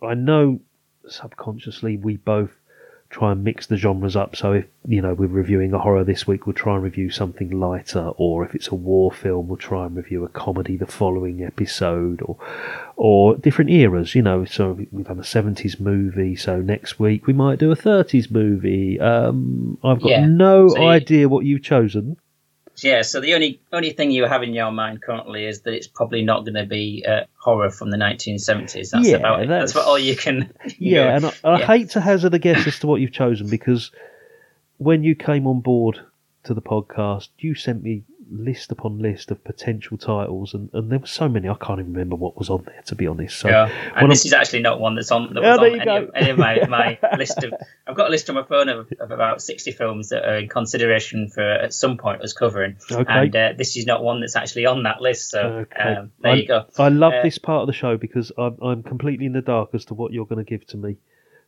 I 0.01 0.15
know 0.15 0.61
subconsciously 1.09 1.97
we 1.97 2.17
both 2.17 2.53
try 3.11 3.33
and 3.33 3.43
mix 3.43 3.67
the 3.67 3.77
genres 3.77 4.15
up. 4.15 4.37
So 4.37 4.53
if 4.53 4.67
you 4.87 5.03
know 5.03 5.15
we're 5.15 5.27
reviewing 5.27 5.73
a 5.73 5.81
horror 5.81 6.05
this 6.05 6.25
week, 6.25 6.47
we'll 6.47 6.55
try 6.55 6.77
and 6.77 6.85
review 6.85 7.11
something 7.11 7.51
lighter, 7.51 8.11
or 8.19 8.45
if 8.45 8.55
it's 8.55 8.69
a 8.69 8.77
war 8.77 9.11
film, 9.11 9.49
we'll 9.49 9.57
try 9.57 9.85
and 9.85 9.97
review 9.97 10.25
a 10.25 10.29
comedy 10.29 10.77
the 10.77 10.87
following 10.87 11.43
episode, 11.43 12.23
or 12.23 12.37
or 12.95 13.35
different 13.37 13.71
eras. 13.71 14.15
You 14.15 14.23
know, 14.23 14.45
so 14.45 14.79
we've 14.93 15.07
done 15.07 15.19
a 15.19 15.25
seventies 15.25 15.81
movie, 15.81 16.37
so 16.37 16.61
next 16.61 17.01
week 17.01 17.27
we 17.27 17.33
might 17.33 17.59
do 17.59 17.73
a 17.73 17.77
thirties 17.77 18.31
movie. 18.31 19.01
Um, 19.01 19.77
I've 19.83 20.01
got 20.01 20.11
Yeah. 20.11 20.27
no 20.27 20.69
So 20.69 20.87
idea 20.87 21.29
what 21.29 21.45
you've 21.45 21.65
chosen. 21.65 22.17
Yeah, 22.83 23.03
so 23.03 23.20
the 23.20 23.35
only 23.35 23.61
only 23.72 23.91
thing 23.91 24.11
you 24.11 24.24
have 24.27 24.43
in 24.43 24.53
your 24.53 24.70
mind 24.70 25.03
currently 25.03 25.47
is 25.47 25.62
that 25.62 25.72
it's 25.72 25.87
probably 25.87 26.22
not 26.22 26.41
going 26.45 26.55
to 26.55 26.66
be 26.66 27.05
uh, 27.09 27.22
horror 27.39 27.70
from 27.70 27.91
the 27.91 27.97
1970s. 27.97 28.91
That's 28.91 29.09
Yeah, 29.09 29.16
about 29.16 29.43
it. 29.43 29.49
that's- 29.49 29.61
That's 29.61 29.72
about 29.72 29.87
all 29.87 29.99
you 29.99 30.16
can. 30.16 30.53
Yeah, 30.79 31.18
go. 31.18 31.27
and 31.27 31.27
I, 31.27 31.33
I 31.55 31.59
Yeah. 31.61 31.66
hate 31.66 31.91
to 31.91 32.01
hazard 32.01 32.35
a 32.35 32.39
guess 32.39 32.66
as 32.66 32.79
to 32.81 32.87
what 32.87 33.01
you've 33.01 33.12
chosen 33.12 33.49
because 33.49 33.91
when 34.79 35.03
you 35.05 35.14
came 35.14 35.47
on 35.47 35.61
board 35.61 36.01
to 36.45 36.53
the 36.55 36.61
podcast, 36.62 37.29
you 37.39 37.55
sent 37.55 37.83
me 37.83 38.03
list 38.31 38.72
upon 38.72 38.99
list 38.99 39.31
of 39.31 39.43
potential 39.45 39.97
titles, 39.97 40.53
and, 40.55 40.68
and 40.72 40.91
there 40.91 40.99
were 40.99 41.07
so 41.07 41.29
many 41.29 41.49
I 41.49 41.55
can't 41.55 41.79
even 41.81 41.93
remember 41.93 42.16
what 42.16 42.37
was 42.37 42.51
on 42.51 42.64
there. 42.64 42.83
To 42.87 42.95
be 42.95 43.07
honest, 43.07 43.39
so 43.39 43.49
Yeah, 43.49 43.66
and 43.95 44.11
this 44.11 44.24
I'm- 44.24 44.29
is 44.29 44.33
actually 44.33 44.62
not 44.62 44.81
one 44.81 44.95
that's 44.97 45.11
on. 45.12 45.33
That 45.35 45.45
Oh, 45.45 45.51
was 45.51 45.61
there 45.61 45.70
on 45.72 45.81
any, 45.89 46.05
of, 46.07 46.11
any 46.14 46.31
of 46.31 46.39
my, 46.39 46.66
my 46.68 46.99
list 47.18 47.43
of. 47.45 47.55
I've 47.87 47.97
got 47.97 48.09
a 48.09 48.11
list 48.11 48.29
on 48.29 48.37
my 48.37 48.43
phone 48.43 48.68
of, 48.68 48.93
of 49.01 49.11
about 49.11 49.41
sixty 49.43 49.70
films 49.72 50.09
that 50.09 50.24
are 50.24 50.37
in 50.39 50.49
consideration 50.49 51.29
for 51.29 51.43
at 51.43 51.72
some 51.72 51.97
point 51.99 52.22
us 52.22 52.33
covering. 52.33 52.77
Okay. 52.91 53.05
And 53.09 53.37
uh, 53.37 53.53
this 53.57 53.77
is 53.77 53.87
not 53.87 54.03
one 54.03 54.20
that's 54.20 54.37
actually 54.37 54.66
on 54.66 54.83
that 54.83 55.01
list. 55.01 55.31
So 55.31 55.41
Okay. 55.41 55.81
um, 55.95 56.12
there 56.20 56.33
I, 56.33 56.35
you 56.37 56.47
go. 56.49 56.66
I 56.79 56.89
love 56.89 57.12
Uh, 57.14 57.22
this 57.22 57.39
part 57.39 57.62
of 57.62 57.66
the 57.68 57.72
show 57.72 57.97
because 57.97 58.33
I'm, 58.37 58.57
I'm 58.61 58.83
completely 58.83 59.27
in 59.27 59.33
the 59.33 59.41
dark 59.43 59.70
as 59.74 59.85
to 59.87 59.95
what 59.95 60.12
you're 60.12 60.27
going 60.27 60.45
to 60.45 60.49
give 60.49 60.66
to 60.68 60.77
me 60.77 60.97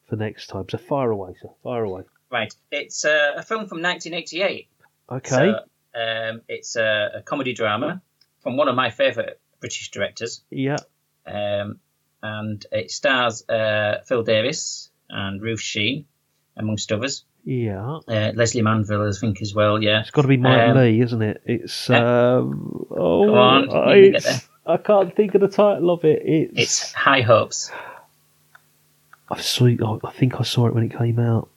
for 0.08 0.16
next 0.16 0.46
time. 0.46 0.66
So 0.68 0.78
fire 0.78 1.10
away, 1.10 1.34
sir. 1.42 1.48
Fire 1.62 1.84
away. 1.84 2.02
Right, 2.30 2.54
it's 2.70 3.04
uh, 3.06 3.32
a 3.36 3.42
film 3.42 3.66
from 3.66 3.80
1988. 3.82 4.68
Okay. 5.10 5.28
So, 5.30 5.60
um, 5.98 6.42
it's 6.48 6.76
a, 6.76 7.10
a 7.16 7.22
comedy 7.22 7.52
drama 7.54 8.00
from 8.42 8.56
one 8.56 8.68
of 8.68 8.74
my 8.76 8.90
favourite 8.90 9.38
British 9.60 9.90
directors. 9.90 10.42
Yeah. 10.50 10.76
Um, 11.26 11.80
and 12.22 12.64
it 12.72 12.90
stars 12.90 13.48
uh, 13.48 14.00
Phil 14.06 14.22
Davis 14.22 14.90
and 15.10 15.40
Ruth 15.42 15.60
Sheen, 15.60 16.04
amongst 16.56 16.92
others. 16.92 17.24
Yeah. 17.44 17.98
Uh, 18.08 18.32
Lesley 18.34 18.62
Manville, 18.62 19.08
I 19.08 19.12
think, 19.18 19.40
as 19.40 19.54
well. 19.54 19.82
Yeah, 19.82 20.00
It's 20.00 20.10
got 20.10 20.22
to 20.22 20.28
be 20.28 20.36
Mike 20.36 20.70
Um, 20.70 20.76
Leigh, 20.76 21.00
isn't 21.00 21.22
it? 21.22 21.42
It's 21.46 21.88
um, 21.90 22.86
oh, 22.90 23.24
Come 23.26 23.34
on, 23.34 23.70
you 23.98 24.16
I, 24.66 24.74
I 24.74 24.76
can't 24.76 25.14
think 25.16 25.34
of 25.34 25.40
the 25.40 25.48
title 25.48 25.90
of 25.90 26.04
it. 26.04 26.22
It's, 26.24 26.58
It's 26.58 26.92
High 26.92 27.22
Hopes. 27.22 27.70
I 29.30 29.40
saw. 29.40 29.66
I 30.04 30.10
think 30.12 30.40
I 30.40 30.42
saw 30.42 30.66
it 30.66 30.74
when 30.74 30.84
it 30.84 30.96
came 30.96 31.18
out. 31.18 31.48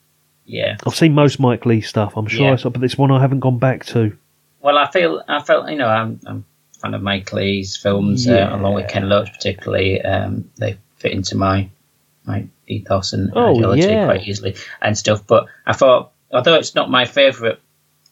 Yeah. 0.44 0.76
I've 0.86 0.94
seen 0.94 1.14
most 1.14 1.40
Mike 1.40 1.64
Leigh 1.66 1.80
stuff. 1.80 2.16
I'm 2.16 2.26
sure 2.26 2.46
Yeah. 2.46 2.52
I 2.52 2.56
saw, 2.56 2.70
but 2.70 2.82
it's 2.84 2.98
one 2.98 3.10
I 3.10 3.20
haven't 3.20 3.40
gone 3.40 3.58
back 3.58 3.84
to. 3.86 4.16
Well, 4.62 4.78
I 4.78 4.90
feel 4.90 5.22
I 5.28 5.42
felt 5.42 5.68
you 5.70 5.76
know 5.76 5.88
I'm 5.88 6.20
I'm 6.26 6.44
a 6.76 6.78
fan 6.80 6.94
of 6.94 7.02
Mike 7.02 7.32
Leigh's 7.32 7.76
films, 7.76 8.26
Yeah. 8.26 8.52
uh, 8.52 8.56
along 8.56 8.74
with 8.74 8.88
Ken 8.88 9.08
Loach 9.08 9.32
particularly. 9.32 10.00
Um, 10.00 10.50
they 10.58 10.78
fit 10.96 11.12
into 11.12 11.36
my 11.36 11.68
my 12.24 12.46
ethos 12.68 13.12
and 13.12 13.32
Oh, 13.34 13.50
ideology 13.56 13.82
yeah. 13.82 14.04
quite 14.06 14.26
easily 14.28 14.54
and 14.80 14.96
stuff. 14.96 15.26
But 15.26 15.46
I 15.66 15.72
thought, 15.72 16.12
although 16.32 16.54
it's 16.54 16.74
not 16.74 16.90
my 16.90 17.04
favourite 17.04 17.58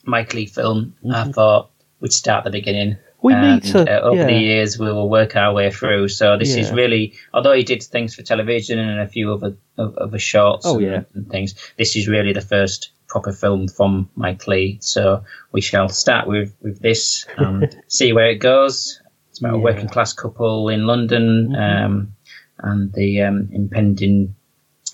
Mike 0.05 0.35
Leigh 0.35 0.47
film, 0.47 0.95
I 1.09 1.31
thought 1.31 1.71
we'd 2.01 2.13
start 2.13 2.39
at 2.47 2.53
the 2.53 2.59
beginning. 2.59 2.93
Mm-hmm. 2.95 3.07
We 3.23 3.35
and, 3.35 3.63
need 3.63 3.73
to- 3.73 3.97
uh, 3.99 4.01
over 4.01 4.17
yeah. 4.17 4.27
the 4.27 4.33
years 4.33 4.79
we 4.79 4.91
will 4.91 5.09
work 5.09 5.37
our 5.37 5.53
way 5.53 5.71
through. 5.71 6.09
So 6.09 6.39
this 6.39 6.57
is 6.57 6.73
really, 6.73 7.13
although 7.35 7.53
he 7.53 7.63
did 7.65 7.83
things 7.83 8.15
for 8.15 8.23
television 8.23 8.79
and 8.79 8.99
a 8.99 9.07
few 9.07 9.33
other 9.35 9.57
of- 9.77 9.97
other 9.99 10.19
shorts 10.19 10.65
Oh, 10.67 10.79
and, 10.79 10.83
yeah. 10.87 11.03
and 11.15 11.29
things, 11.31 11.55
this 11.77 11.95
is 11.97 12.09
really 12.09 12.33
the 12.33 12.41
first 12.41 12.91
proper 13.11 13.33
film 13.33 13.69
from 13.69 14.09
Mike 14.15 14.47
Leigh. 14.47 14.79
So 14.81 15.25
we 15.53 15.61
shall 15.61 15.89
start 15.89 16.27
with 16.29 16.55
with 16.63 16.81
this 16.81 17.27
and 17.37 17.69
see 17.89 18.13
where 18.13 18.31
it 18.31 18.37
goes. 18.39 19.01
It's 19.31 19.41
about 19.41 19.55
a 19.55 19.59
Yeah. 19.59 19.65
working 19.65 19.89
class 19.89 20.13
couple 20.15 20.69
in 20.71 20.87
London 20.87 21.49
Mhm. 21.51 21.85
um, 21.85 22.15
and 22.59 22.93
the 22.93 23.23
um, 23.23 23.49
impending 23.53 24.35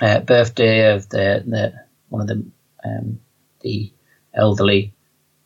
uh, 0.01 0.21
birthday 0.21 0.95
of 0.95 1.09
the, 1.09 1.43
the 1.47 1.73
one 2.09 2.23
of 2.23 2.29
the 2.29 2.45
um, 2.85 3.21
the 3.61 3.93
elderly 4.35 4.93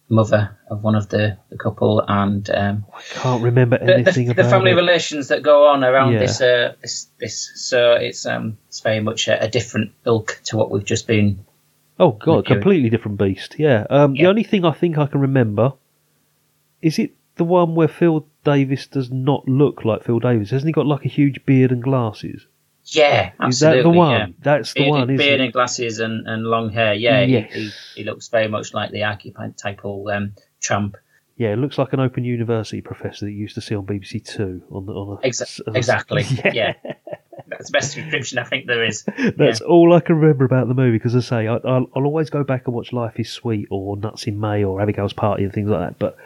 mother 0.09 0.59
of 0.69 0.83
one 0.83 0.97
of 0.97 1.09
the, 1.09 1.39
the 1.51 1.57
couple 1.57 2.03
and 2.07 2.51
um, 2.51 2.85
I 2.93 3.01
Can't 3.15 3.43
remember 3.45 3.79
the, 3.79 3.95
anything 3.95 4.27
the, 4.27 4.33
about 4.33 4.43
the 4.43 4.51
family 4.51 4.73
it. 4.73 4.75
relations 4.75 5.29
that 5.29 5.43
go 5.43 5.69
on 5.69 5.85
around 5.85 6.13
Yeah. 6.15 6.19
this, 6.19 6.41
uh, 6.41 6.75
this 6.83 7.07
this 7.21 7.53
so 7.69 7.93
it's 7.93 8.27
um 8.27 8.59
it's 8.69 8.81
very 8.81 9.01
much 9.01 9.29
a, 9.29 9.45
a 9.45 9.49
different 9.49 9.93
ilk 10.05 10.41
to 10.47 10.57
what 10.57 10.71
we've 10.71 10.85
just 10.85 11.07
been 11.07 11.45
Oh 12.01 12.13
god, 12.13 12.47
completely 12.47 12.89
different 12.91 13.19
beast. 13.19 13.57
Yeah. 13.59 13.87
Um, 13.91 14.15
The 14.15 14.27
only 14.27 14.43
thing 14.43 14.65
I 14.65 14.73
think 14.73 14.97
I 14.99 15.07
can 15.07 15.21
remember 15.21 15.75
is 16.83 16.99
it 16.99 17.13
the 17.37 17.45
one 17.45 17.75
where 17.75 17.89
Phil 17.89 18.27
Davis 18.45 18.87
does 18.87 19.11
not 19.11 19.47
look 19.49 19.85
like 19.85 20.03
Phil 20.05 20.19
Davis. 20.19 20.51
Hasn't 20.51 20.69
he 20.69 20.73
got 20.73 20.87
like 20.87 21.05
a 21.05 21.09
huge 21.09 21.45
beard 21.47 21.71
and 21.73 21.83
glasses? 21.83 22.47
yeah 22.85 23.33
Is 23.47 23.61
that 23.61 23.83
the 23.83 23.91
one? 23.91 24.11
yeah. 24.19 24.27
That's 24.41 24.73
the 24.73 24.81
beard, 24.81 24.91
one, 24.91 25.03
isn't 25.11 25.17
beard 25.19 25.41
it? 25.41 25.45
and 25.45 25.53
glasses 25.53 26.01
and, 26.01 26.27
and 26.27 26.43
long 26.45 26.71
hair 26.71 26.95
yeah 26.95 27.25
he- 27.27 27.33
Yes. 27.35 27.53
he, 27.53 27.71
he, 27.97 28.05
looks 28.05 28.29
very 28.29 28.49
much 28.49 28.73
like 28.75 28.91
the 28.91 29.05
archetypal 29.05 30.09
um, 30.09 30.33
tramp 30.61 30.97
Yeah, 31.37 31.53
it 31.53 31.57
looks 31.59 31.77
like 31.79 31.93
an 31.93 32.01
Open 32.01 32.25
University 32.25 32.81
professor 32.81 33.27
that 33.27 33.33
you 33.33 33.39
used 33.39 33.55
to 33.57 33.61
see 33.61 33.75
on 33.77 33.85
BBC 33.87 34.25
Two 34.25 34.63
on 34.73 34.87
the 34.87 34.93
on 34.93 35.19
a, 35.23 35.29
Exa- 35.29 35.61
on 35.69 35.75
a- 35.75 35.79
exactly 35.79 36.23
Yeah. 36.45 36.73
yeah. 36.85 36.95
That's 37.61 37.71
the 37.71 37.79
best 37.79 37.95
description 37.95 38.39
I 38.39 38.45
think 38.45 38.67
there 38.67 38.83
is 38.83 39.05
That's 39.37 39.61
all 39.61 39.93
I 39.93 40.01
can 40.01 40.17
remember 40.17 40.47
about 40.47 40.69
the 40.69 40.75
movie 40.75 40.97
because 40.97 41.15
I 41.15 41.21
say 41.21 41.47
I, 41.47 41.57
I'll, 41.57 41.87
I'll 41.95 42.07
always 42.07 42.31
go 42.31 42.43
back 42.43 42.63
and 42.67 42.75
watch 42.75 42.91
Life 42.93 43.21
Is 43.21 43.29
Sweet 43.29 43.69
or 43.71 43.99
Nuts 43.99 44.27
in 44.27 44.41
May 44.41 44.65
or 44.65 44.81
Abigail's 44.81 45.13
Party 45.13 45.45
and 45.45 45.53
things 45.53 45.69
like 45.69 45.81
that. 45.81 45.99
But 45.99 46.17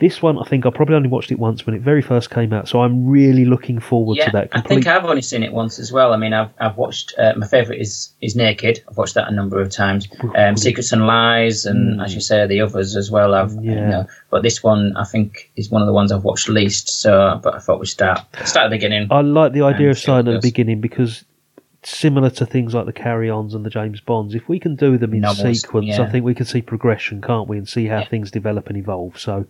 this 0.00 0.20
one, 0.20 0.38
I 0.38 0.44
think 0.44 0.66
I 0.66 0.70
probably 0.70 0.96
only 0.96 1.08
watched 1.08 1.30
it 1.30 1.38
once 1.38 1.64
when 1.66 1.74
it 1.74 1.82
very 1.82 2.02
first 2.02 2.30
came 2.30 2.52
out, 2.52 2.68
so 2.68 2.80
I'm 2.82 3.06
really 3.06 3.44
looking 3.44 3.78
forward 3.78 4.16
yeah, 4.16 4.26
to 4.26 4.30
that. 4.32 4.48
I 4.52 4.60
think 4.60 4.86
I've 4.86 5.04
only 5.04 5.22
seen 5.22 5.42
it 5.42 5.52
once 5.52 5.78
as 5.78 5.92
well. 5.92 6.12
I 6.12 6.16
mean, 6.16 6.32
I've 6.32 6.50
I've 6.58 6.76
watched 6.76 7.14
uh, 7.18 7.32
my 7.36 7.46
favourite 7.46 7.80
is 7.80 8.12
is 8.20 8.34
Naked. 8.34 8.82
I've 8.88 8.96
watched 8.96 9.14
that 9.14 9.28
a 9.28 9.34
number 9.34 9.60
of 9.60 9.70
times. 9.70 10.08
Um, 10.36 10.56
Secrets 10.56 10.92
and 10.92 11.06
Lies, 11.06 11.64
and 11.64 12.00
Mm. 12.00 12.04
as 12.04 12.14
you 12.14 12.20
say, 12.20 12.46
the 12.46 12.60
others 12.60 12.96
as 12.96 13.10
well. 13.10 13.34
I've 13.34 13.52
you 13.54 13.72
Yeah. 13.72 13.88
know, 13.90 14.06
but 14.30 14.42
this 14.42 14.62
one 14.62 14.96
I 14.96 15.04
think 15.04 15.50
is 15.56 15.70
one 15.70 15.82
of 15.82 15.86
the 15.86 15.92
ones 15.94 16.10
I've 16.12 16.24
watched 16.24 16.48
least. 16.48 16.88
So, 17.00 17.40
but 17.42 17.54
I 17.54 17.58
thought 17.58 17.78
we'd 17.78 17.86
start 17.86 18.20
start 18.44 18.66
at 18.66 18.70
the 18.70 18.76
beginning. 18.76 19.08
I 19.10 19.20
like 19.20 19.52
the 19.52 19.62
idea 19.62 19.90
of 19.90 19.98
see 19.98 20.10
how 20.10 20.18
it 20.18 20.22
starting 20.22 20.34
at 20.34 20.42
the 20.42 20.48
beginning 20.48 20.80
because 20.80 21.24
similar 21.86 22.30
to 22.30 22.46
things 22.46 22.74
like 22.74 22.86
the 22.86 22.92
carry-ons 22.92 23.54
and 23.54 23.64
the 23.64 23.70
James 23.70 24.00
Bonds, 24.00 24.34
if 24.34 24.48
we 24.48 24.58
can 24.60 24.76
do 24.76 24.96
them 24.98 25.14
in 25.14 25.20
Novels, 25.20 25.60
sequence, 25.60 25.86
yeah. 25.86 26.02
I 26.02 26.10
think 26.10 26.24
we 26.24 26.34
can 26.34 26.46
see 26.46 26.62
progression, 26.62 27.20
can't 27.20 27.48
we, 27.48 27.58
and 27.58 27.68
see 27.68 27.86
how 27.86 28.04
things 28.04 28.30
develop 28.30 28.68
and 28.68 28.76
evolve. 28.76 29.18
So, 29.18 29.46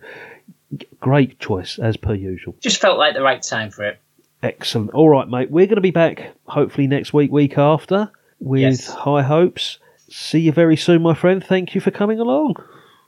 great 0.99 1.39
choice 1.39 1.79
as 1.79 1.97
per 1.97 2.13
usual. 2.13 2.55
Just 2.61 2.81
felt 2.81 2.97
like 2.97 3.13
the 3.13 3.21
right 3.21 3.41
time 3.41 3.71
for 3.71 3.83
it. 3.85 3.99
Excellent. 4.43 4.91
All 4.91 5.09
right, 5.09 5.27
mate. 5.27 5.49
We're 5.49 5.65
going 5.65 5.75
to 5.75 5.81
be 5.81 5.91
back 5.91 6.33
hopefully 6.45 6.87
next 6.87 7.13
week, 7.13 7.31
week 7.31 7.57
after, 7.57 8.11
with 8.39 8.61
Yes. 8.61 8.87
high 8.89 9.23
hopes. 9.23 9.79
See 10.09 10.39
you 10.41 10.51
very 10.51 10.77
soon, 10.77 11.01
my 11.01 11.13
friend. 11.15 11.43
Thank 11.43 11.73
you 11.73 11.81
for 11.81 11.89
coming 11.91 12.19
along. 12.19 12.55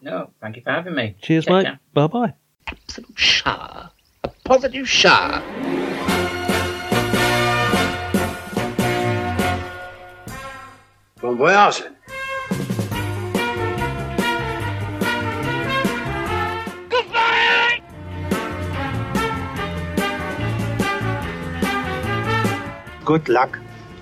No, 0.02 0.32
thank 0.42 0.56
you 0.56 0.62
for 0.64 0.72
having 0.72 0.96
me. 0.96 1.16
Cheers, 1.22 1.46
Take 1.46 1.54
mate. 1.56 1.64
care. 1.66 1.80
Bye 1.94 2.08
bye. 2.08 2.34
Char. 3.16 3.92
A 4.24 4.30
positive 4.46 4.88
char. 4.88 5.42
Bon 11.22 11.36
voyage. 11.36 11.84
Good 23.04 23.30
luck. 23.30 23.60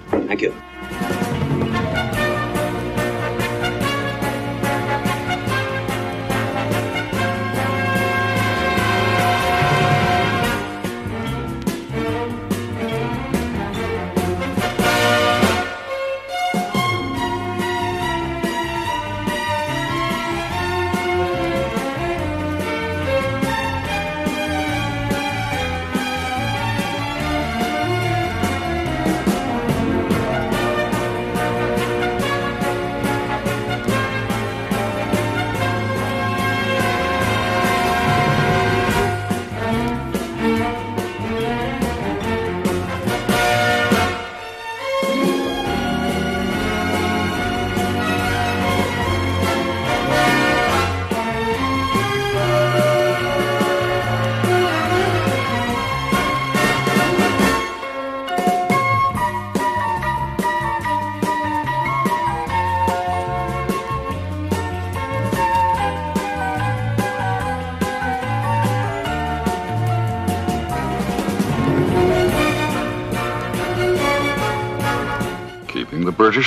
Thank 0.10 0.42
you. 0.42 0.54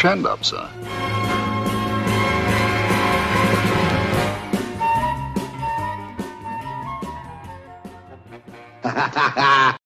End 0.05 0.27
up, 0.27 0.45
sir. 0.45 0.78